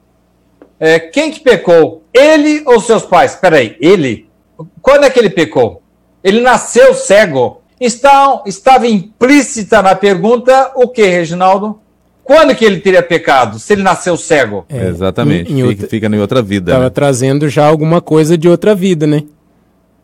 é, 0.80 0.98
quem 0.98 1.30
que 1.30 1.40
pecou? 1.40 2.02
Ele 2.10 2.62
ou 2.64 2.80
seus 2.80 3.04
pais? 3.04 3.34
Espera 3.34 3.58
aí, 3.58 3.76
ele? 3.78 4.30
Quando 4.80 5.04
é 5.04 5.10
que 5.10 5.18
ele 5.18 5.28
pecou? 5.28 5.82
Ele 6.24 6.40
nasceu 6.40 6.94
cego. 6.94 7.60
Está, 7.78 8.42
estava 8.46 8.88
implícita 8.88 9.82
na 9.82 9.94
pergunta 9.94 10.72
o 10.74 10.88
que, 10.88 11.04
Reginaldo? 11.04 11.78
Quando 12.28 12.54
que 12.54 12.62
ele 12.62 12.78
teria 12.78 13.02
pecado? 13.02 13.58
Se 13.58 13.72
ele 13.72 13.82
nasceu 13.82 14.14
cego? 14.14 14.66
É, 14.68 14.88
Exatamente. 14.88 15.50
Em, 15.50 15.60
em 15.60 15.62
fica, 15.62 15.68
outra, 15.68 15.88
fica 15.88 16.06
em 16.08 16.20
outra 16.20 16.42
vida. 16.42 16.72
Estava 16.72 16.84
né? 16.84 16.90
trazendo 16.90 17.48
já 17.48 17.66
alguma 17.66 18.02
coisa 18.02 18.36
de 18.36 18.46
outra 18.46 18.74
vida, 18.74 19.06
né? 19.06 19.22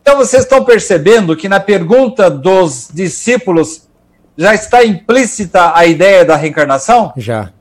Então 0.01 0.17
vocês 0.17 0.41
estão 0.41 0.65
percebendo 0.65 1.35
que 1.35 1.47
na 1.47 1.59
pergunta 1.59 2.27
dos 2.27 2.89
discípulos 2.91 3.87
já 4.35 4.55
está 4.55 4.83
implícita 4.83 5.77
a 5.77 5.85
ideia 5.85 6.25
da 6.25 6.35
reencarnação? 6.35 7.13
Já. 7.15 7.51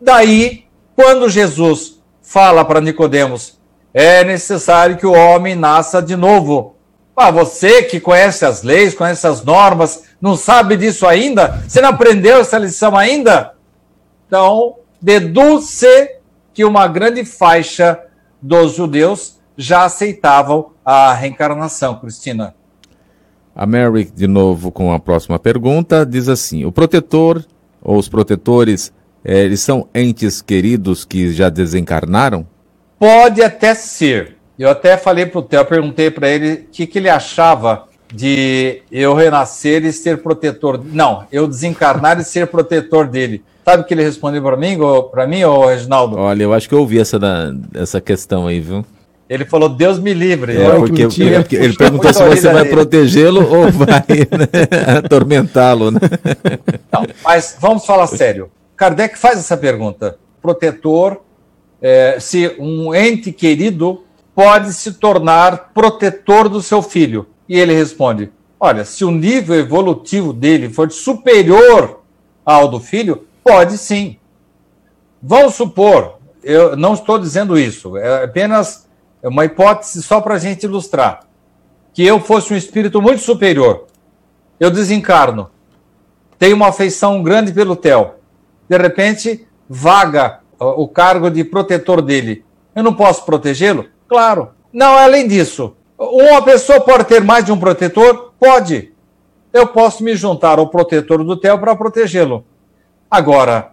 Daí, 0.00 0.64
quando 0.96 1.28
Jesus 1.28 2.00
fala 2.22 2.64
para 2.64 2.80
Nicodemos, 2.80 3.58
é 3.92 4.24
necessário 4.24 4.96
que 4.96 5.06
o 5.06 5.12
homem 5.12 5.54
nasça 5.54 6.00
de 6.00 6.16
novo. 6.16 6.76
Ah, 7.14 7.30
você 7.30 7.82
que 7.82 8.00
conhece 8.00 8.46
as 8.46 8.62
leis, 8.62 8.94
conhece 8.94 9.26
as 9.26 9.44
normas, 9.44 10.04
não 10.18 10.34
sabe 10.34 10.78
disso 10.78 11.06
ainda? 11.06 11.62
Você 11.68 11.82
não 11.82 11.90
aprendeu 11.90 12.38
essa 12.38 12.56
lição 12.56 12.96
ainda? 12.96 13.52
Então, 14.34 14.78
deduz-se 15.00 16.16
que 16.52 16.64
uma 16.64 16.88
grande 16.88 17.24
faixa 17.24 18.00
dos 18.42 18.74
judeus 18.74 19.38
já 19.56 19.84
aceitavam 19.84 20.72
a 20.84 21.14
reencarnação, 21.14 22.00
Cristina. 22.00 22.52
A 23.54 23.64
Mary, 23.64 24.10
de 24.12 24.26
novo, 24.26 24.72
com 24.72 24.92
a 24.92 24.98
próxima 24.98 25.38
pergunta, 25.38 26.04
diz 26.04 26.28
assim: 26.28 26.64
o 26.64 26.72
protetor 26.72 27.44
ou 27.80 27.96
os 27.96 28.08
protetores, 28.08 28.92
é, 29.24 29.38
eles 29.38 29.60
são 29.60 29.88
entes 29.94 30.42
queridos 30.42 31.04
que 31.04 31.32
já 31.32 31.48
desencarnaram? 31.48 32.44
Pode 32.98 33.40
até 33.40 33.72
ser. 33.72 34.36
Eu 34.58 34.68
até 34.68 34.96
falei 34.96 35.26
para 35.26 35.38
o 35.38 35.42
Theo, 35.42 35.64
perguntei 35.64 36.10
para 36.10 36.28
ele 36.28 36.54
o 36.54 36.64
que, 36.72 36.88
que 36.88 36.98
ele 36.98 37.08
achava 37.08 37.86
de 38.12 38.82
eu 38.90 39.14
renascer 39.14 39.84
e 39.84 39.92
ser 39.92 40.24
protetor. 40.24 40.84
Não, 40.84 41.24
eu 41.30 41.46
desencarnar 41.46 42.18
e 42.18 42.24
ser 42.24 42.48
protetor 42.48 43.06
dele. 43.06 43.44
Sabe 43.64 43.82
o 43.82 43.86
que 43.86 43.94
ele 43.94 44.02
respondeu 44.02 44.42
para 44.42 44.56
mim, 44.56 44.78
para 45.10 45.26
mim, 45.26 45.42
ou 45.44 45.66
Reginaldo? 45.66 46.18
Olha, 46.18 46.42
eu 46.42 46.52
acho 46.52 46.68
que 46.68 46.74
eu 46.74 46.80
ouvi 46.80 46.98
essa, 46.98 47.18
da, 47.18 47.54
essa 47.74 48.00
questão 48.00 48.46
aí, 48.46 48.60
viu? 48.60 48.84
Ele 49.28 49.46
falou, 49.46 49.70
Deus 49.70 49.98
me 49.98 50.12
livre. 50.12 50.54
É, 50.56 50.76
porque 50.76 51.02
ele, 51.02 51.46
ele 51.50 51.76
perguntou 51.76 52.12
se 52.12 52.22
você 52.22 52.52
vai 52.52 52.66
protegê-lo 52.66 53.40
ou 53.40 53.72
vai 53.72 53.88
né, 53.88 54.98
atormentá-lo. 54.98 55.90
Né? 55.90 56.00
Não, 56.92 57.06
mas 57.24 57.56
vamos 57.58 57.86
falar 57.86 58.06
sério. 58.06 58.50
Kardec 58.76 59.18
faz 59.18 59.38
essa 59.38 59.56
pergunta. 59.56 60.18
Protetor, 60.42 61.22
é, 61.80 62.18
se 62.20 62.54
um 62.58 62.94
ente 62.94 63.32
querido 63.32 64.04
pode 64.34 64.74
se 64.74 64.92
tornar 64.94 65.70
protetor 65.72 66.50
do 66.50 66.60
seu 66.60 66.82
filho. 66.82 67.26
E 67.48 67.58
ele 67.58 67.72
responde: 67.72 68.30
olha, 68.60 68.84
se 68.84 69.06
o 69.06 69.10
nível 69.10 69.56
evolutivo 69.56 70.34
dele 70.34 70.68
for 70.68 70.90
superior 70.90 72.00
ao 72.44 72.68
do 72.68 72.78
filho, 72.78 73.24
Pode 73.44 73.76
sim. 73.76 74.16
Vamos 75.22 75.54
supor, 75.54 76.18
eu 76.42 76.76
não 76.76 76.94
estou 76.94 77.18
dizendo 77.18 77.58
isso, 77.58 77.96
é 77.96 78.24
apenas 78.24 78.88
uma 79.22 79.44
hipótese 79.44 80.02
só 80.02 80.20
para 80.20 80.34
a 80.34 80.38
gente 80.38 80.64
ilustrar. 80.64 81.20
Que 81.92 82.04
eu 82.04 82.18
fosse 82.18 82.52
um 82.52 82.56
espírito 82.56 83.00
muito 83.00 83.22
superior. 83.22 83.86
Eu 84.58 84.70
desencarno. 84.70 85.50
Tenho 86.38 86.56
uma 86.56 86.68
afeição 86.68 87.22
grande 87.22 87.52
pelo 87.52 87.76
Theo. 87.76 88.14
De 88.68 88.76
repente, 88.76 89.46
vaga 89.68 90.40
o 90.58 90.88
cargo 90.88 91.30
de 91.30 91.44
protetor 91.44 92.02
dele. 92.02 92.44
Eu 92.74 92.82
não 92.82 92.94
posso 92.94 93.24
protegê-lo? 93.24 93.86
Claro. 94.08 94.50
Não, 94.72 94.98
além 94.98 95.28
disso, 95.28 95.76
uma 95.96 96.42
pessoa 96.42 96.80
pode 96.80 97.04
ter 97.04 97.22
mais 97.22 97.44
de 97.44 97.52
um 97.52 97.58
protetor? 97.58 98.32
Pode. 98.38 98.92
Eu 99.52 99.68
posso 99.68 100.02
me 100.02 100.16
juntar 100.16 100.58
ao 100.58 100.68
protetor 100.68 101.22
do 101.22 101.36
Theo 101.36 101.58
para 101.58 101.76
protegê-lo. 101.76 102.44
Agora, 103.16 103.70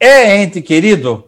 é 0.00 0.42
ente 0.42 0.60
querido? 0.60 1.24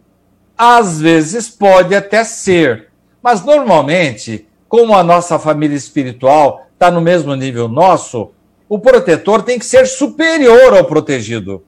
Às 0.57 0.99
vezes 0.99 1.49
pode 1.49 1.95
até 1.95 2.21
ser, 2.25 2.89
mas 3.21 3.45
normalmente, 3.45 4.45
como 4.67 4.93
a 4.93 5.01
nossa 5.01 5.39
família 5.39 5.77
espiritual 5.77 6.67
está 6.73 6.91
no 6.91 6.99
mesmo 6.99 7.33
nível 7.33 7.69
nosso, 7.69 8.31
o 8.67 8.77
protetor 8.77 9.41
tem 9.41 9.57
que 9.57 9.65
ser 9.65 9.87
superior 9.87 10.75
ao 10.75 10.83
protegido. 10.83 11.63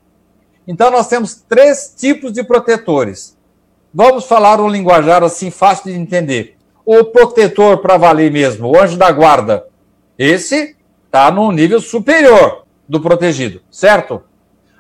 Então, 0.68 0.92
nós 0.92 1.08
temos 1.08 1.36
três 1.48 1.94
tipos 1.98 2.34
de 2.34 2.44
protetores. 2.44 3.38
Vamos 3.94 4.26
falar 4.26 4.60
um 4.60 4.68
linguajar 4.68 5.24
assim 5.24 5.50
fácil 5.50 5.86
de 5.86 5.98
entender. 5.98 6.58
O 6.86 7.06
protetor 7.06 7.78
para 7.78 7.96
valer 7.96 8.30
mesmo, 8.30 8.68
o 8.68 8.78
anjo 8.78 8.98
da 8.98 9.10
guarda, 9.10 9.66
esse 10.20 10.76
está 11.06 11.32
no 11.32 11.50
nível 11.54 11.80
superior 11.80 12.66
do 12.90 13.00
protegido, 13.00 13.62
certo? 13.72 14.22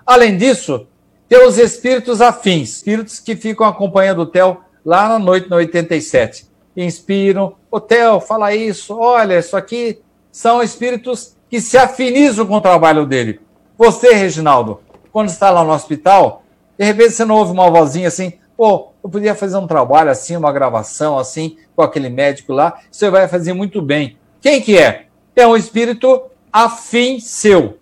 Além 0.05 0.37
disso, 0.37 0.87
tem 1.27 1.45
os 1.45 1.57
espíritos 1.57 2.21
afins, 2.21 2.77
espíritos 2.77 3.19
que 3.19 3.35
ficam 3.35 3.65
acompanhando 3.65 4.21
o 4.21 4.25
Theo 4.25 4.57
lá 4.85 5.09
na 5.09 5.17
noite 5.17 5.49
no 5.49 5.55
87. 5.55 6.45
Inspiram, 6.77 7.55
o 7.71 7.79
Theo, 7.79 8.19
fala 8.19 8.53
isso, 8.53 8.95
olha, 8.97 9.39
isso 9.39 9.57
aqui 9.57 9.99
são 10.31 10.61
espíritos 10.61 11.35
que 11.49 11.59
se 11.59 11.77
afinizam 11.77 12.45
com 12.45 12.55
o 12.55 12.61
trabalho 12.61 13.05
dele. 13.05 13.39
Você, 13.77 14.13
Reginaldo, 14.13 14.81
quando 15.11 15.29
está 15.29 15.49
lá 15.49 15.63
no 15.63 15.71
hospital, 15.71 16.43
de 16.77 16.85
repente 16.85 17.11
você 17.11 17.25
não 17.25 17.35
ouve 17.35 17.51
uma 17.51 17.71
vozinha 17.71 18.07
assim, 18.07 18.33
pô, 18.55 18.89
eu 19.03 19.09
podia 19.09 19.33
fazer 19.33 19.57
um 19.57 19.67
trabalho 19.67 20.11
assim, 20.11 20.35
uma 20.35 20.51
gravação 20.51 21.17
assim, 21.17 21.57
com 21.75 21.81
aquele 21.81 22.09
médico 22.09 22.53
lá, 22.53 22.79
você 22.91 23.09
vai 23.09 23.27
fazer 23.27 23.53
muito 23.53 23.81
bem. 23.81 24.17
Quem 24.41 24.61
que 24.61 24.77
é? 24.77 25.07
É 25.35 25.47
um 25.47 25.55
espírito 25.55 26.23
afim 26.51 27.19
seu, 27.19 27.77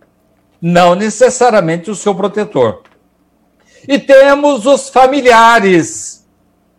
não 0.64 0.96
necessariamente 0.96 1.92
o 1.92 1.96
seu 1.96 2.16
protetor. 2.16 2.84
E 3.86 4.00
temos 4.00 4.66
os 4.66 4.88
familiares, 4.88 6.26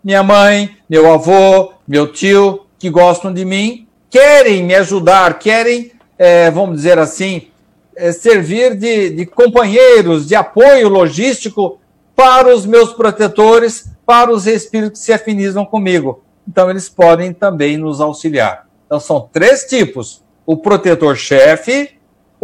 minha 0.03 0.23
mãe, 0.23 0.75
meu 0.89 1.13
avô, 1.13 1.75
meu 1.87 2.11
tio, 2.11 2.65
que 2.79 2.89
gostam 2.89 3.31
de 3.31 3.45
mim, 3.45 3.87
querem 4.09 4.63
me 4.63 4.75
ajudar, 4.75 5.39
querem, 5.39 5.93
é, 6.17 6.51
vamos 6.51 6.77
dizer 6.77 6.99
assim, 6.99 7.49
é, 7.95 8.11
servir 8.11 8.75
de, 8.75 9.11
de 9.11 9.27
companheiros, 9.27 10.27
de 10.27 10.35
apoio 10.35 10.89
logístico 10.89 11.79
para 12.17 12.55
os 12.55 12.65
meus 12.65 12.91
protetores, 12.95 13.91
para 14.07 14.33
os 14.33 14.47
espíritos 14.47 15.01
que 15.01 15.05
se 15.05 15.13
afinizam 15.13 15.67
comigo. 15.67 16.25
Então, 16.49 16.71
eles 16.71 16.89
podem 16.89 17.35
também 17.35 17.77
nos 17.77 18.01
auxiliar. 18.01 18.67
Então, 18.87 18.99
são 18.99 19.29
três 19.31 19.65
tipos: 19.65 20.23
o 20.47 20.57
protetor-chefe, 20.57 21.94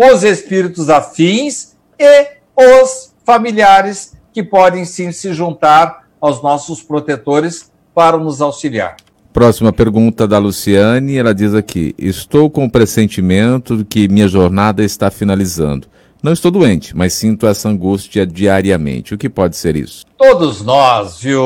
os 0.02 0.24
espíritos 0.24 0.88
afins 0.88 1.76
e 1.98 2.28
os 2.56 3.12
familiares 3.22 4.16
que 4.32 4.42
podem 4.42 4.86
sim 4.86 5.12
se 5.12 5.34
juntar 5.34 6.08
aos 6.18 6.42
nossos 6.42 6.82
protetores 6.82 7.70
para 7.94 8.16
nos 8.16 8.40
auxiliar. 8.40 8.96
Próxima 9.30 9.72
pergunta 9.72 10.26
da 10.26 10.38
Luciane, 10.38 11.18
ela 11.18 11.34
diz 11.34 11.54
aqui: 11.54 11.94
Estou 11.98 12.48
com 12.48 12.64
o 12.64 12.70
pressentimento 12.70 13.76
de 13.76 13.84
que 13.84 14.08
minha 14.08 14.26
jornada 14.26 14.82
está 14.82 15.10
finalizando. 15.10 15.86
Não 16.22 16.32
estou 16.32 16.50
doente, 16.50 16.96
mas 16.96 17.12
sinto 17.12 17.46
essa 17.46 17.68
angústia 17.68 18.26
diariamente. 18.26 19.14
O 19.14 19.18
que 19.18 19.28
pode 19.28 19.56
ser 19.56 19.76
isso? 19.76 20.04
Todos 20.16 20.62
nós, 20.62 21.20
viu, 21.20 21.42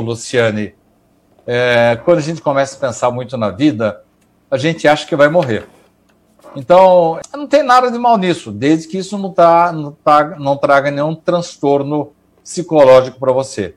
Luciane? 0.00 0.74
É, 1.46 1.98
quando 2.04 2.18
a 2.18 2.22
gente 2.22 2.40
começa 2.40 2.76
a 2.76 2.78
pensar 2.78 3.10
muito 3.10 3.36
na 3.36 3.50
vida, 3.50 4.02
a 4.50 4.56
gente 4.56 4.86
acha 4.86 5.06
que 5.06 5.16
vai 5.16 5.28
morrer. 5.28 5.66
Então, 6.56 7.20
não 7.32 7.46
tem 7.46 7.62
nada 7.62 7.90
de 7.90 7.98
mal 7.98 8.16
nisso, 8.16 8.50
desde 8.50 8.88
que 8.88 8.98
isso 8.98 9.16
não, 9.18 9.32
tá, 9.32 9.72
não, 9.72 9.92
tá, 9.92 10.36
não 10.38 10.56
traga 10.56 10.90
nenhum 10.90 11.14
transtorno 11.14 12.12
psicológico 12.42 13.18
para 13.18 13.32
você. 13.32 13.74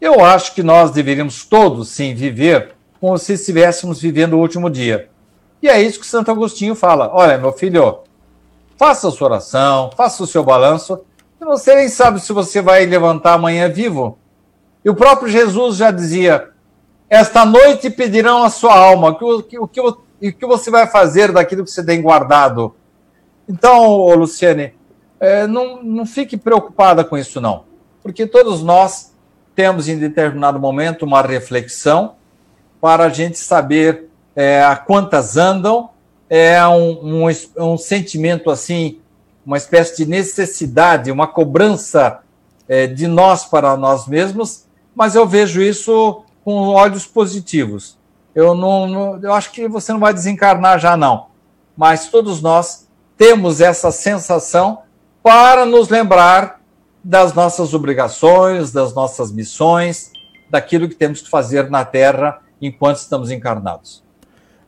Eu 0.00 0.24
acho 0.24 0.54
que 0.54 0.62
nós 0.62 0.90
deveríamos 0.90 1.44
todos, 1.44 1.88
sim, 1.88 2.14
viver 2.14 2.74
como 3.00 3.18
se 3.18 3.34
estivéssemos 3.34 4.00
vivendo 4.00 4.34
o 4.34 4.38
último 4.38 4.70
dia. 4.70 5.10
E 5.62 5.68
é 5.68 5.80
isso 5.80 6.00
que 6.00 6.06
Santo 6.06 6.30
Agostinho 6.30 6.74
fala. 6.74 7.10
Olha, 7.12 7.38
meu 7.38 7.52
filho, 7.52 8.00
faça 8.76 9.08
a 9.08 9.10
sua 9.10 9.28
oração, 9.28 9.90
faça 9.96 10.22
o 10.22 10.26
seu 10.26 10.42
balanço, 10.42 11.00
e 11.40 11.44
você 11.44 11.74
nem 11.74 11.88
sabe 11.88 12.20
se 12.20 12.32
você 12.32 12.62
vai 12.62 12.86
levantar 12.86 13.34
amanhã 13.34 13.68
vivo. 13.68 14.18
E 14.84 14.90
o 14.90 14.94
próprio 14.94 15.28
Jesus 15.28 15.76
já 15.76 15.90
dizia: 15.90 16.50
Esta 17.08 17.44
noite 17.44 17.90
pedirão 17.90 18.42
a 18.42 18.50
sua 18.50 18.74
alma, 18.74 19.08
o 19.08 19.42
que, 19.42 19.58
o 19.58 19.66
que, 19.66 19.80
o 19.80 19.96
que 20.20 20.46
você 20.46 20.70
vai 20.70 20.86
fazer 20.86 21.32
daquilo 21.32 21.64
que 21.64 21.70
você 21.70 21.84
tem 21.84 22.00
guardado. 22.00 22.74
Então, 23.48 24.14
Luciane, 24.14 24.74
é, 25.20 25.46
não, 25.46 25.82
não 25.82 26.06
fique 26.06 26.36
preocupada 26.36 27.04
com 27.04 27.16
isso, 27.16 27.40
não. 27.40 27.64
Porque 28.02 28.26
todos 28.26 28.62
nós 28.62 29.12
temos 29.54 29.88
em 29.88 29.98
determinado 29.98 30.58
momento 30.58 31.04
uma 31.04 31.22
reflexão 31.22 32.16
para 32.80 33.04
a 33.04 33.08
gente 33.08 33.38
saber 33.38 34.08
é, 34.34 34.62
a 34.62 34.76
quantas 34.76 35.36
andam. 35.36 35.90
É 36.28 36.66
um, 36.66 37.26
um, 37.26 37.72
um, 37.72 37.78
sentimento 37.78 38.50
assim, 38.50 38.98
uma 39.44 39.56
espécie 39.56 39.96
de 39.96 40.06
necessidade, 40.06 41.10
uma 41.10 41.26
cobrança 41.26 42.20
é, 42.68 42.86
de 42.86 43.06
nós 43.06 43.44
para 43.44 43.76
nós 43.76 44.06
mesmos, 44.06 44.64
mas 44.94 45.14
eu 45.14 45.26
vejo 45.26 45.62
isso 45.62 46.24
com 46.44 46.68
olhos 46.68 47.06
positivos. 47.06 47.98
Eu 48.34 48.54
não, 48.54 49.18
eu 49.22 49.32
acho 49.32 49.52
que 49.52 49.68
você 49.68 49.92
não 49.92 50.00
vai 50.00 50.12
desencarnar 50.12 50.78
já 50.78 50.96
não, 50.96 51.26
mas 51.76 52.08
todos 52.08 52.42
nós 52.42 52.88
temos 53.16 53.60
essa 53.60 53.90
sensação 53.90 54.80
para 55.22 55.64
nos 55.64 55.88
lembrar 55.88 56.60
das 57.02 57.34
nossas 57.34 57.74
obrigações, 57.74 58.72
das 58.72 58.94
nossas 58.94 59.30
missões, 59.30 60.10
daquilo 60.50 60.88
que 60.88 60.94
temos 60.94 61.20
que 61.20 61.30
fazer 61.30 61.70
na 61.70 61.84
Terra 61.84 62.40
enquanto 62.60 62.96
estamos 62.96 63.30
encarnados. 63.30 64.02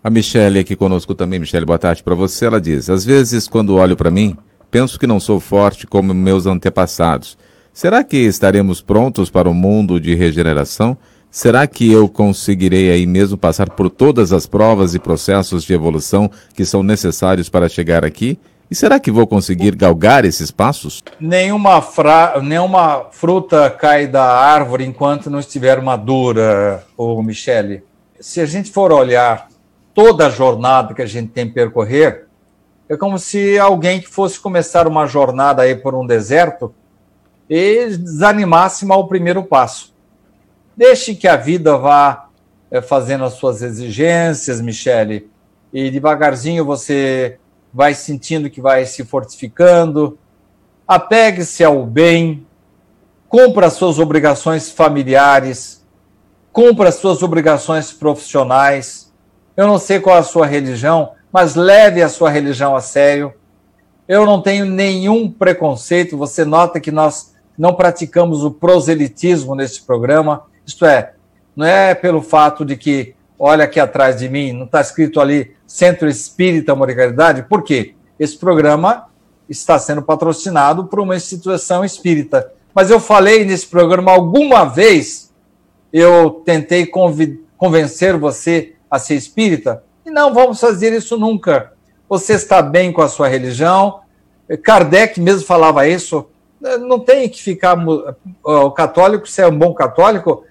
A 0.05 0.11
Michelle 0.11 0.59
aqui 0.59 0.77
conosco 0.77 1.15
também. 1.15 1.41
Michelle, 1.41 1.67
boa 1.67 1.79
tarde 1.79 2.03
para 2.03 2.15
você. 2.15 2.47
Ela 2.47 2.61
diz: 2.61 2.89
Às 2.89 3.05
vezes, 3.05 3.49
quando 3.49 3.75
olho 3.75 3.97
para 3.97 4.11
mim, 4.11 4.37
penso 4.71 5.01
que 5.01 5.07
não 5.07 5.19
sou 5.19 5.41
forte 5.41 5.87
como 5.87 6.15
meus 6.15 6.47
antepassados. 6.47 7.37
Será 7.73 8.05
que 8.05 8.17
estaremos 8.17 8.81
prontos 8.81 9.31
para 9.31 9.49
o 9.49 9.53
um 9.53 9.55
mundo 9.55 9.99
de 10.01 10.15
regeneração? 10.15 10.97
Será 11.31 11.67
que 11.67 11.93
eu 11.93 12.09
conseguirei 12.09 12.91
aí 12.91 13.07
mesmo 13.07 13.37
passar 13.37 13.69
por 13.71 13.91
todas 13.91 14.33
as 14.33 14.47
provas 14.47 14.95
e 14.95 14.99
processos 14.99 15.65
de 15.65 15.75
evolução 15.75 16.31
que 16.55 16.65
são 16.65 16.83
necessários 16.83 17.49
para 17.49 17.69
chegar 17.69 18.05
aqui? 18.05 18.39
E 18.71 18.75
será 18.75 18.99
que 18.99 19.13
vou 19.13 19.27
conseguir 19.27 19.77
galgar 19.77 20.25
esses 20.25 20.51
passos? 20.51 21.03
Nenhuma, 21.21 21.81
fra... 21.81 22.41
Nenhuma 22.43 23.07
fruta 23.13 23.71
cai 23.71 24.09
da 24.09 24.25
árvore 24.25 24.85
enquanto 24.85 25.31
não 25.31 25.39
estiver 25.39 25.81
madura, 25.81 26.85
ô 26.97 27.23
Michele. 27.23 27.85
Se 28.19 28.41
a 28.41 28.47
gente 28.47 28.73
for 28.73 28.91
olhar 28.93 29.49
toda 29.95 30.27
a 30.27 30.31
jornada 30.31 30.95
que 30.95 31.03
a 31.03 31.07
gente 31.07 31.29
tem 31.29 31.47
que 31.47 31.55
percorrer, 31.55 32.27
é 32.89 32.97
como 32.97 33.19
se 33.19 33.59
alguém 33.59 34.01
que 34.01 34.09
fosse 34.09 34.39
começar 34.39 34.89
uma 34.89 35.07
jornada 35.07 35.63
aí 35.63 35.75
por 35.75 35.95
um 35.95 36.07
deserto 36.07 36.75
e 37.49 37.87
desanimasse 37.97 38.85
mal 38.85 39.01
o 39.01 39.09
primeiro 39.09 39.45
passo. 39.45 39.95
Deixe 40.77 41.15
que 41.15 41.27
a 41.27 41.37
vida 41.37 41.79
vá 41.79 42.29
é, 42.71 42.83
fazendo 42.83 43.25
as 43.25 43.35
suas 43.35 43.63
exigências, 43.63 44.61
Michele, 44.61 45.31
e 45.73 45.91
devagarzinho 45.91 46.65
você 46.65 47.39
vai 47.73 47.95
sentindo 47.95 48.51
que 48.51 48.61
vai 48.61 48.85
se 48.85 49.05
fortificando. 49.05 50.19
Apegue-se 50.87 51.65
ao 51.65 51.87
bem, 51.87 52.47
cumpra 53.29 53.67
as 53.67 53.73
suas 53.73 53.99
obrigações 53.99 54.71
familiares, 54.71 55.85
cumpra 56.53 56.91
as 56.91 56.97
suas 56.97 57.23
obrigações 57.23 57.93
profissionais. 57.93 59.13
Eu 59.57 59.67
não 59.67 59.79
sei 59.79 59.99
qual 59.99 60.17
é 60.17 60.21
a 60.21 60.23
sua 60.25 60.47
religião, 60.47 61.13
mas 61.33 61.55
leve 61.55 62.03
a 62.03 62.09
sua 62.09 62.31
religião 62.31 62.77
a 62.77 62.81
sério. 62.81 63.33
Eu 64.07 64.27
não 64.27 64.43
tenho 64.43 64.67
nenhum 64.67 65.31
preconceito. 65.31 66.17
Você 66.19 66.45
nota 66.45 66.79
que 66.81 66.93
nós 66.93 67.35
não 67.57 67.75
praticamos 67.75 68.45
o 68.45 68.51
proselitismo 68.51 69.55
nesse 69.55 69.83
programa. 69.83 70.45
Isto 70.67 70.85
é, 70.85 71.13
não 71.55 71.65
é 71.65 71.95
pelo 71.95 72.21
fato 72.21 72.65
de 72.65 72.77
que, 72.77 73.15
olha 73.39 73.65
aqui 73.65 73.79
atrás 73.79 74.19
de 74.19 74.29
mim, 74.29 74.53
não 74.53 74.67
está 74.67 74.81
escrito 74.81 75.21
ali 75.21 75.55
Centro 75.67 76.09
Espírita 76.09 76.73
Amor 76.73 76.91
e 76.91 76.95
Caridade, 76.97 77.45
por 77.45 77.63
quê? 77.63 77.95
Esse 78.19 78.37
programa 78.37 79.07
está 79.49 79.79
sendo 79.79 80.03
patrocinado 80.03 80.87
por 80.87 81.01
uma 81.01 81.17
instituição 81.17 81.85
espírita. 81.85 82.53
Mas 82.75 82.91
eu 82.91 83.01
falei 83.01 83.45
nesse 83.45 83.67
programa 83.67 84.13
alguma 84.13 84.65
vez, 84.65 85.33
eu 85.93 86.43
tentei 86.45 86.87
convencer 87.57 88.17
você 88.19 88.75
a 88.91 88.99
ser 88.99 89.15
espírita, 89.15 89.83
e 90.05 90.11
não 90.11 90.35
vamos 90.35 90.61
fazer 90.61 90.93
isso 90.93 91.17
nunca. 91.17 91.73
Você 92.09 92.35
está 92.35 92.63
bem 92.63 92.93
com 92.93 93.03
a 93.03 93.09
sua 93.09 93.29
religião. 93.29 94.01
Kardec 94.63 95.21
mesmo 95.21 95.47
falava 95.47 95.89
isso. 95.89 96.27
não 96.61 97.01
tem 97.01 97.29
que 97.29 97.43
ficar. 97.43 97.77
O 98.45 98.71
católico, 98.71 99.29
se 99.29 99.43
é 99.43 99.49
um 99.49 99.59
bom 99.59 99.75
católico, 99.75 100.45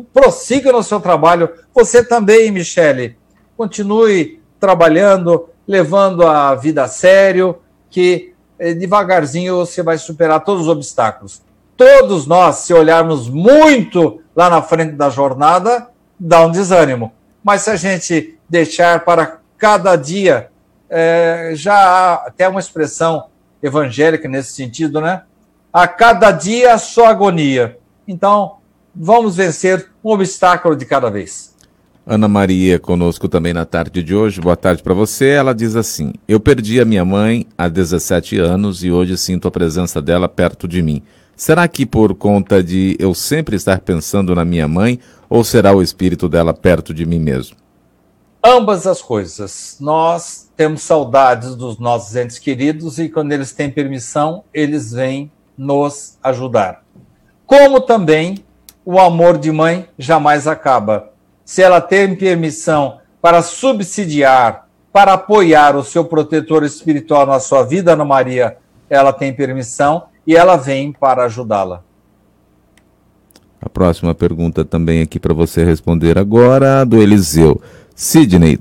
prossiga 0.00 0.72
no 0.72 0.82
seu 0.82 1.00
trabalho. 1.00 1.50
Você 1.74 2.04
também, 2.04 2.50
Michele, 2.50 3.18
continue 3.56 4.40
trabalhando, 4.58 5.48
levando 5.66 6.26
a 6.26 6.54
vida 6.54 6.84
a 6.84 6.88
sério, 6.88 7.58
que 7.90 8.32
eh, 8.58 8.74
devagarzinho 8.74 9.56
você 9.56 9.82
vai 9.82 9.98
superar 9.98 10.44
todos 10.44 10.62
os 10.62 10.68
obstáculos. 10.68 11.42
Todos 11.76 12.26
nós, 12.26 12.56
se 12.56 12.72
olharmos 12.72 13.28
muito 13.28 14.22
lá 14.36 14.48
na 14.48 14.62
frente 14.62 14.92
da 14.92 15.10
jornada, 15.10 15.88
dá 16.18 16.46
um 16.46 16.50
desânimo. 16.50 17.12
Mas 17.42 17.62
se 17.62 17.70
a 17.70 17.76
gente 17.76 18.38
deixar 18.48 19.04
para 19.04 19.38
cada 19.58 19.96
dia, 19.96 20.48
é, 20.88 21.52
já 21.54 21.74
há 21.74 22.14
até 22.26 22.48
uma 22.48 22.60
expressão 22.60 23.26
evangélica 23.62 24.28
nesse 24.28 24.52
sentido, 24.52 25.00
né? 25.00 25.22
A 25.72 25.88
cada 25.88 26.30
dia 26.30 26.76
só 26.78 27.06
agonia. 27.06 27.78
Então, 28.06 28.58
vamos 28.94 29.36
vencer 29.36 29.88
um 30.04 30.10
obstáculo 30.10 30.76
de 30.76 30.84
cada 30.84 31.10
vez. 31.10 31.52
Ana 32.04 32.26
Maria 32.26 32.80
conosco 32.80 33.28
também 33.28 33.52
na 33.52 33.64
tarde 33.64 34.02
de 34.02 34.14
hoje. 34.14 34.40
Boa 34.40 34.56
tarde 34.56 34.82
para 34.82 34.92
você. 34.92 35.28
Ela 35.30 35.54
diz 35.54 35.76
assim: 35.76 36.12
Eu 36.26 36.40
perdi 36.40 36.80
a 36.80 36.84
minha 36.84 37.04
mãe 37.04 37.46
há 37.56 37.68
17 37.68 38.38
anos 38.38 38.82
e 38.82 38.90
hoje 38.90 39.16
sinto 39.16 39.46
a 39.46 39.50
presença 39.52 40.02
dela 40.02 40.28
perto 40.28 40.66
de 40.66 40.82
mim. 40.82 41.02
Será 41.36 41.66
que 41.68 41.86
por 41.86 42.14
conta 42.14 42.62
de 42.62 42.96
eu 42.98 43.14
sempre 43.14 43.56
estar 43.56 43.80
pensando 43.80 44.34
na 44.34 44.44
minha 44.44 44.66
mãe 44.66 44.98
ou 45.28 45.42
será 45.44 45.72
o 45.72 45.82
espírito 45.82 46.28
dela 46.28 46.52
perto 46.52 46.92
de 46.92 47.06
mim 47.06 47.20
mesmo? 47.20 47.56
Ambas 48.44 48.86
as 48.86 49.00
coisas. 49.00 49.76
Nós 49.80 50.50
temos 50.56 50.82
saudades 50.82 51.54
dos 51.54 51.78
nossos 51.78 52.16
entes 52.16 52.38
queridos 52.38 52.98
e 52.98 53.08
quando 53.08 53.30
eles 53.30 53.52
têm 53.52 53.70
permissão, 53.70 54.42
eles 54.52 54.92
vêm 54.92 55.30
nos 55.56 56.18
ajudar. 56.22 56.84
Como 57.46 57.80
também 57.80 58.44
o 58.84 58.98
amor 58.98 59.38
de 59.38 59.50
mãe 59.52 59.88
jamais 59.98 60.46
acaba. 60.46 61.10
Se 61.44 61.62
ela 61.62 61.80
tem 61.80 62.14
permissão 62.14 62.98
para 63.20 63.42
subsidiar, 63.42 64.68
para 64.92 65.14
apoiar 65.14 65.76
o 65.76 65.84
seu 65.84 66.04
protetor 66.04 66.64
espiritual 66.64 67.26
na 67.26 67.40
sua 67.40 67.62
vida, 67.62 67.92
Ana 67.92 68.04
Maria, 68.04 68.56
ela 68.90 69.12
tem 69.12 69.32
permissão 69.32 70.04
e 70.26 70.36
ela 70.36 70.56
vem 70.56 70.92
para 70.92 71.24
ajudá-la. 71.24 71.82
A 73.60 73.68
próxima 73.68 74.14
pergunta 74.14 74.64
também 74.64 75.02
aqui 75.02 75.20
para 75.20 75.32
você 75.32 75.64
responder 75.64 76.18
agora, 76.18 76.84
do 76.84 77.00
Eliseu. 77.00 77.60
Sidney, 77.94 78.58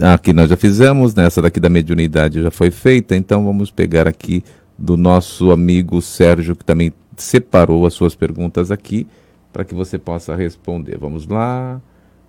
aqui 0.00 0.32
nós 0.32 0.50
já 0.50 0.56
fizemos, 0.56 1.14
nessa 1.14 1.40
né? 1.40 1.46
daqui 1.46 1.58
da 1.58 1.70
mediunidade 1.70 2.42
já 2.42 2.50
foi 2.50 2.70
feita, 2.70 3.16
então 3.16 3.44
vamos 3.44 3.70
pegar 3.70 4.06
aqui 4.06 4.44
do 4.78 4.96
nosso 4.96 5.50
amigo 5.50 6.00
Sérgio, 6.02 6.54
que 6.54 6.64
também 6.64 6.92
separou 7.16 7.86
as 7.86 7.94
suas 7.94 8.14
perguntas 8.14 8.70
aqui, 8.70 9.06
para 9.52 9.64
que 9.64 9.74
você 9.74 9.98
possa 9.98 10.34
responder. 10.34 10.98
Vamos 10.98 11.26
lá. 11.26 11.80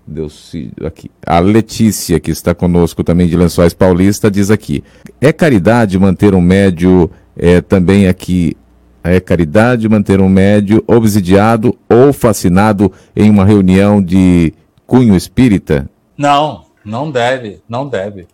Deus 0.05 0.51
aqui. 0.85 1.11
A 1.25 1.39
Letícia, 1.39 2.19
que 2.19 2.31
está 2.31 2.53
conosco 2.53 3.03
também 3.03 3.27
de 3.27 3.37
Lençóis 3.37 3.73
Paulista, 3.73 4.29
diz 4.31 4.49
aqui: 4.49 4.83
é 5.19 5.31
caridade 5.31 5.97
manter 5.97 6.33
um 6.33 6.41
médio 6.41 7.09
é, 7.35 7.61
também 7.61 8.07
aqui. 8.07 8.57
É 9.03 9.19
caridade 9.19 9.89
manter 9.89 10.21
um 10.21 10.29
médio 10.29 10.83
obsidiado 10.85 11.75
ou 11.89 12.13
fascinado 12.13 12.91
em 13.15 13.29
uma 13.29 13.43
reunião 13.43 14.01
de 14.01 14.53
cunho 14.85 15.15
espírita? 15.15 15.89
Não, 16.15 16.65
não 16.85 17.09
deve, 17.09 17.63
não 17.67 17.87
deve. 17.87 18.27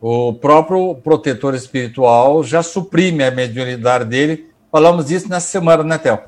O 0.00 0.34
próprio 0.34 0.94
protetor 0.96 1.54
espiritual 1.54 2.44
já 2.44 2.62
suprime 2.62 3.24
a 3.24 3.30
mediunidade 3.30 4.04
dele. 4.04 4.50
Falamos 4.70 5.06
disso 5.06 5.28
nessa 5.28 5.48
semana, 5.48 5.82
né, 5.82 5.98
Théo? 5.98 6.18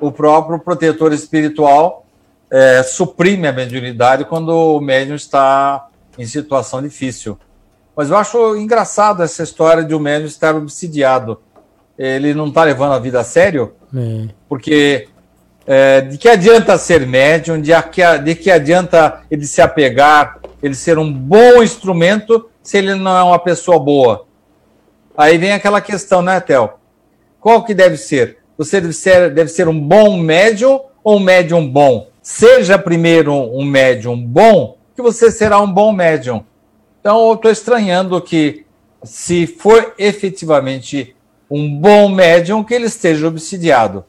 O 0.00 0.10
próprio 0.10 0.58
protetor 0.58 1.12
espiritual 1.12 2.06
é, 2.50 2.82
suprime 2.82 3.46
a 3.46 3.52
mediunidade 3.52 4.24
quando 4.24 4.48
o 4.48 4.80
médium 4.80 5.14
está 5.14 5.88
em 6.18 6.26
situação 6.26 6.82
difícil. 6.82 7.38
Mas 7.94 8.10
eu 8.10 8.16
acho 8.16 8.56
engraçado 8.56 9.22
essa 9.22 9.42
história 9.42 9.84
de 9.84 9.94
o 9.94 10.00
médium 10.00 10.26
estar 10.26 10.54
obsidiado. 10.54 11.40
Ele 11.98 12.32
não 12.34 12.48
está 12.48 12.64
levando 12.64 12.94
a 12.94 12.98
vida 12.98 13.20
a 13.20 13.24
sério, 13.24 13.74
é. 13.94 14.28
porque 14.48 15.08
é, 15.66 16.00
de 16.00 16.16
que 16.16 16.28
adianta 16.28 16.78
ser 16.78 17.06
médium, 17.06 17.60
de 17.60 17.70
que, 17.82 18.18
de 18.18 18.34
que 18.34 18.50
adianta 18.50 19.20
ele 19.30 19.44
se 19.44 19.60
apegar, 19.60 20.40
ele 20.62 20.74
ser 20.74 20.98
um 20.98 21.12
bom 21.12 21.62
instrumento 21.62 22.48
se 22.62 22.78
ele 22.78 22.94
não 22.94 23.16
é 23.16 23.22
uma 23.22 23.38
pessoa 23.38 23.78
boa? 23.78 24.26
Aí 25.16 25.36
vem 25.36 25.52
aquela 25.52 25.80
questão, 25.80 26.22
né, 26.22 26.40
Tel? 26.40 26.80
Qual 27.38 27.62
que 27.64 27.74
deve 27.74 27.96
ser? 27.96 28.38
Você 28.60 28.78
deve 28.78 28.92
ser, 28.92 29.30
deve 29.32 29.48
ser 29.48 29.68
um 29.68 29.80
bom 29.80 30.18
médium 30.18 30.82
ou 31.02 31.16
um 31.16 31.20
médium 31.20 31.66
bom? 31.66 32.10
Seja 32.20 32.78
primeiro 32.78 33.32
um 33.34 33.64
médium 33.64 34.22
bom, 34.22 34.76
que 34.94 35.00
você 35.00 35.30
será 35.30 35.58
um 35.62 35.72
bom 35.72 35.92
médium. 35.92 36.44
Então, 37.00 37.28
eu 37.28 37.36
estou 37.36 37.50
estranhando 37.50 38.20
que, 38.20 38.66
se 39.02 39.46
for 39.46 39.94
efetivamente 39.98 41.16
um 41.50 41.74
bom 41.74 42.10
médium, 42.10 42.62
que 42.62 42.74
ele 42.74 42.84
esteja 42.84 43.26
obsidiado. 43.28 44.04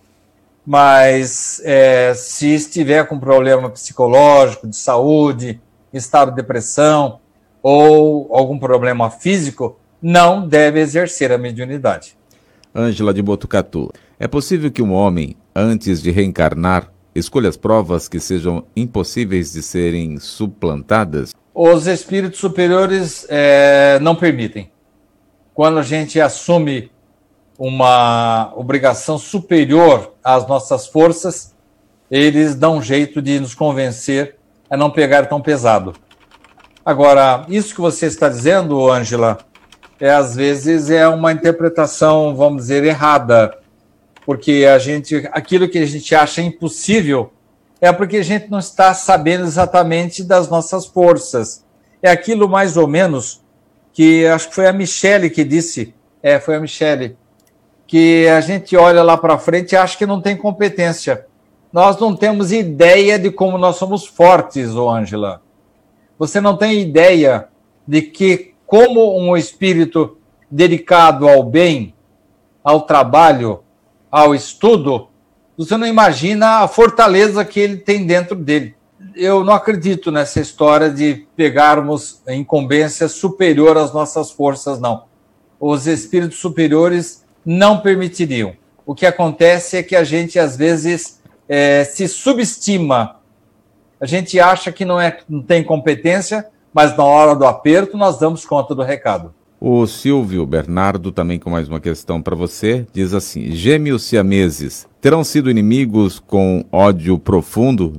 Mas 0.65 1.61
é, 1.63 2.13
se 2.13 2.53
estiver 2.53 3.07
com 3.07 3.17
problema 3.17 3.69
psicológico, 3.69 4.67
de 4.67 4.75
saúde, 4.75 5.61
estado 5.93 6.31
de 6.31 6.35
depressão 6.35 7.21
ou 7.63 8.27
algum 8.35 8.59
problema 8.59 9.09
físico, 9.09 9.79
não 10.01 10.45
deve 10.45 10.81
exercer 10.81 11.31
a 11.31 11.37
mediunidade. 11.37 12.17
Ângela 12.75 13.13
de 13.13 13.21
Botucatu. 13.21 13.89
É 14.23 14.27
possível 14.27 14.69
que 14.69 14.83
um 14.83 14.93
homem, 14.93 15.35
antes 15.55 15.99
de 15.99 16.11
reencarnar, 16.11 16.93
escolha 17.15 17.49
as 17.49 17.57
provas 17.57 18.07
que 18.07 18.19
sejam 18.19 18.63
impossíveis 18.75 19.51
de 19.51 19.63
serem 19.63 20.19
suplantadas? 20.19 21.33
Os 21.55 21.87
espíritos 21.87 22.39
superiores 22.39 23.25
é, 23.29 23.97
não 23.99 24.15
permitem. 24.15 24.69
Quando 25.55 25.79
a 25.79 25.81
gente 25.81 26.21
assume 26.21 26.91
uma 27.57 28.53
obrigação 28.55 29.17
superior 29.17 30.13
às 30.23 30.47
nossas 30.47 30.85
forças, 30.85 31.55
eles 32.11 32.53
dão 32.53 32.77
um 32.77 32.81
jeito 32.83 33.23
de 33.23 33.39
nos 33.39 33.55
convencer 33.55 34.35
a 34.69 34.77
não 34.77 34.91
pegar 34.91 35.25
tão 35.25 35.41
pesado. 35.41 35.93
Agora, 36.85 37.43
isso 37.49 37.73
que 37.73 37.81
você 37.81 38.05
está 38.05 38.29
dizendo, 38.29 38.87
Ângela, 38.87 39.39
é 39.99 40.11
às 40.11 40.35
vezes 40.35 40.91
é 40.91 41.07
uma 41.07 41.31
interpretação, 41.31 42.35
vamos 42.35 42.61
dizer, 42.61 42.83
errada, 42.83 43.59
porque 44.31 44.65
a 44.65 44.79
gente, 44.79 45.27
aquilo 45.33 45.67
que 45.67 45.77
a 45.77 45.85
gente 45.85 46.15
acha 46.15 46.41
impossível 46.41 47.33
é 47.81 47.91
porque 47.91 48.15
a 48.15 48.23
gente 48.23 48.49
não 48.49 48.59
está 48.59 48.93
sabendo 48.93 49.43
exatamente 49.43 50.23
das 50.23 50.47
nossas 50.47 50.85
forças. 50.85 51.65
É 52.01 52.09
aquilo 52.09 52.47
mais 52.47 52.77
ou 52.77 52.87
menos 52.87 53.41
que 53.91 54.25
acho 54.25 54.47
que 54.47 54.55
foi 54.55 54.67
a 54.67 54.71
Michele 54.71 55.29
que 55.29 55.43
disse, 55.43 55.93
é, 56.23 56.39
foi 56.39 56.55
a 56.55 56.61
Michele, 56.61 57.17
que 57.85 58.25
a 58.29 58.39
gente 58.39 58.77
olha 58.77 59.03
lá 59.03 59.17
para 59.17 59.37
frente 59.37 59.73
e 59.73 59.75
acha 59.75 59.97
que 59.97 60.05
não 60.05 60.21
tem 60.21 60.37
competência. 60.37 61.25
Nós 61.73 61.99
não 61.99 62.15
temos 62.15 62.53
ideia 62.53 63.19
de 63.19 63.31
como 63.31 63.57
nós 63.57 63.75
somos 63.75 64.05
fortes, 64.05 64.73
ô 64.75 64.89
Ângela. 64.89 65.41
Você 66.17 66.39
não 66.39 66.55
tem 66.55 66.79
ideia 66.79 67.49
de 67.85 68.01
que, 68.01 68.53
como 68.65 69.19
um 69.19 69.35
espírito 69.35 70.17
dedicado 70.49 71.27
ao 71.27 71.43
bem, 71.43 71.93
ao 72.63 72.81
trabalho, 72.81 73.61
ao 74.11 74.35
estudo, 74.35 75.07
você 75.57 75.77
não 75.77 75.87
imagina 75.87 76.59
a 76.59 76.67
fortaleza 76.67 77.45
que 77.45 77.59
ele 77.59 77.77
tem 77.77 78.05
dentro 78.05 78.35
dele. 78.35 78.75
Eu 79.15 79.43
não 79.43 79.53
acredito 79.53 80.11
nessa 80.11 80.39
história 80.39 80.89
de 80.89 81.25
pegarmos 81.35 82.21
incumbência 82.27 83.07
superior 83.07 83.77
às 83.77 83.93
nossas 83.93 84.31
forças, 84.31 84.79
não. 84.79 85.05
Os 85.59 85.87
espíritos 85.87 86.39
superiores 86.39 87.25
não 87.45 87.79
permitiriam. 87.79 88.53
O 88.85 88.93
que 88.93 89.05
acontece 89.05 89.77
é 89.77 89.83
que 89.83 89.95
a 89.95 90.03
gente, 90.03 90.37
às 90.37 90.57
vezes, 90.57 91.21
é, 91.47 91.83
se 91.83 92.07
subestima. 92.07 93.17
A 93.99 94.05
gente 94.05 94.39
acha 94.39 94.71
que 94.71 94.83
não, 94.83 94.99
é, 94.99 95.19
não 95.29 95.41
tem 95.41 95.63
competência, 95.63 96.47
mas 96.73 96.95
na 96.97 97.03
hora 97.03 97.35
do 97.35 97.45
aperto 97.45 97.97
nós 97.97 98.17
damos 98.17 98.45
conta 98.45 98.73
do 98.73 98.81
recado. 98.81 99.33
O 99.63 99.85
Silvio 99.85 100.43
Bernardo, 100.43 101.11
também 101.11 101.37
com 101.37 101.51
mais 101.51 101.67
uma 101.67 101.79
questão 101.79 102.19
para 102.19 102.35
você, 102.35 102.83
diz 102.91 103.13
assim: 103.13 103.51
Gêmeos 103.51 104.01
siameses 104.01 104.87
terão 104.99 105.23
sido 105.23 105.51
inimigos 105.51 106.17
com 106.17 106.65
ódio 106.71 107.19
profundo 107.19 107.93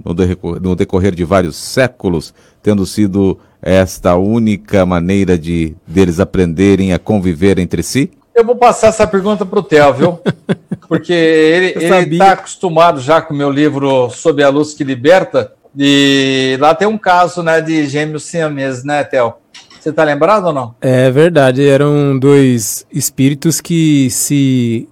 no 0.60 0.74
decorrer 0.74 1.14
de 1.14 1.22
vários 1.24 1.54
séculos, 1.54 2.34
tendo 2.60 2.84
sido 2.84 3.38
esta 3.62 4.16
única 4.16 4.84
maneira 4.84 5.38
de 5.38 5.76
deles 5.86 6.18
aprenderem 6.18 6.92
a 6.92 6.98
conviver 6.98 7.60
entre 7.60 7.80
si? 7.84 8.10
Eu 8.34 8.44
vou 8.44 8.56
passar 8.56 8.88
essa 8.88 9.06
pergunta 9.06 9.46
para 9.46 9.60
o 9.60 9.62
Theo, 9.62 9.94
viu? 9.94 10.18
Porque 10.88 11.12
ele 11.12 11.78
está 11.78 12.32
acostumado 12.32 13.00
já 13.00 13.22
com 13.22 13.32
o 13.32 13.36
meu 13.36 13.52
livro 13.52 14.10
Sob 14.10 14.42
a 14.42 14.48
Luz 14.48 14.74
que 14.74 14.82
Liberta. 14.82 15.52
E 15.78 16.56
lá 16.60 16.74
tem 16.74 16.88
um 16.88 16.98
caso 16.98 17.40
né, 17.40 17.60
de 17.60 17.86
gêmeos 17.86 18.24
siameses, 18.24 18.82
né, 18.82 19.04
Theo? 19.04 19.34
Você 19.82 19.90
está 19.90 20.04
lembrado 20.04 20.44
ou 20.44 20.52
não? 20.52 20.76
É 20.80 21.10
verdade, 21.10 21.66
eram 21.66 22.16
dois 22.16 22.86
espíritos 22.92 23.60
que 23.60 24.08
se 24.10 24.88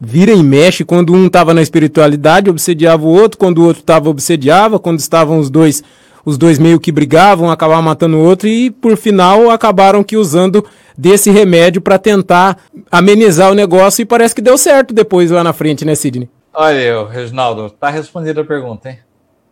vira 0.00 0.32
e 0.32 0.42
mexe, 0.42 0.84
quando 0.84 1.12
um 1.12 1.28
estava 1.28 1.54
na 1.54 1.62
espiritualidade, 1.62 2.50
obsediava 2.50 3.04
o 3.04 3.10
outro, 3.10 3.38
quando 3.38 3.58
o 3.58 3.64
outro 3.64 3.82
estava, 3.82 4.10
obsediava, 4.10 4.80
quando 4.80 4.98
estavam 4.98 5.38
os 5.38 5.48
dois, 5.48 5.84
os 6.24 6.36
dois 6.36 6.58
meio 6.58 6.80
que 6.80 6.90
brigavam, 6.90 7.48
acabavam 7.48 7.84
matando 7.84 8.16
o 8.16 8.24
outro 8.24 8.48
e, 8.48 8.72
por 8.72 8.96
final, 8.96 9.50
acabaram 9.50 10.02
que 10.02 10.16
usando 10.16 10.66
desse 10.98 11.30
remédio 11.30 11.80
para 11.80 11.96
tentar 11.96 12.58
amenizar 12.90 13.52
o 13.52 13.54
negócio 13.54 14.02
e 14.02 14.04
parece 14.04 14.34
que 14.34 14.42
deu 14.42 14.58
certo 14.58 14.92
depois 14.92 15.30
lá 15.30 15.44
na 15.44 15.52
frente, 15.52 15.84
né, 15.84 15.94
Sidney? 15.94 16.28
Olha 16.52 16.80
eu, 16.80 17.06
Reginaldo, 17.06 17.70
tá 17.70 17.88
respondida 17.88 18.40
a 18.40 18.44
pergunta, 18.44 18.90
hein? 18.90 18.98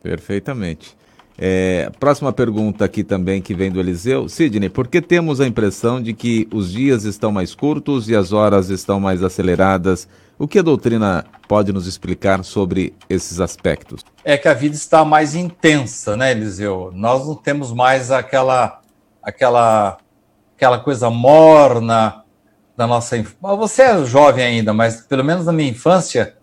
Perfeitamente. 0.02 1.00
É, 1.38 1.90
próxima 1.98 2.32
pergunta 2.32 2.84
aqui 2.84 3.02
também 3.02 3.40
que 3.40 3.54
vem 3.54 3.70
do 3.70 3.80
Eliseu. 3.80 4.28
Sidney, 4.28 4.68
por 4.68 4.86
que 4.86 5.00
temos 5.00 5.40
a 5.40 5.46
impressão 5.46 6.00
de 6.02 6.12
que 6.12 6.46
os 6.52 6.70
dias 6.70 7.04
estão 7.04 7.32
mais 7.32 7.54
curtos 7.54 8.08
e 8.08 8.14
as 8.14 8.32
horas 8.32 8.68
estão 8.68 9.00
mais 9.00 9.22
aceleradas? 9.22 10.06
O 10.38 10.48
que 10.48 10.58
a 10.58 10.62
doutrina 10.62 11.24
pode 11.48 11.72
nos 11.72 11.86
explicar 11.86 12.42
sobre 12.44 12.94
esses 13.08 13.40
aspectos? 13.40 14.02
É 14.24 14.36
que 14.36 14.48
a 14.48 14.54
vida 14.54 14.74
está 14.74 15.04
mais 15.04 15.34
intensa, 15.34 16.16
né, 16.16 16.32
Eliseu? 16.32 16.90
Nós 16.94 17.26
não 17.26 17.34
temos 17.34 17.72
mais 17.72 18.10
aquela 18.10 18.80
aquela 19.22 19.98
aquela 20.56 20.78
coisa 20.78 21.10
morna 21.10 22.22
da 22.76 22.86
nossa 22.86 23.16
infância. 23.16 23.56
Você 23.56 23.82
é 23.82 24.04
jovem 24.04 24.44
ainda, 24.44 24.72
mas 24.72 25.00
pelo 25.02 25.24
menos 25.24 25.46
na 25.46 25.52
minha 25.52 25.70
infância, 25.70 26.36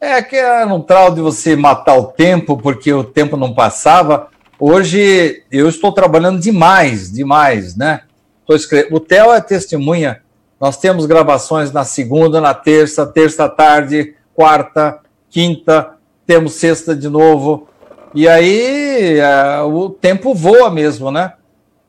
é 0.00 0.20
que 0.22 0.36
era 0.36 0.66
um 0.72 0.80
trau 0.80 1.14
de 1.14 1.20
você 1.20 1.56
matar 1.56 1.96
o 1.96 2.04
tempo 2.04 2.56
porque 2.56 2.92
o 2.92 3.04
tempo 3.04 3.36
não 3.36 3.54
passava. 3.54 4.28
Hoje 4.58 5.42
eu 5.50 5.68
estou 5.68 5.92
trabalhando 5.92 6.40
demais, 6.40 7.10
demais, 7.10 7.76
né? 7.76 8.02
Estou 8.40 8.54
escrevendo. 8.54 8.94
O 8.94 9.00
Theo 9.00 9.32
é 9.32 9.40
testemunha. 9.40 10.22
Nós 10.60 10.76
temos 10.76 11.06
gravações 11.06 11.72
na 11.72 11.84
segunda, 11.84 12.40
na 12.40 12.54
terça, 12.54 13.04
terça 13.04 13.48
tarde, 13.48 14.14
quarta, 14.34 15.00
quinta, 15.28 15.94
temos 16.26 16.54
sexta 16.54 16.94
de 16.94 17.08
novo. 17.08 17.68
E 18.14 18.28
aí 18.28 19.18
é, 19.18 19.60
o 19.62 19.90
tempo 19.90 20.34
voa 20.34 20.70
mesmo, 20.70 21.10
né? 21.10 21.32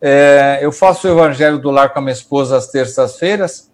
É, 0.01 0.59
eu 0.61 0.72
faço 0.72 1.07
o 1.07 1.11
Evangelho 1.11 1.59
do 1.59 1.70
Lar 1.70 1.93
com 1.93 1.99
a 1.99 2.01
minha 2.01 2.13
esposa 2.13 2.57
às 2.57 2.68
terças-feiras, 2.68 3.72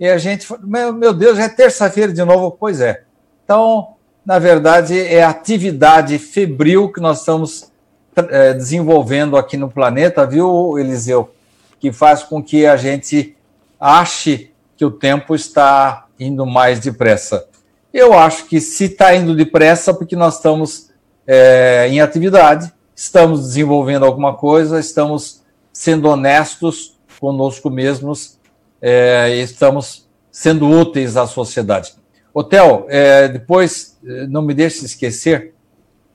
e 0.00 0.08
a 0.08 0.18
gente, 0.18 0.46
meu, 0.64 0.92
meu 0.92 1.12
Deus, 1.12 1.38
é 1.38 1.48
terça-feira 1.48 2.12
de 2.12 2.24
novo? 2.24 2.56
Pois 2.58 2.80
é. 2.80 3.04
Então, 3.44 3.94
na 4.26 4.38
verdade, 4.38 4.98
é 4.98 5.22
a 5.22 5.30
atividade 5.30 6.18
febril 6.18 6.90
que 6.90 7.00
nós 7.00 7.20
estamos 7.20 7.71
é, 8.16 8.54
desenvolvendo 8.54 9.36
aqui 9.36 9.56
no 9.56 9.70
planeta, 9.70 10.26
viu, 10.26 10.78
Eliseu? 10.78 11.34
Que 11.80 11.92
faz 11.92 12.22
com 12.22 12.42
que 12.42 12.66
a 12.66 12.76
gente 12.76 13.36
ache 13.78 14.50
que 14.76 14.84
o 14.84 14.90
tempo 14.90 15.34
está 15.34 16.06
indo 16.18 16.46
mais 16.46 16.78
depressa. 16.78 17.46
Eu 17.92 18.12
acho 18.12 18.46
que 18.46 18.60
se 18.60 18.84
está 18.84 19.14
indo 19.14 19.34
depressa, 19.34 19.92
porque 19.92 20.16
nós 20.16 20.36
estamos 20.36 20.90
é, 21.26 21.88
em 21.88 22.00
atividade, 22.00 22.72
estamos 22.94 23.40
desenvolvendo 23.48 24.04
alguma 24.04 24.34
coisa, 24.34 24.78
estamos 24.78 25.42
sendo 25.72 26.08
honestos 26.08 26.96
conosco 27.20 27.70
mesmos 27.70 28.38
é, 28.82 29.36
estamos 29.36 30.08
sendo 30.30 30.68
úteis 30.68 31.16
à 31.16 31.24
sociedade. 31.24 31.94
Hotel, 32.34 32.86
é, 32.88 33.28
depois, 33.28 33.96
não 34.28 34.42
me 34.42 34.52
deixe 34.52 34.84
esquecer, 34.84 35.54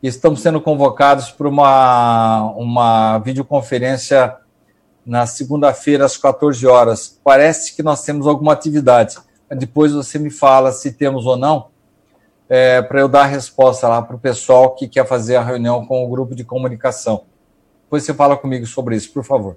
estamos 0.01 0.41
sendo 0.41 0.61
convocados 0.61 1.31
para 1.31 1.47
uma, 1.47 2.51
uma 2.55 3.17
videoconferência 3.19 4.35
na 5.05 5.25
segunda-feira, 5.25 6.05
às 6.05 6.17
14 6.17 6.67
horas. 6.67 7.19
Parece 7.23 7.75
que 7.75 7.81
nós 7.81 8.03
temos 8.03 8.27
alguma 8.27 8.53
atividade. 8.53 9.17
Depois 9.49 9.93
você 9.93 10.19
me 10.19 10.29
fala 10.29 10.71
se 10.71 10.91
temos 10.91 11.25
ou 11.25 11.37
não, 11.37 11.67
é, 12.49 12.81
para 12.81 12.99
eu 12.99 13.07
dar 13.07 13.21
a 13.21 13.27
resposta 13.27 13.87
lá 13.87 14.01
para 14.01 14.15
o 14.15 14.19
pessoal 14.19 14.75
que 14.75 14.87
quer 14.87 15.07
fazer 15.07 15.37
a 15.37 15.43
reunião 15.43 15.85
com 15.85 16.05
o 16.05 16.09
grupo 16.09 16.35
de 16.35 16.43
comunicação. 16.43 17.23
Depois 17.83 18.03
você 18.03 18.13
fala 18.13 18.35
comigo 18.35 18.65
sobre 18.65 18.95
isso, 18.95 19.11
por 19.13 19.23
favor. 19.23 19.55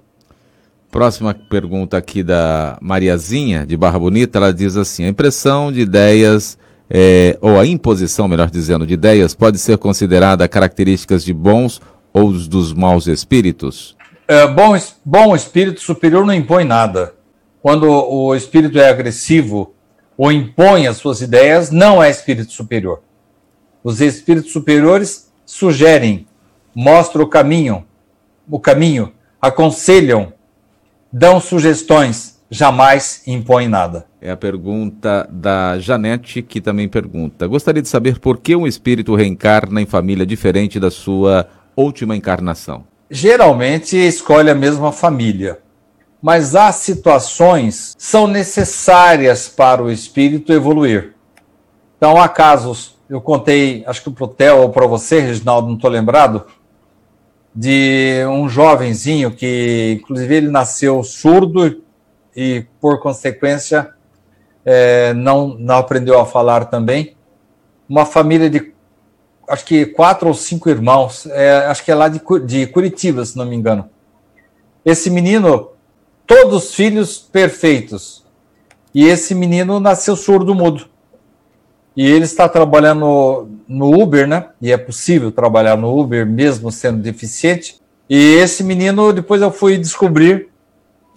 Próxima 0.89 1.33
pergunta 1.33 1.97
aqui 1.97 2.21
da 2.23 2.77
Mariazinha, 2.81 3.65
de 3.65 3.77
Barra 3.77 3.99
Bonita, 3.99 4.37
ela 4.37 4.53
diz 4.53 4.75
assim: 4.75 5.05
a 5.05 5.07
impressão 5.07 5.71
de 5.71 5.81
ideias, 5.81 6.57
é, 6.93 7.37
ou 7.39 7.57
a 7.57 7.65
imposição, 7.65 8.27
melhor 8.27 8.49
dizendo, 8.49 8.85
de 8.85 8.95
ideias, 8.95 9.33
pode 9.33 9.57
ser 9.57 9.77
considerada 9.77 10.47
características 10.47 11.23
de 11.23 11.33
bons 11.33 11.81
ou 12.11 12.33
dos 12.33 12.73
maus 12.73 13.07
espíritos? 13.07 13.95
É, 14.27 14.45
bom, 14.45 14.77
bom 15.05 15.33
espírito 15.33 15.79
superior 15.79 16.25
não 16.25 16.33
impõe 16.33 16.65
nada. 16.65 17.13
Quando 17.61 17.89
o 17.89 18.35
espírito 18.35 18.77
é 18.77 18.89
agressivo 18.89 19.73
ou 20.17 20.31
impõe 20.31 20.85
as 20.85 20.97
suas 20.97 21.21
ideias, 21.21 21.71
não 21.71 22.03
é 22.03 22.09
espírito 22.09 22.51
superior. 22.51 23.01
Os 23.81 24.01
espíritos 24.01 24.51
superiores 24.51 25.31
sugerem, 25.45 26.27
mostram 26.75 27.23
o 27.23 27.27
caminho, 27.27 27.85
o 28.49 28.59
caminho, 28.59 29.13
aconselham, 29.41 30.33
dão 31.11 31.39
sugestões, 31.39 32.40
jamais 32.51 33.23
impõem 33.25 33.69
nada. 33.69 34.05
É 34.21 34.29
a 34.29 34.37
pergunta 34.37 35.27
da 35.31 35.79
Janete, 35.79 36.41
que 36.41 36.59
também 36.59 36.89
pergunta: 36.89 37.47
Gostaria 37.47 37.81
de 37.81 37.87
saber 37.87 38.19
por 38.19 38.37
que 38.37 38.55
um 38.55 38.67
espírito 38.67 39.15
reencarna 39.15 39.81
em 39.81 39.85
família 39.85 40.25
diferente 40.25 40.79
da 40.79 40.91
sua 40.91 41.47
última 41.75 42.15
encarnação? 42.15 42.83
Geralmente 43.09 43.95
escolhe 43.95 44.49
a 44.49 44.55
mesma 44.55 44.91
família, 44.91 45.59
mas 46.21 46.55
há 46.55 46.71
situações 46.71 47.95
que 47.95 48.03
são 48.03 48.27
necessárias 48.27 49.47
para 49.47 49.81
o 49.81 49.89
espírito 49.89 50.51
evoluir. 50.51 51.13
Então, 51.97 52.19
há 52.19 52.27
casos, 52.27 52.95
eu 53.09 53.21
contei, 53.21 53.83
acho 53.85 54.03
que 54.03 54.09
para 54.09 54.23
o 54.23 54.27
Theo 54.27 54.61
ou 54.61 54.69
para 54.69 54.87
você, 54.87 55.19
Reginaldo, 55.19 55.67
não 55.67 55.75
estou 55.75 55.89
lembrado, 55.89 56.45
de 57.53 58.23
um 58.29 58.47
jovenzinho 58.47 59.31
que, 59.31 59.99
inclusive, 59.99 60.35
ele 60.35 60.49
nasceu 60.49 61.03
surdo 61.03 61.81
e, 62.35 62.65
por 62.79 62.99
consequência, 62.99 63.93
é, 64.65 65.13
não, 65.13 65.49
não 65.59 65.75
aprendeu 65.75 66.19
a 66.19 66.25
falar 66.25 66.65
também. 66.65 67.15
Uma 67.87 68.05
família 68.05 68.49
de, 68.49 68.73
acho 69.47 69.65
que 69.65 69.85
quatro 69.85 70.27
ou 70.27 70.33
cinco 70.33 70.69
irmãos, 70.69 71.25
é, 71.27 71.65
acho 71.65 71.83
que 71.83 71.91
é 71.91 71.95
lá 71.95 72.07
de, 72.07 72.21
de 72.45 72.67
Curitiba, 72.67 73.25
se 73.25 73.37
não 73.37 73.45
me 73.45 73.55
engano. 73.55 73.89
Esse 74.85 75.09
menino, 75.09 75.69
todos 76.25 76.73
filhos 76.73 77.17
perfeitos. 77.17 78.25
E 78.93 79.05
esse 79.05 79.33
menino 79.33 79.79
nasceu 79.79 80.15
surdo-mudo 80.15 80.91
e 81.95 82.09
ele 82.09 82.23
está 82.23 82.47
trabalhando 82.47 83.49
no 83.67 84.01
Uber, 84.01 84.27
né? 84.27 84.49
E 84.61 84.71
é 84.71 84.77
possível 84.77 85.31
trabalhar 85.31 85.77
no 85.77 85.97
Uber 85.97 86.25
mesmo 86.25 86.71
sendo 86.71 87.01
deficiente. 87.01 87.79
E 88.09 88.35
esse 88.35 88.63
menino, 88.63 89.11
depois 89.11 89.41
eu 89.41 89.51
fui 89.51 89.77
descobrir 89.77 90.49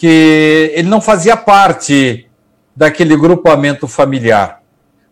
que 0.04 0.70
ele 0.74 0.86
não 0.86 1.00
fazia 1.00 1.34
parte 1.34 2.28
daquele 2.76 3.16
grupamento 3.16 3.88
familiar. 3.88 4.60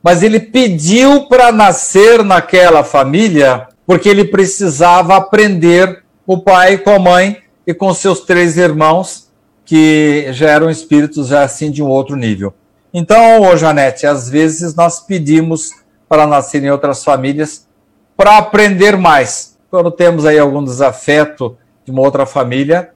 Mas 0.02 0.22
ele 0.22 0.38
pediu 0.38 1.28
para 1.28 1.50
nascer 1.50 2.22
naquela 2.22 2.84
família 2.84 3.68
porque 3.86 4.06
ele 4.06 4.26
precisava 4.26 5.16
aprender 5.16 6.02
o 6.26 6.36
pai 6.36 6.76
com 6.76 6.90
a 6.90 6.98
mãe 6.98 7.38
e 7.66 7.72
com 7.72 7.94
seus 7.94 8.20
três 8.20 8.58
irmãos, 8.58 9.32
que 9.64 10.26
já 10.32 10.50
eram 10.50 10.68
espíritos 10.68 11.32
assim 11.32 11.70
de 11.70 11.82
um 11.82 11.88
outro 11.88 12.14
nível. 12.14 12.52
Então, 12.92 13.40
ô 13.40 13.56
Janete, 13.56 14.06
às 14.06 14.28
vezes 14.28 14.74
nós 14.74 15.00
pedimos 15.00 15.70
para 16.06 16.26
nascer 16.26 16.62
em 16.62 16.70
outras 16.70 17.02
famílias 17.02 17.66
para 18.14 18.36
aprender 18.36 18.98
mais. 18.98 19.56
Quando 19.70 19.90
temos 19.90 20.26
aí 20.26 20.38
algum 20.38 20.62
desafeto 20.62 21.56
de 21.82 21.90
uma 21.90 22.02
outra 22.02 22.26
família, 22.26 22.90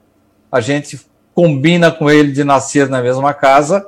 a 0.52 0.60
gente 0.60 1.00
combina 1.36 1.92
com 1.92 2.10
ele 2.10 2.32
de 2.32 2.42
nascer 2.42 2.88
na 2.88 3.00
mesma 3.00 3.32
casa, 3.32 3.86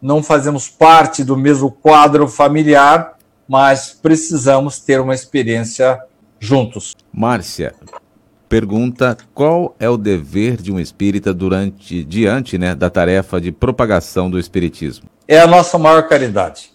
não 0.00 0.22
fazemos 0.22 0.68
parte 0.68 1.24
do 1.24 1.36
mesmo 1.36 1.72
quadro 1.72 2.28
familiar, 2.28 3.16
mas 3.48 3.98
precisamos 4.00 4.78
ter 4.78 5.00
uma 5.00 5.14
experiência 5.14 5.98
juntos. 6.38 6.94
Márcia, 7.12 7.74
pergunta 8.48 9.16
qual 9.34 9.74
é 9.80 9.88
o 9.88 9.96
dever 9.96 10.62
de 10.62 10.70
um 10.70 10.78
espírita 10.78 11.34
durante 11.34 12.04
diante 12.04 12.56
né, 12.56 12.72
da 12.72 12.88
tarefa 12.88 13.40
de 13.40 13.50
propagação 13.50 14.30
do 14.30 14.38
espiritismo 14.38 15.08
é 15.26 15.38
a 15.40 15.46
nossa 15.46 15.78
maior 15.78 16.06
caridade. 16.06 16.72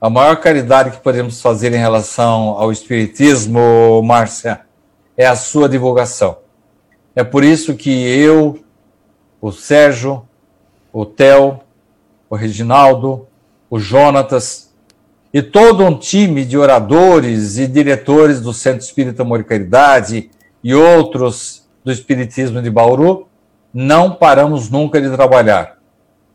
A 0.00 0.10
maior 0.10 0.36
caridade 0.36 0.90
que 0.90 1.00
podemos 1.00 1.40
fazer 1.40 1.72
em 1.72 1.78
relação 1.78 2.56
ao 2.58 2.72
Espiritismo, 2.72 4.02
Márcia, 4.02 4.62
é 5.16 5.26
a 5.26 5.36
sua 5.36 5.68
divulgação. 5.68 6.38
É 7.14 7.22
por 7.22 7.44
isso 7.44 7.74
que 7.74 7.90
eu, 7.90 8.58
o 9.42 9.52
Sérgio, 9.52 10.22
o 10.90 11.04
Theo, 11.04 11.60
o 12.30 12.34
Reginaldo, 12.34 13.26
o 13.68 13.78
Jonatas 13.78 14.72
e 15.34 15.42
todo 15.42 15.84
um 15.84 15.98
time 15.98 16.46
de 16.46 16.56
oradores 16.56 17.58
e 17.58 17.66
diretores 17.66 18.40
do 18.40 18.54
Centro 18.54 18.80
Espírita 18.80 19.22
Amor 19.22 19.40
e 19.40 19.44
Caridade 19.44 20.30
e 20.64 20.74
outros 20.74 21.68
do 21.84 21.92
Espiritismo 21.92 22.62
de 22.62 22.70
Bauru, 22.70 23.28
não 23.74 24.14
paramos 24.14 24.70
nunca 24.70 24.98
de 24.98 25.10
trabalhar 25.10 25.82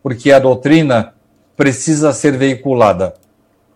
porque 0.08 0.32
a 0.32 0.40
doutrina 0.40 1.14
precisa 1.58 2.14
ser 2.14 2.38
veiculada. 2.38 3.16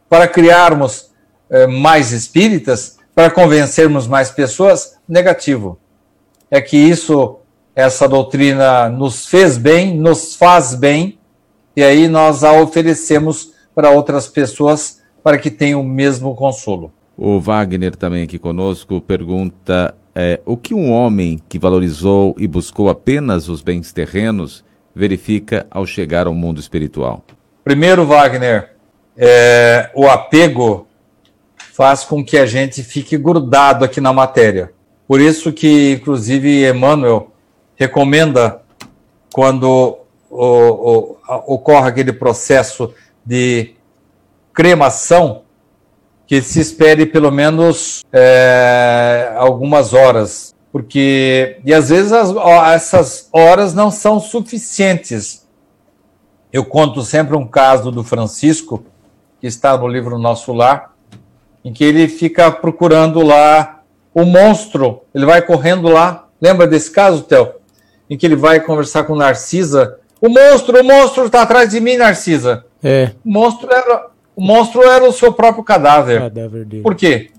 para 0.08 0.30
criarmos 0.30 1.12
é, 1.50 1.68
mais 1.68 2.14
espíritas, 2.14 2.98
para 3.14 3.30
convencermos 3.30 4.08
mais 4.08 4.32
pessoas? 4.32 4.98
Negativo. 5.06 5.78
É 6.50 6.62
que 6.62 6.78
isso, 6.78 7.40
essa 7.76 8.08
doutrina 8.08 8.90
nos 8.90 9.26
fez 9.26 9.58
bem, 9.58 9.98
nos 9.98 10.36
faz 10.36 10.76
bem, 10.76 11.18
e 11.76 11.84
aí 11.84 12.08
nós 12.08 12.44
a 12.44 12.54
oferecemos 12.54 13.54
para 13.74 13.90
outras 13.90 14.28
pessoas 14.28 15.02
para 15.24 15.38
que 15.38 15.50
tenham 15.50 15.82
o 15.82 15.86
mesmo 15.86 16.36
consolo. 16.36 16.92
O 17.18 17.40
Wagner 17.40 17.96
também 17.96 18.24
aqui 18.24 18.38
conosco 18.38 19.00
pergunta 19.00 19.96
é, 20.14 20.42
o 20.46 20.58
que 20.58 20.74
um 20.74 20.92
homem 20.92 21.40
que 21.48 21.58
valorizou 21.58 22.36
e 22.38 22.48
buscou 22.48 22.90
apenas 22.90 23.48
os 23.48 23.62
bens 23.62 23.94
terrenos 23.94 24.64
verifica 24.94 25.66
ao 25.72 25.86
chegar 25.86 26.28
ao 26.28 26.34
mundo 26.34 26.60
espiritual? 26.60 27.24
Primeiro, 27.64 28.06
Wagner, 28.06 28.76
é, 29.16 29.90
o 29.96 30.08
apego 30.08 30.88
faz 31.74 32.04
com 32.04 32.24
que 32.24 32.38
a 32.38 32.46
gente 32.46 32.84
fique 32.84 33.18
grudado 33.18 33.86
aqui 33.86 34.02
na 34.02 34.12
matéria. 34.12 34.74
Por 35.08 35.22
isso 35.22 35.54
que, 35.54 35.94
inclusive, 35.94 36.68
Emmanuel 36.70 37.31
recomenda 37.82 38.62
quando 39.34 39.98
o, 40.30 40.38
o, 40.38 41.18
ocorre 41.48 41.90
aquele 41.90 42.14
processo 42.14 42.94
de 43.26 43.74
cremação, 44.54 45.42
que 46.28 46.44
se 46.44 46.60
espere 46.60 47.08
pelo 47.08 47.32
menos 47.32 48.04
é, 48.14 49.34
algumas 49.36 49.94
horas, 49.96 50.54
porque 50.72 51.60
e 51.66 51.74
às 51.74 51.90
vezes 51.90 52.12
as, 52.12 52.30
essas 52.76 53.30
horas 53.34 53.74
não 53.74 53.90
são 53.90 54.20
suficientes. 54.20 55.48
Eu 56.54 56.64
conto 56.64 57.02
sempre 57.02 57.36
um 57.36 57.48
caso 57.48 57.92
do 57.92 58.04
Francisco, 58.04 58.86
que 59.40 59.48
está 59.48 59.76
no 59.76 59.88
livro 59.88 60.20
Nosso 60.20 60.54
Lar, 60.54 60.94
em 61.66 61.74
que 61.74 61.84
ele 61.84 62.08
fica 62.08 62.52
procurando 62.52 63.24
lá 63.24 63.82
o 64.14 64.24
monstro, 64.24 65.02
ele 65.16 65.26
vai 65.26 65.42
correndo 65.42 65.90
lá. 65.90 66.28
Lembra 66.40 66.68
desse 66.68 66.92
caso, 66.92 67.24
Theo? 67.24 67.61
Em 68.12 68.18
que 68.18 68.26
ele 68.26 68.36
vai 68.36 68.60
conversar 68.60 69.06
com 69.06 69.16
Narcisa. 69.16 69.98
O 70.20 70.28
monstro, 70.28 70.82
o 70.82 70.84
monstro 70.84 71.26
está 71.28 71.44
atrás 71.44 71.70
de 71.72 71.80
mim, 71.80 71.96
Narcisa. 71.96 72.66
É. 72.84 73.12
O 73.24 73.32
monstro 73.32 73.72
era, 73.72 74.08
o 74.36 74.42
monstro 74.42 74.84
era 74.84 75.06
o 75.06 75.14
seu 75.14 75.32
próprio 75.32 75.64
cadáver. 75.64 76.20
cadáver 76.20 76.68
Por 76.84 76.94
quê? 76.94 77.32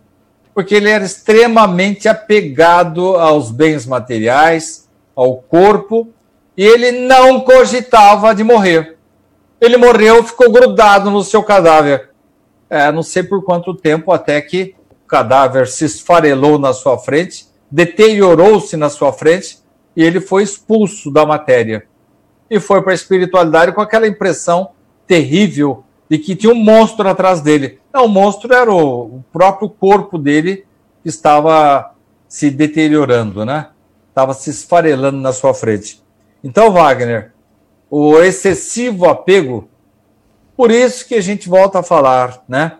Porque 0.54 0.74
ele 0.74 0.88
era 0.88 1.04
extremamente 1.04 2.08
apegado 2.08 3.16
aos 3.16 3.50
bens 3.50 3.84
materiais, 3.84 4.88
ao 5.14 5.36
corpo, 5.36 6.08
e 6.56 6.64
ele 6.64 6.90
não 7.06 7.40
cogitava 7.40 8.34
de 8.34 8.42
morrer. 8.42 8.96
Ele 9.60 9.76
morreu, 9.76 10.24
ficou 10.24 10.50
grudado 10.50 11.10
no 11.10 11.22
seu 11.22 11.42
cadáver. 11.42 12.10
É, 12.68 12.90
não 12.90 13.02
sei 13.02 13.22
por 13.22 13.44
quanto 13.44 13.74
tempo, 13.74 14.10
até 14.10 14.40
que 14.40 14.74
o 14.90 15.06
cadáver 15.06 15.68
se 15.68 15.84
esfarelou 15.84 16.58
na 16.58 16.72
sua 16.72 16.96
frente, 16.96 17.46
deteriorou-se 17.70 18.74
na 18.76 18.88
sua 18.88 19.12
frente, 19.12 19.58
e 19.96 20.02
ele 20.02 20.20
foi 20.20 20.42
expulso 20.42 21.10
da 21.10 21.26
matéria. 21.26 21.86
E 22.50 22.60
foi 22.60 22.82
para 22.82 22.92
a 22.92 22.94
espiritualidade 22.94 23.72
com 23.72 23.80
aquela 23.80 24.06
impressão 24.06 24.70
terrível 25.06 25.84
de 26.08 26.18
que 26.18 26.36
tinha 26.36 26.52
um 26.52 26.62
monstro 26.62 27.08
atrás 27.08 27.40
dele. 27.40 27.78
Não, 27.92 28.04
o 28.04 28.08
monstro 28.08 28.52
era 28.52 28.72
o, 28.72 29.22
próprio 29.32 29.68
corpo 29.68 30.18
dele 30.18 30.66
que 31.02 31.08
estava 31.08 31.94
se 32.28 32.50
deteriorando, 32.50 33.44
né? 33.44 33.68
Estava 34.08 34.34
se 34.34 34.50
esfarelando 34.50 35.18
na 35.18 35.32
sua 35.32 35.54
frente. 35.54 36.02
Então, 36.44 36.70
Wagner, 36.70 37.32
o 37.90 38.18
excessivo 38.18 39.06
apego, 39.06 39.68
por 40.56 40.70
isso 40.70 41.06
que 41.06 41.14
a 41.14 41.20
gente 41.20 41.48
volta 41.48 41.80
a 41.80 41.82
falar, 41.82 42.42
né? 42.48 42.78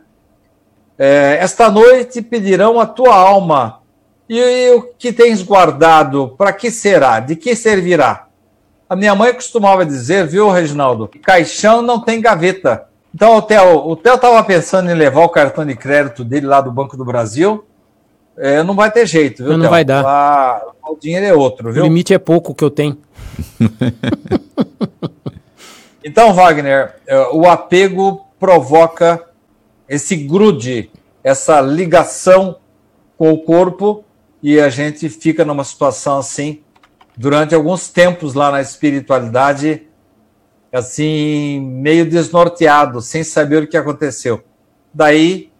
É, 0.98 1.38
esta 1.40 1.70
noite 1.70 2.22
pedirão 2.22 2.78
a 2.78 2.86
tua 2.86 3.14
alma. 3.14 3.81
E, 4.28 4.70
o 4.70 4.82
que 4.98 5.12
tens 5.12 5.42
guardado, 5.42 6.34
para 6.38 6.52
que 6.52 6.70
será? 6.70 7.20
De 7.20 7.36
que 7.36 7.54
servirá? 7.54 8.28
A 8.88 8.96
minha 8.96 9.14
mãe 9.14 9.32
costumava 9.32 9.84
dizer, 9.84 10.26
viu, 10.26 10.50
Reginaldo? 10.50 11.08
Caixão 11.22 11.82
não 11.82 12.00
tem 12.00 12.20
gaveta. 12.20 12.86
Então, 13.14 13.36
o 13.36 13.42
Theo, 13.42 13.88
o 13.88 13.96
Theo 13.96 14.14
estava 14.14 14.42
pensando 14.44 14.90
em 14.90 14.94
levar 14.94 15.22
o 15.22 15.28
cartão 15.28 15.64
de 15.66 15.74
crédito 15.74 16.24
dele 16.24 16.46
lá 16.46 16.60
do 16.60 16.70
Banco 16.70 16.96
do 16.96 17.04
Brasil. 17.04 17.64
É, 18.36 18.62
não 18.62 18.74
vai 18.74 18.90
ter 18.90 19.06
jeito, 19.06 19.42
viu, 19.42 19.52
Não, 19.52 19.58
não 19.58 19.70
vai 19.70 19.84
dar. 19.84 20.02
Lá, 20.02 20.62
o 20.88 20.96
dinheiro 20.96 21.26
é 21.26 21.34
outro, 21.34 21.72
viu? 21.72 21.82
O 21.82 21.86
limite 21.86 22.14
é 22.14 22.18
pouco 22.18 22.54
que 22.54 22.64
eu 22.64 22.70
tenho. 22.70 22.96
então, 26.02 26.32
Wagner, 26.32 26.94
é, 27.06 27.18
o 27.32 27.46
apego 27.46 28.26
provoca 28.40 29.22
esse 29.88 30.16
grude, 30.16 30.90
essa 31.22 31.60
ligação 31.60 32.56
com 33.18 33.30
o 33.32 33.38
corpo 33.38 34.04
e 34.42 34.58
a 34.58 34.68
gente 34.68 35.08
fica 35.08 35.44
numa 35.44 35.64
situação 35.64 36.18
assim 36.18 36.62
durante 37.16 37.54
alguns 37.54 37.88
tempos 37.88 38.34
lá 38.34 38.50
na 38.50 38.60
espiritualidade 38.60 39.86
assim, 40.72 41.60
meio 41.60 42.08
desnorteado, 42.08 43.02
sem 43.02 43.22
saber 43.22 43.62
o 43.62 43.66
que 43.66 43.76
aconteceu. 43.76 44.42
Daí, 44.92 45.50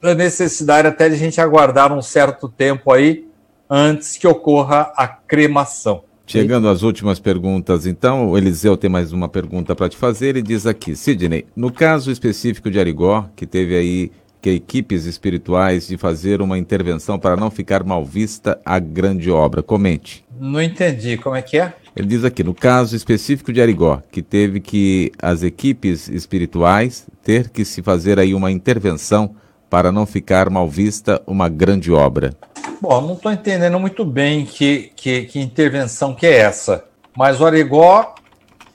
a 0.00 0.14
necessidade 0.14 0.86
até 0.86 1.08
de 1.08 1.16
a 1.16 1.18
gente 1.18 1.40
aguardar 1.40 1.92
um 1.92 2.00
certo 2.00 2.48
tempo 2.48 2.92
aí 2.92 3.26
antes 3.68 4.16
que 4.16 4.26
ocorra 4.26 4.92
a 4.96 5.08
cremação. 5.08 6.04
Chegando 6.26 6.68
às 6.68 6.82
últimas 6.82 7.18
perguntas, 7.18 7.84
então, 7.84 8.30
o 8.30 8.38
Eliseu 8.38 8.76
tem 8.76 8.88
mais 8.88 9.12
uma 9.12 9.28
pergunta 9.28 9.74
para 9.74 9.90
te 9.90 9.96
fazer. 9.96 10.28
Ele 10.28 10.42
diz 10.42 10.66
aqui: 10.66 10.96
Sidney, 10.96 11.44
no 11.54 11.70
caso 11.70 12.10
específico 12.10 12.70
de 12.70 12.80
Arigó, 12.80 13.28
que 13.36 13.46
teve 13.46 13.76
aí 13.76 14.12
que 14.44 14.50
equipes 14.50 15.06
espirituais 15.06 15.88
de 15.88 15.96
fazer 15.96 16.42
uma 16.42 16.58
intervenção 16.58 17.18
para 17.18 17.34
não 17.34 17.50
ficar 17.50 17.82
mal 17.82 18.04
vista 18.04 18.60
a 18.62 18.78
grande 18.78 19.30
obra, 19.30 19.62
comente. 19.62 20.22
Não 20.38 20.60
entendi, 20.60 21.16
como 21.16 21.34
é 21.34 21.40
que 21.40 21.56
é? 21.56 21.72
Ele 21.96 22.08
diz 22.08 22.24
aqui, 22.24 22.44
no 22.44 22.52
caso 22.52 22.94
específico 22.94 23.50
de 23.54 23.62
Arigó, 23.62 24.02
que 24.12 24.20
teve 24.20 24.60
que 24.60 25.10
as 25.18 25.42
equipes 25.42 26.10
espirituais 26.10 27.06
ter 27.22 27.48
que 27.48 27.64
se 27.64 27.82
fazer 27.82 28.18
aí 28.18 28.34
uma 28.34 28.52
intervenção 28.52 29.34
para 29.70 29.90
não 29.90 30.04
ficar 30.04 30.50
mal 30.50 30.68
vista 30.68 31.22
uma 31.26 31.48
grande 31.48 31.90
obra. 31.90 32.34
Bom, 32.82 33.00
não 33.00 33.14
estou 33.14 33.32
entendendo 33.32 33.80
muito 33.80 34.04
bem 34.04 34.44
que, 34.44 34.92
que, 34.94 35.22
que, 35.22 35.40
intervenção 35.40 36.14
que 36.14 36.26
é 36.26 36.40
essa. 36.40 36.84
Mas 37.16 37.40
o 37.40 37.46
Arigó, 37.46 38.14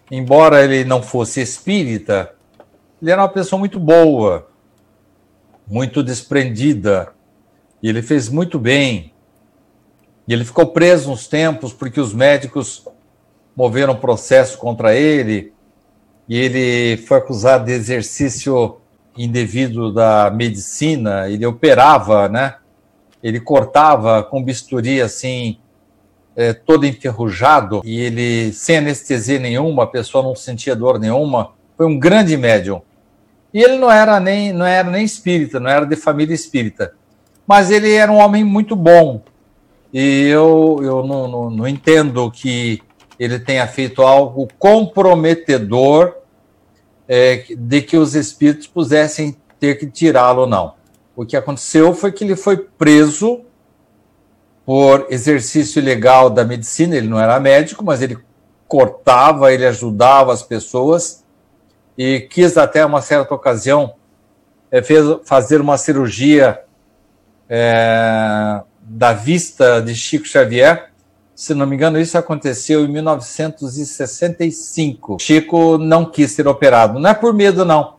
embora 0.10 0.64
ele 0.64 0.84
não 0.84 1.04
fosse 1.04 1.42
espírita, 1.42 2.32
ele 3.00 3.12
era 3.12 3.22
uma 3.22 3.30
pessoa 3.30 3.60
muito 3.60 3.80
boa, 3.80 4.49
muito 5.70 6.02
desprendida, 6.02 7.14
e 7.82 7.88
ele 7.88 8.02
fez 8.02 8.28
muito 8.28 8.58
bem. 8.58 9.14
E 10.28 10.34
ele 10.34 10.44
ficou 10.44 10.68
preso 10.68 11.12
uns 11.12 11.28
tempos 11.28 11.72
porque 11.72 12.02
os 12.02 12.14
médicos 12.14 12.86
moveram 13.56 13.96
processo 13.96 14.58
contra 14.58 14.96
ele 14.96 15.54
e 16.28 16.38
ele 16.38 16.98
foi 16.98 17.18
acusado 17.18 17.66
de 17.66 17.72
exercício 17.72 18.78
indevido 19.18 19.92
da 19.92 20.30
medicina. 20.30 21.30
Ele 21.30 21.46
operava, 21.46 22.30
né? 22.30 22.56
Ele 23.24 23.40
cortava 23.40 24.24
com 24.24 24.44
bisturi 24.44 25.02
assim, 25.02 25.58
é, 26.36 26.54
todo 26.54 26.86
enferrujado 26.86 27.82
e 27.84 28.00
ele 28.00 28.54
sem 28.54 28.78
anestesia 28.78 29.40
nenhuma, 29.40 29.84
a 29.84 29.88
pessoa 29.88 30.24
não 30.24 30.36
sentia 30.36 30.76
dor 30.76 31.00
nenhuma. 31.00 31.52
Foi 31.76 31.86
um 31.86 31.98
grande 31.98 32.38
médium. 32.38 32.82
E 33.54 33.62
ele 33.62 33.78
não 33.78 33.92
era 33.92 34.20
nem 34.20 34.54
não 34.54 34.66
era 34.66 34.90
nem 34.90 35.04
espírita, 35.04 35.60
não 35.60 35.70
era 35.70 35.86
de 35.86 35.96
família 35.96 36.34
espírita, 36.34 36.94
mas 37.48 37.72
ele 37.72 37.92
era 37.92 38.12
um 38.12 38.18
homem 38.18 38.44
muito 38.44 38.76
bom. 38.76 39.22
E 39.94 40.28
eu, 40.28 40.80
eu 40.84 41.04
não, 41.04 41.28
não, 41.28 41.50
não 41.50 41.68
entendo 41.68 42.30
que 42.30 42.82
ele 43.20 43.40
tenha 43.40 43.68
feito 43.68 44.02
algo 44.02 44.48
comprometedor 44.60 46.16
é, 47.08 47.44
de 47.58 47.82
que 47.82 47.98
os 47.98 48.14
espíritos 48.14 48.68
pudessem 48.68 49.36
ter 49.60 49.76
que 49.76 49.88
tirá-lo, 49.88 50.46
não. 50.46 50.76
O 51.16 51.26
que 51.26 51.36
aconteceu 51.36 51.94
foi 51.94 52.12
que 52.12 52.24
ele 52.24 52.36
foi 52.36 52.58
preso 52.58 53.42
por 54.66 55.08
exercício 55.10 55.80
ilegal 55.80 56.30
da 56.30 56.46
medicina. 56.46 56.96
Ele 56.96 57.08
não 57.08 57.20
era 57.20 57.40
médico, 57.40 57.84
mas 57.84 58.02
ele 58.02 58.18
cortava, 58.68 59.52
ele 59.52 59.66
ajudava 59.66 60.32
as 60.32 60.44
pessoas 60.44 61.26
e 62.00 62.22
quis 62.22 62.58
até 62.58 62.86
uma 62.86 63.02
certa 63.02 63.36
ocasião 63.36 63.94
é, 64.72 64.82
fez, 64.82 65.06
fazer 65.26 65.60
uma 65.60 65.78
cirurgia 65.78 66.62
é, 67.50 68.62
da 68.82 69.14
vista 69.14 69.82
de 69.82 69.94
Chico 69.94 70.26
Xavier 70.26 70.90
se 71.40 71.54
não 71.54 71.66
me 71.66 71.78
engano, 71.78 71.98
isso 71.98 72.18
aconteceu 72.18 72.84
em 72.84 72.90
1965. 72.90 75.16
Chico 75.22 75.78
não 75.78 76.04
quis 76.04 76.32
ser 76.32 76.50
operado. 76.50 77.00
Não 77.00 77.10
é 77.10 77.14
por 77.14 77.34
medo, 77.34 77.64
não. 77.64 77.94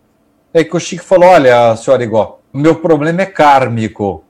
É 0.52 0.62
que 0.62 0.76
o 0.76 0.78
Chico 0.78 1.02
falou: 1.02 1.30
olha, 1.30 1.74
senhor 1.74 2.02
Igor, 2.02 2.36
o 2.52 2.58
meu 2.58 2.74
problema 2.74 3.22
é 3.22 3.26
kármico. 3.26 4.22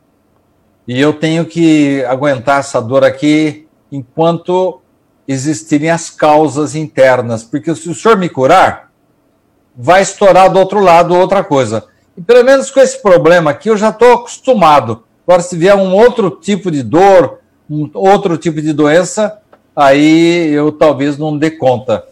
E 0.86 1.00
eu 1.00 1.12
tenho 1.12 1.44
que 1.44 2.04
aguentar 2.04 2.60
essa 2.60 2.80
dor 2.80 3.02
aqui 3.02 3.66
enquanto 3.90 4.80
existirem 5.26 5.90
as 5.90 6.08
causas 6.08 6.76
internas. 6.76 7.42
Porque 7.42 7.74
se 7.74 7.90
o 7.90 7.94
senhor 7.96 8.16
me 8.16 8.28
curar, 8.28 8.89
vai 9.82 10.02
estourar 10.02 10.52
do 10.52 10.58
outro 10.58 10.80
lado 10.80 11.16
outra 11.16 11.42
coisa. 11.42 11.84
E 12.16 12.20
pelo 12.20 12.44
menos 12.44 12.70
com 12.70 12.80
esse 12.80 13.00
problema 13.00 13.50
aqui 13.50 13.70
eu 13.70 13.76
já 13.76 13.88
estou 13.88 14.12
acostumado. 14.12 15.04
Agora, 15.26 15.42
se 15.42 15.56
vier 15.56 15.74
um 15.74 15.94
outro 15.94 16.30
tipo 16.30 16.70
de 16.70 16.82
dor, 16.82 17.38
um 17.68 17.88
outro 17.94 18.36
tipo 18.36 18.60
de 18.60 18.72
doença, 18.72 19.38
aí 19.74 20.52
eu 20.52 20.70
talvez 20.70 21.16
não 21.16 21.36
dê 21.38 21.50
conta. 21.50 22.04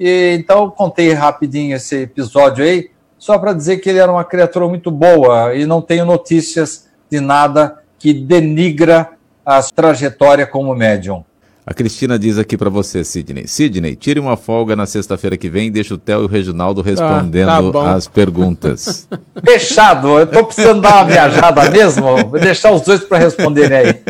E, 0.00 0.36
então, 0.38 0.68
contei 0.70 1.12
rapidinho 1.12 1.76
esse 1.76 2.02
episódio 2.02 2.64
aí, 2.64 2.90
só 3.18 3.38
para 3.38 3.52
dizer 3.52 3.78
que 3.78 3.88
ele 3.88 3.98
era 3.98 4.10
uma 4.10 4.24
criatura 4.24 4.66
muito 4.66 4.90
boa 4.90 5.54
e 5.54 5.64
não 5.64 5.80
tenho 5.80 6.04
notícias 6.04 6.88
de 7.10 7.20
nada 7.20 7.82
que 7.98 8.12
denigra 8.12 9.10
a 9.44 9.62
trajetória 9.62 10.46
como 10.46 10.74
médium. 10.74 11.24
A 11.68 11.74
Cristina 11.74 12.16
diz 12.16 12.38
aqui 12.38 12.56
para 12.56 12.70
você, 12.70 13.02
Sidney. 13.02 13.48
Sidney, 13.48 13.96
tire 13.96 14.20
uma 14.20 14.36
folga 14.36 14.76
na 14.76 14.86
sexta-feira 14.86 15.36
que 15.36 15.50
vem 15.50 15.66
e 15.66 15.70
deixa 15.70 15.94
o 15.94 15.98
Theo 15.98 16.20
e 16.20 16.24
o 16.24 16.28
Reginaldo 16.28 16.80
respondendo 16.80 17.48
ah, 17.48 17.72
tá 17.72 17.94
as 17.94 18.06
perguntas. 18.06 19.08
Fechado, 19.44 20.16
eu 20.16 20.28
tô 20.28 20.44
precisando 20.44 20.80
dar 20.80 20.94
uma 20.94 21.04
viajada 21.06 21.68
mesmo, 21.68 22.04
vou 22.28 22.38
deixar 22.38 22.70
os 22.70 22.82
dois 22.82 23.00
para 23.00 23.18
responderem 23.18 23.76
aí. 23.76 23.94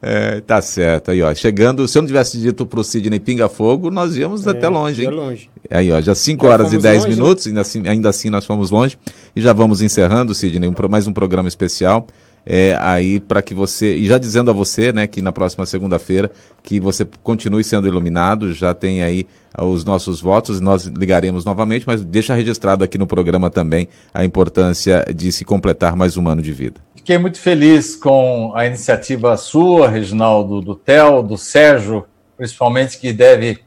É, 0.00 0.40
tá 0.40 0.62
certo. 0.62 1.10
Aí, 1.10 1.20
ó, 1.20 1.34
chegando, 1.34 1.88
se 1.88 1.98
eu 1.98 2.02
não 2.02 2.06
tivesse 2.06 2.38
dito 2.38 2.64
pro 2.64 2.84
Sidney 2.84 3.18
Pinga 3.18 3.48
Fogo, 3.48 3.90
nós 3.90 4.16
íamos 4.16 4.46
é, 4.46 4.50
até 4.50 4.68
longe, 4.68 5.02
hein? 5.02 5.10
longe. 5.10 5.50
Aí, 5.68 5.90
ó, 5.90 6.00
já 6.00 6.14
5 6.14 6.46
horas 6.46 6.72
e 6.72 6.78
10 6.78 7.06
minutos, 7.06 7.46
né? 7.46 7.50
ainda 7.50 7.60
assim, 7.62 7.88
ainda 7.88 8.08
assim 8.08 8.30
nós 8.30 8.46
fomos 8.46 8.70
longe. 8.70 8.96
E 9.34 9.40
já 9.40 9.52
vamos 9.52 9.82
encerrando, 9.82 10.32
Sidney, 10.36 10.68
um, 10.68 10.88
mais 10.88 11.08
um 11.08 11.12
programa 11.12 11.48
especial 11.48 12.06
é, 12.44 12.76
aí 12.80 13.20
para 13.20 13.42
que 13.42 13.54
você, 13.54 13.94
e 13.94 14.06
já 14.06 14.18
dizendo 14.18 14.50
a 14.50 14.54
você, 14.54 14.92
né, 14.92 15.06
que 15.06 15.20
na 15.20 15.32
próxima 15.32 15.66
segunda-feira, 15.66 16.30
que 16.62 16.80
você 16.80 17.06
continue 17.22 17.62
sendo 17.62 17.86
iluminado, 17.86 18.52
já 18.52 18.72
tem 18.72 19.02
aí 19.02 19.26
os 19.58 19.84
nossos 19.84 20.20
votos, 20.20 20.60
nós 20.60 20.84
ligaremos 20.84 21.44
novamente, 21.44 21.84
mas 21.86 22.04
deixa 22.04 22.34
registrado 22.34 22.84
aqui 22.84 22.96
no 22.96 23.06
programa 23.06 23.50
também 23.50 23.88
a 24.14 24.24
importância 24.24 25.04
de 25.14 25.32
se 25.32 25.44
completar 25.44 25.96
mais 25.96 26.16
um 26.16 26.28
ano 26.28 26.42
de 26.42 26.52
vida. 26.52 26.80
Fiquei 26.94 27.18
muito 27.18 27.40
feliz 27.40 27.96
com 27.96 28.52
a 28.54 28.66
iniciativa 28.66 29.36
sua, 29.36 29.88
Reginaldo, 29.88 30.60
do 30.60 30.74
Theo, 30.74 31.22
do 31.22 31.38
Sérgio, 31.38 32.04
principalmente 32.36 32.98
que 32.98 33.12
deve. 33.12 33.58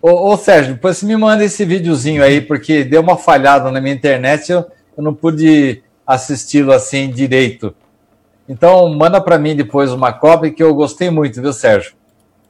Ô, 0.00 0.32
ô 0.32 0.36
Sérgio, 0.36 0.74
depois 0.74 0.96
você 0.96 1.06
me 1.06 1.16
manda 1.16 1.44
esse 1.44 1.64
videozinho 1.64 2.22
aí, 2.22 2.40
porque 2.40 2.82
deu 2.84 3.02
uma 3.02 3.16
falhada 3.16 3.70
na 3.70 3.80
minha 3.80 3.94
internet, 3.94 4.50
eu, 4.50 4.64
eu 4.96 5.02
não 5.02 5.14
pude 5.14 5.82
assisti-lo 6.06 6.72
assim 6.72 7.10
direito. 7.10 7.74
Então, 8.50 8.92
manda 8.92 9.20
para 9.20 9.38
mim 9.38 9.54
depois 9.54 9.92
uma 9.92 10.12
cópia 10.12 10.50
que 10.50 10.60
eu 10.60 10.74
gostei 10.74 11.08
muito, 11.08 11.40
viu, 11.40 11.52
Sérgio? 11.52 11.94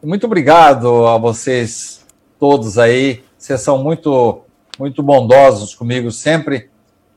Muito 0.03 0.25
obrigado 0.25 1.07
a 1.07 1.19
vocês 1.19 2.07
todos 2.39 2.79
aí. 2.79 3.23
Vocês 3.37 3.61
são 3.61 3.77
muito, 3.77 4.41
muito 4.79 5.03
bondosos 5.03 5.75
comigo 5.75 6.11
sempre. 6.11 6.71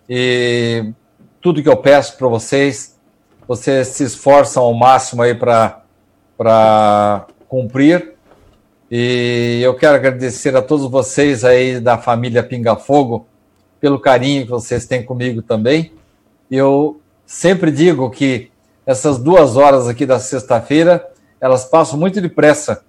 E 0.09 0.91
tudo 1.39 1.63
que 1.63 1.69
eu 1.69 1.77
peço 1.77 2.17
para 2.17 2.27
vocês, 2.27 2.99
vocês 3.47 3.87
se 3.87 4.03
esforçam 4.03 4.63
ao 4.63 4.73
máximo 4.73 5.21
aí 5.21 5.33
para 5.33 7.25
cumprir. 7.47 8.15
E 8.91 9.61
eu 9.63 9.75
quero 9.75 9.95
agradecer 9.95 10.57
a 10.57 10.61
todos 10.61 10.91
vocês 10.91 11.45
aí 11.45 11.79
da 11.79 11.97
família 11.97 12.43
Pinga 12.43 12.75
Fogo 12.75 13.27
pelo 13.79 13.97
carinho 13.97 14.43
que 14.43 14.51
vocês 14.51 14.85
têm 14.85 15.05
comigo 15.05 15.41
também. 15.41 15.93
Eu 16.51 16.99
sempre 17.25 17.71
digo 17.71 18.09
que 18.09 18.51
essas 18.85 19.17
duas 19.17 19.55
horas 19.55 19.87
aqui 19.87 20.05
da 20.05 20.19
sexta-feira, 20.19 21.07
elas 21.39 21.65
passam 21.65 21.97
muito 21.97 22.21
depressa. 22.21 22.83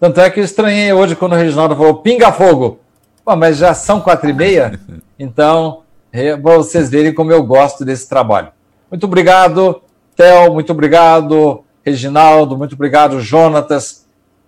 Tanto 0.00 0.20
é 0.20 0.30
que 0.30 0.40
eu 0.40 0.44
estranhei 0.44 0.92
hoje 0.92 1.16
quando 1.16 1.32
o 1.32 1.36
Reginaldo 1.36 1.76
falou 1.76 1.96
pinga 1.96 2.32
fogo. 2.32 2.80
Pô, 3.24 3.34
mas 3.36 3.58
já 3.58 3.74
são 3.74 4.00
quatro 4.00 4.30
e 4.30 4.32
meia, 4.32 4.78
então, 5.18 5.82
é, 6.12 6.36
para 6.36 6.56
vocês 6.56 6.88
verem 6.88 7.12
como 7.12 7.32
eu 7.32 7.42
gosto 7.42 7.84
desse 7.84 8.08
trabalho. 8.08 8.48
Muito 8.90 9.04
obrigado, 9.04 9.82
Theo, 10.16 10.52
muito 10.52 10.72
obrigado, 10.72 11.64
Reginaldo, 11.84 12.56
muito 12.56 12.74
obrigado, 12.74 13.20
Jonatas, 13.20 14.06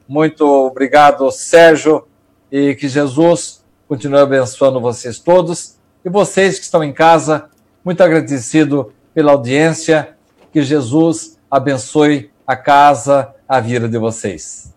muito 0.09 0.47
obrigado, 0.47 1.31
Sérgio, 1.31 2.07
e 2.51 2.75
que 2.75 2.89
Jesus 2.89 3.63
continue 3.87 4.21
abençoando 4.21 4.81
vocês 4.81 5.19
todos. 5.19 5.77
E 6.05 6.09
vocês 6.09 6.59
que 6.59 6.65
estão 6.65 6.83
em 6.83 6.93
casa, 6.93 7.51
muito 7.85 8.03
agradecido 8.03 8.93
pela 9.13 9.33
audiência 9.33 10.17
que 10.53 10.63
Jesus 10.63 11.39
abençoe 11.51 12.31
a 12.47 12.57
casa, 12.57 13.29
a 13.49 13.61
vida 13.61 13.89
de 13.89 13.99
vocês. 13.99 14.73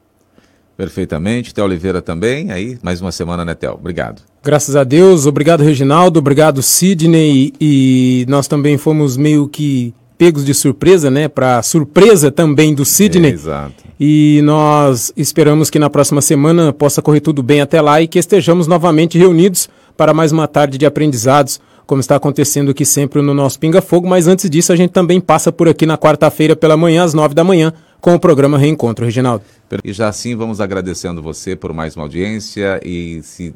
Perfeitamente. 0.76 1.54
Theo 1.54 1.66
Oliveira 1.66 2.02
também. 2.02 2.52
Aí, 2.52 2.78
mais 2.82 3.00
uma 3.00 3.12
semana, 3.12 3.46
né, 3.46 3.54
Theo? 3.54 3.74
Obrigado. 3.74 4.22
Graças 4.44 4.76
a 4.76 4.84
Deus. 4.84 5.26
Obrigado, 5.26 5.64
Reginaldo. 5.64 6.20
Obrigado, 6.20 6.62
Sidney. 6.62 7.54
E 7.60 8.26
nós 8.28 8.48
também 8.48 8.78
fomos 8.78 9.16
meio 9.16 9.48
que 9.48 9.94
pegos 10.18 10.46
de 10.46 10.54
surpresa, 10.54 11.12
né? 11.12 11.28
Para 11.28 11.62
surpresa 11.62 12.32
também 12.32 12.74
do 12.74 12.84
Sidney. 12.86 13.32
É, 13.32 13.34
exato. 13.34 13.84
E 14.00 14.42
nós 14.44 15.14
esperamos 15.16 15.70
que 15.70 15.80
na 15.80 15.90
próxima 15.90 16.22
semana 16.22 16.74
possa 16.74 17.02
correr 17.02 17.22
tudo 17.22 17.44
bem 17.44 17.62
até 17.62 17.80
lá 17.82 18.02
e 18.02 18.08
que 18.08 18.20
estejamos 18.20 18.68
novamente 18.68 19.18
reunidos 19.18 19.70
para 19.96 20.14
mais 20.14 20.32
uma 20.32 20.48
tarde 20.48 20.78
de 20.78 20.86
aprendizados 20.86 21.62
como 21.86 22.00
está 22.02 22.16
acontecendo 22.16 22.72
aqui 22.72 22.86
sempre 22.86 23.22
no 23.22 23.34
nosso 23.34 23.60
Pinga 23.60 23.82
Fogo, 23.82 24.08
mas 24.08 24.28
antes 24.28 24.50
disso 24.50 24.72
a 24.72 24.76
gente 24.76 24.92
também 24.92 25.20
passa 25.20 25.52
por 25.52 25.68
aqui 25.68 25.86
na 25.86 25.98
quarta-feira 25.98 26.56
pela 26.56 26.78
manhã, 26.78 27.04
às 27.04 27.14
nove 27.14 27.34
da 27.36 27.44
manhã, 27.44 27.74
com 28.00 28.14
o 28.14 28.20
programa 28.20 28.58
Reencontro, 28.58 29.06
Reginaldo. 29.06 29.44
E 29.84 29.94
já 29.94 30.08
assim 30.08 30.36
vamos 30.36 30.62
agradecendo 30.62 31.22
você 31.22 31.56
por 31.56 31.74
mais 31.74 31.96
uma 31.96 32.06
audiência 32.06 32.80
e 32.84 33.22
se 33.24 33.54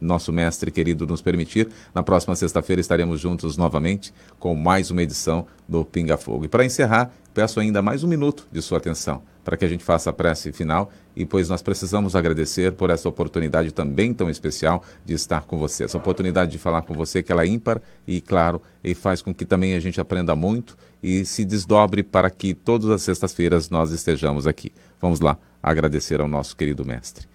nosso 0.00 0.32
mestre 0.32 0.70
querido 0.70 1.06
nos 1.06 1.20
permitir, 1.20 1.68
na 1.94 2.02
próxima 2.02 2.34
sexta-feira 2.34 2.80
estaremos 2.80 3.20
juntos 3.20 3.56
novamente 3.56 4.14
com 4.38 4.54
mais 4.54 4.90
uma 4.90 5.02
edição 5.02 5.46
do 5.68 5.84
Pinga 5.84 6.16
Fogo. 6.16 6.46
E 6.46 6.48
para 6.48 6.64
encerrar, 6.64 7.10
peço 7.34 7.60
ainda 7.60 7.82
mais 7.82 8.02
um 8.02 8.08
minuto 8.08 8.46
de 8.50 8.62
sua 8.62 8.78
atenção 8.78 9.22
para 9.44 9.56
que 9.56 9.64
a 9.64 9.68
gente 9.68 9.82
faça 9.84 10.10
a 10.10 10.12
prece 10.12 10.52
final 10.52 10.90
e 11.14 11.24
pois 11.26 11.48
nós 11.48 11.62
precisamos 11.62 12.14
agradecer 12.14 12.72
por 12.72 12.90
essa 12.90 13.08
oportunidade 13.08 13.72
também 13.72 14.14
tão 14.14 14.30
especial 14.30 14.82
de 15.04 15.14
estar 15.14 15.42
com 15.42 15.58
você. 15.58 15.84
Essa 15.84 15.98
oportunidade 15.98 16.50
de 16.50 16.58
falar 16.58 16.82
com 16.82 16.94
você 16.94 17.22
que 17.22 17.32
ela 17.32 17.42
é 17.42 17.46
ímpar 17.46 17.80
e 18.06 18.20
claro, 18.20 18.62
e 18.82 18.94
faz 18.94 19.22
com 19.22 19.34
que 19.34 19.44
também 19.44 19.74
a 19.74 19.80
gente 19.80 20.00
aprenda 20.00 20.34
muito 20.36 20.76
e 21.02 21.24
se 21.24 21.44
desdobre 21.44 22.02
para 22.02 22.30
que 22.30 22.54
todas 22.54 22.90
as 22.90 23.02
sextas-feiras 23.02 23.70
nós 23.70 23.90
estejamos 23.90 24.46
aqui. 24.46 24.72
Vamos 25.00 25.20
lá 25.20 25.38
agradecer 25.62 26.20
ao 26.20 26.28
nosso 26.28 26.56
querido 26.56 26.84
mestre. 26.84 27.26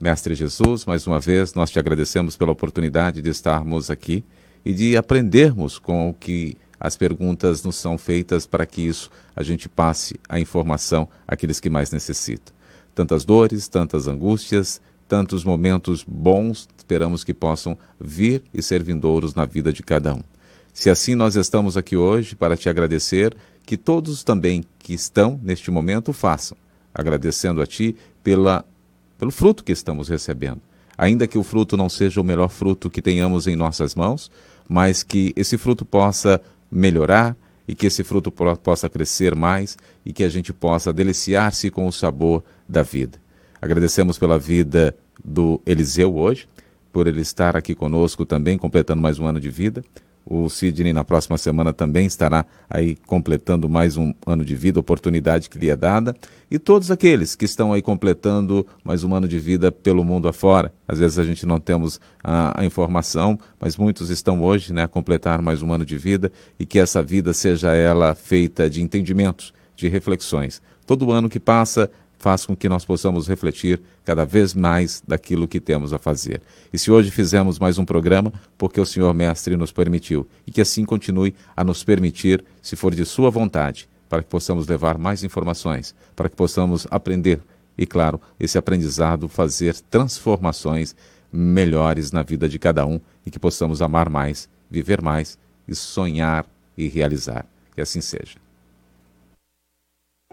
Mestre 0.00 0.34
Jesus, 0.34 0.84
mais 0.84 1.06
uma 1.06 1.20
vez 1.20 1.54
nós 1.54 1.70
te 1.70 1.78
agradecemos 1.78 2.36
pela 2.36 2.50
oportunidade 2.50 3.22
de 3.22 3.30
estarmos 3.30 3.90
aqui 3.90 4.24
e 4.64 4.72
de 4.72 4.96
aprendermos 4.96 5.78
com 5.78 6.10
o 6.10 6.14
que 6.14 6.56
as 6.84 6.96
perguntas 6.96 7.62
nos 7.62 7.76
são 7.76 7.96
feitas 7.96 8.44
para 8.44 8.66
que 8.66 8.82
isso 8.82 9.08
a 9.36 9.42
gente 9.44 9.68
passe 9.68 10.16
a 10.28 10.40
informação 10.40 11.08
àqueles 11.28 11.60
que 11.60 11.70
mais 11.70 11.92
necessitam. 11.92 12.52
Tantas 12.92 13.24
dores, 13.24 13.68
tantas 13.68 14.08
angústias, 14.08 14.80
tantos 15.06 15.44
momentos 15.44 16.04
bons, 16.04 16.68
esperamos 16.76 17.22
que 17.22 17.32
possam 17.32 17.78
vir 18.00 18.42
e 18.52 18.60
ser 18.60 18.82
vindouros 18.82 19.32
na 19.32 19.44
vida 19.44 19.72
de 19.72 19.80
cada 19.80 20.12
um. 20.12 20.22
Se 20.74 20.90
assim 20.90 21.14
nós 21.14 21.36
estamos 21.36 21.76
aqui 21.76 21.96
hoje 21.96 22.34
para 22.34 22.56
te 22.56 22.68
agradecer, 22.68 23.36
que 23.64 23.76
todos 23.76 24.24
também 24.24 24.64
que 24.80 24.92
estão 24.92 25.38
neste 25.40 25.70
momento 25.70 26.12
façam, 26.12 26.58
agradecendo 26.92 27.62
a 27.62 27.66
ti 27.66 27.94
pela, 28.24 28.64
pelo 29.16 29.30
fruto 29.30 29.62
que 29.62 29.70
estamos 29.70 30.08
recebendo. 30.08 30.60
Ainda 30.98 31.28
que 31.28 31.38
o 31.38 31.44
fruto 31.44 31.76
não 31.76 31.88
seja 31.88 32.20
o 32.20 32.24
melhor 32.24 32.48
fruto 32.48 32.90
que 32.90 33.00
tenhamos 33.00 33.46
em 33.46 33.54
nossas 33.54 33.94
mãos, 33.94 34.32
mas 34.68 35.04
que 35.04 35.32
esse 35.36 35.56
fruto 35.56 35.84
possa 35.84 36.40
melhorar 36.72 37.36
e 37.68 37.74
que 37.74 37.86
esse 37.86 38.02
fruto 38.02 38.32
possa 38.32 38.88
crescer 38.88 39.34
mais 39.34 39.76
e 40.04 40.12
que 40.12 40.24
a 40.24 40.28
gente 40.28 40.52
possa 40.52 40.92
deliciar-se 40.92 41.70
com 41.70 41.86
o 41.86 41.92
sabor 41.92 42.42
da 42.68 42.82
vida. 42.82 43.20
Agradecemos 43.60 44.18
pela 44.18 44.38
vida 44.38 44.96
do 45.24 45.60
Eliseu 45.64 46.16
hoje, 46.16 46.48
por 46.92 47.06
ele 47.06 47.20
estar 47.20 47.56
aqui 47.56 47.74
conosco 47.74 48.26
também, 48.26 48.58
completando 48.58 49.00
mais 49.00 49.18
um 49.18 49.26
ano 49.26 49.38
de 49.38 49.50
vida. 49.50 49.84
O 50.24 50.48
Sidney 50.48 50.92
na 50.92 51.02
próxima 51.02 51.36
semana 51.36 51.72
também 51.72 52.06
estará 52.06 52.46
aí 52.70 52.96
completando 53.06 53.68
mais 53.68 53.96
um 53.96 54.14
ano 54.26 54.44
de 54.44 54.54
vida, 54.54 54.78
oportunidade 54.78 55.50
que 55.50 55.58
lhe 55.58 55.68
é 55.68 55.76
dada. 55.76 56.14
E 56.50 56.58
todos 56.58 56.90
aqueles 56.90 57.34
que 57.34 57.44
estão 57.44 57.72
aí 57.72 57.82
completando 57.82 58.66
mais 58.84 59.02
um 59.02 59.14
ano 59.14 59.26
de 59.26 59.38
vida 59.38 59.72
pelo 59.72 60.04
mundo 60.04 60.28
afora. 60.28 60.72
Às 60.86 60.98
vezes 60.98 61.18
a 61.18 61.24
gente 61.24 61.44
não 61.44 61.58
temos 61.58 62.00
a, 62.22 62.60
a 62.60 62.64
informação, 62.64 63.38
mas 63.60 63.76
muitos 63.76 64.10
estão 64.10 64.42
hoje 64.42 64.72
né, 64.72 64.84
a 64.84 64.88
completar 64.88 65.42
mais 65.42 65.60
um 65.62 65.72
ano 65.72 65.84
de 65.84 65.98
vida 65.98 66.30
e 66.58 66.64
que 66.64 66.78
essa 66.78 67.02
vida 67.02 67.32
seja 67.32 67.74
ela 67.74 68.14
feita 68.14 68.70
de 68.70 68.80
entendimentos, 68.80 69.52
de 69.74 69.88
reflexões. 69.88 70.62
Todo 70.86 71.10
ano 71.10 71.28
que 71.28 71.40
passa, 71.40 71.90
faz 72.22 72.46
com 72.46 72.54
que 72.54 72.68
nós 72.68 72.84
possamos 72.84 73.26
refletir 73.26 73.82
cada 74.04 74.24
vez 74.24 74.54
mais 74.54 75.02
daquilo 75.06 75.48
que 75.48 75.58
temos 75.58 75.92
a 75.92 75.98
fazer. 75.98 76.40
E 76.72 76.78
se 76.78 76.88
hoje 76.88 77.10
fizemos 77.10 77.58
mais 77.58 77.78
um 77.78 77.84
programa, 77.84 78.32
porque 78.56 78.80
o 78.80 78.86
Senhor 78.86 79.12
Mestre 79.12 79.56
nos 79.56 79.72
permitiu, 79.72 80.24
e 80.46 80.52
que 80.52 80.60
assim 80.60 80.84
continue 80.84 81.34
a 81.56 81.64
nos 81.64 81.82
permitir, 81.82 82.44
se 82.62 82.76
for 82.76 82.94
de 82.94 83.04
Sua 83.04 83.28
vontade, 83.28 83.88
para 84.08 84.22
que 84.22 84.28
possamos 84.28 84.68
levar 84.68 84.96
mais 84.96 85.24
informações, 85.24 85.96
para 86.14 86.28
que 86.28 86.36
possamos 86.36 86.86
aprender 86.92 87.40
e, 87.76 87.84
claro, 87.84 88.20
esse 88.38 88.56
aprendizado 88.56 89.28
fazer 89.28 89.74
transformações 89.90 90.94
melhores 91.32 92.12
na 92.12 92.22
vida 92.22 92.48
de 92.48 92.58
cada 92.58 92.86
um 92.86 93.00
e 93.26 93.30
que 93.30 93.38
possamos 93.38 93.82
amar 93.82 94.08
mais 94.08 94.48
viver 94.72 95.02
mais 95.02 95.38
e 95.68 95.74
sonhar 95.74 96.46
e 96.78 96.88
realizar. 96.88 97.44
Que 97.74 97.82
assim 97.82 98.00
seja. 98.00 98.41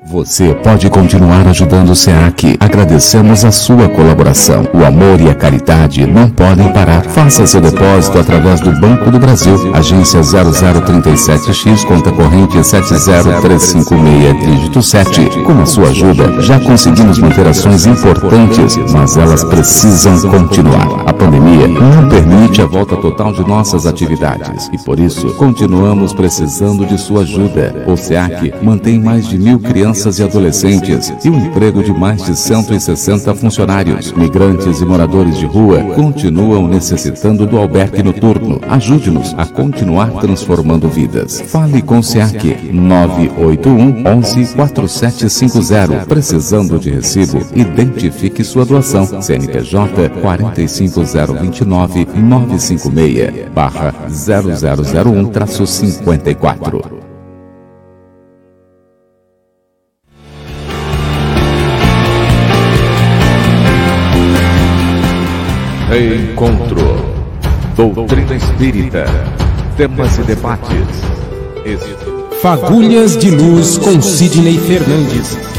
Você 0.05 0.55
pode 0.63 0.89
continuar 0.89 1.45
ajudando 1.47 1.89
o 1.89 1.95
SEAC. 1.95 2.55
Agradecemos 2.59 3.43
a 3.43 3.51
sua 3.51 3.89
colaboração. 3.89 4.65
O 4.73 4.85
amor 4.85 5.19
e 5.19 5.29
a 5.29 5.35
caridade 5.35 6.07
não 6.07 6.29
podem 6.29 6.71
parar. 6.71 7.03
Faça 7.03 7.45
seu 7.45 7.59
depósito 7.59 8.17
através 8.17 8.61
do 8.61 8.71
Banco 8.79 9.11
do 9.11 9.19
Brasil. 9.19 9.75
Agência 9.75 10.21
0037X, 10.21 11.85
conta 11.85 12.11
corrente 12.11 12.63
70356, 12.63 14.39
dígito 14.39 14.81
7. 14.81 15.29
Com 15.45 15.61
a 15.61 15.65
sua 15.65 15.89
ajuda, 15.89 16.41
já 16.41 16.59
conseguimos 16.59 17.19
manter 17.19 17.45
ações 17.45 17.85
importantes, 17.85 18.77
mas 18.93 19.17
elas 19.17 19.43
precisam 19.43 20.17
continuar. 20.31 21.03
A 21.07 21.13
pandemia 21.13 21.67
não 21.67 22.07
permite 22.07 22.61
a 22.61 22.65
volta 22.65 22.95
total 22.95 23.33
de 23.33 23.45
nossas 23.45 23.85
atividades 23.85 24.69
e 24.73 24.77
por 24.77 24.97
isso 24.97 25.33
continuamos 25.35 26.13
precisando 26.13 26.85
de 26.85 26.97
sua 26.97 27.21
ajuda. 27.21 27.83
O 27.85 27.97
SEAC 27.97 28.53
mantém 28.63 28.97
mais 28.99 29.27
de 29.27 29.37
mil 29.37 29.59
crianças 29.59 29.88
crianças 29.89 30.19
e 30.19 30.23
adolescentes 30.23 31.11
e 31.25 31.29
o 31.29 31.35
emprego 31.35 31.83
de 31.83 31.91
mais 31.91 32.23
de 32.23 32.35
160 32.35 33.33
funcionários. 33.33 34.11
Migrantes 34.11 34.81
e 34.81 34.85
moradores 34.85 35.35
de 35.37 35.47
rua 35.47 35.81
continuam 35.95 36.67
necessitando 36.67 37.47
do 37.47 37.57
albergue 37.57 38.03
noturno. 38.03 38.61
Ajude-nos 38.69 39.33
a 39.35 39.47
continuar 39.47 40.11
transformando 40.21 40.87
vidas. 40.87 41.41
Fale 41.41 41.81
com 41.81 41.97
o 41.99 42.03
SEAC 42.03 42.71
981 42.71 44.07
11 44.07 44.55
4750. 44.55 46.05
Precisando 46.05 46.77
de 46.77 46.91
recibo, 46.91 47.39
identifique 47.55 48.43
sua 48.43 48.65
doação. 48.65 49.07
CNPJ 49.21 50.09
45029 50.21 52.07
956 52.15 53.49
barra 53.53 53.95
0001-54. 54.07 56.98
Reencontro. 65.89 67.03
Doutrina 67.75 68.35
Espírita. 68.35 69.05
Temas 69.75 70.19
e 70.19 70.21
debates. 70.21 70.69
Fagulhas 72.43 73.17
de 73.17 73.31
Luz 73.31 73.79
com 73.79 73.99
Sidney 73.99 74.59
Fernandes. 74.59 75.58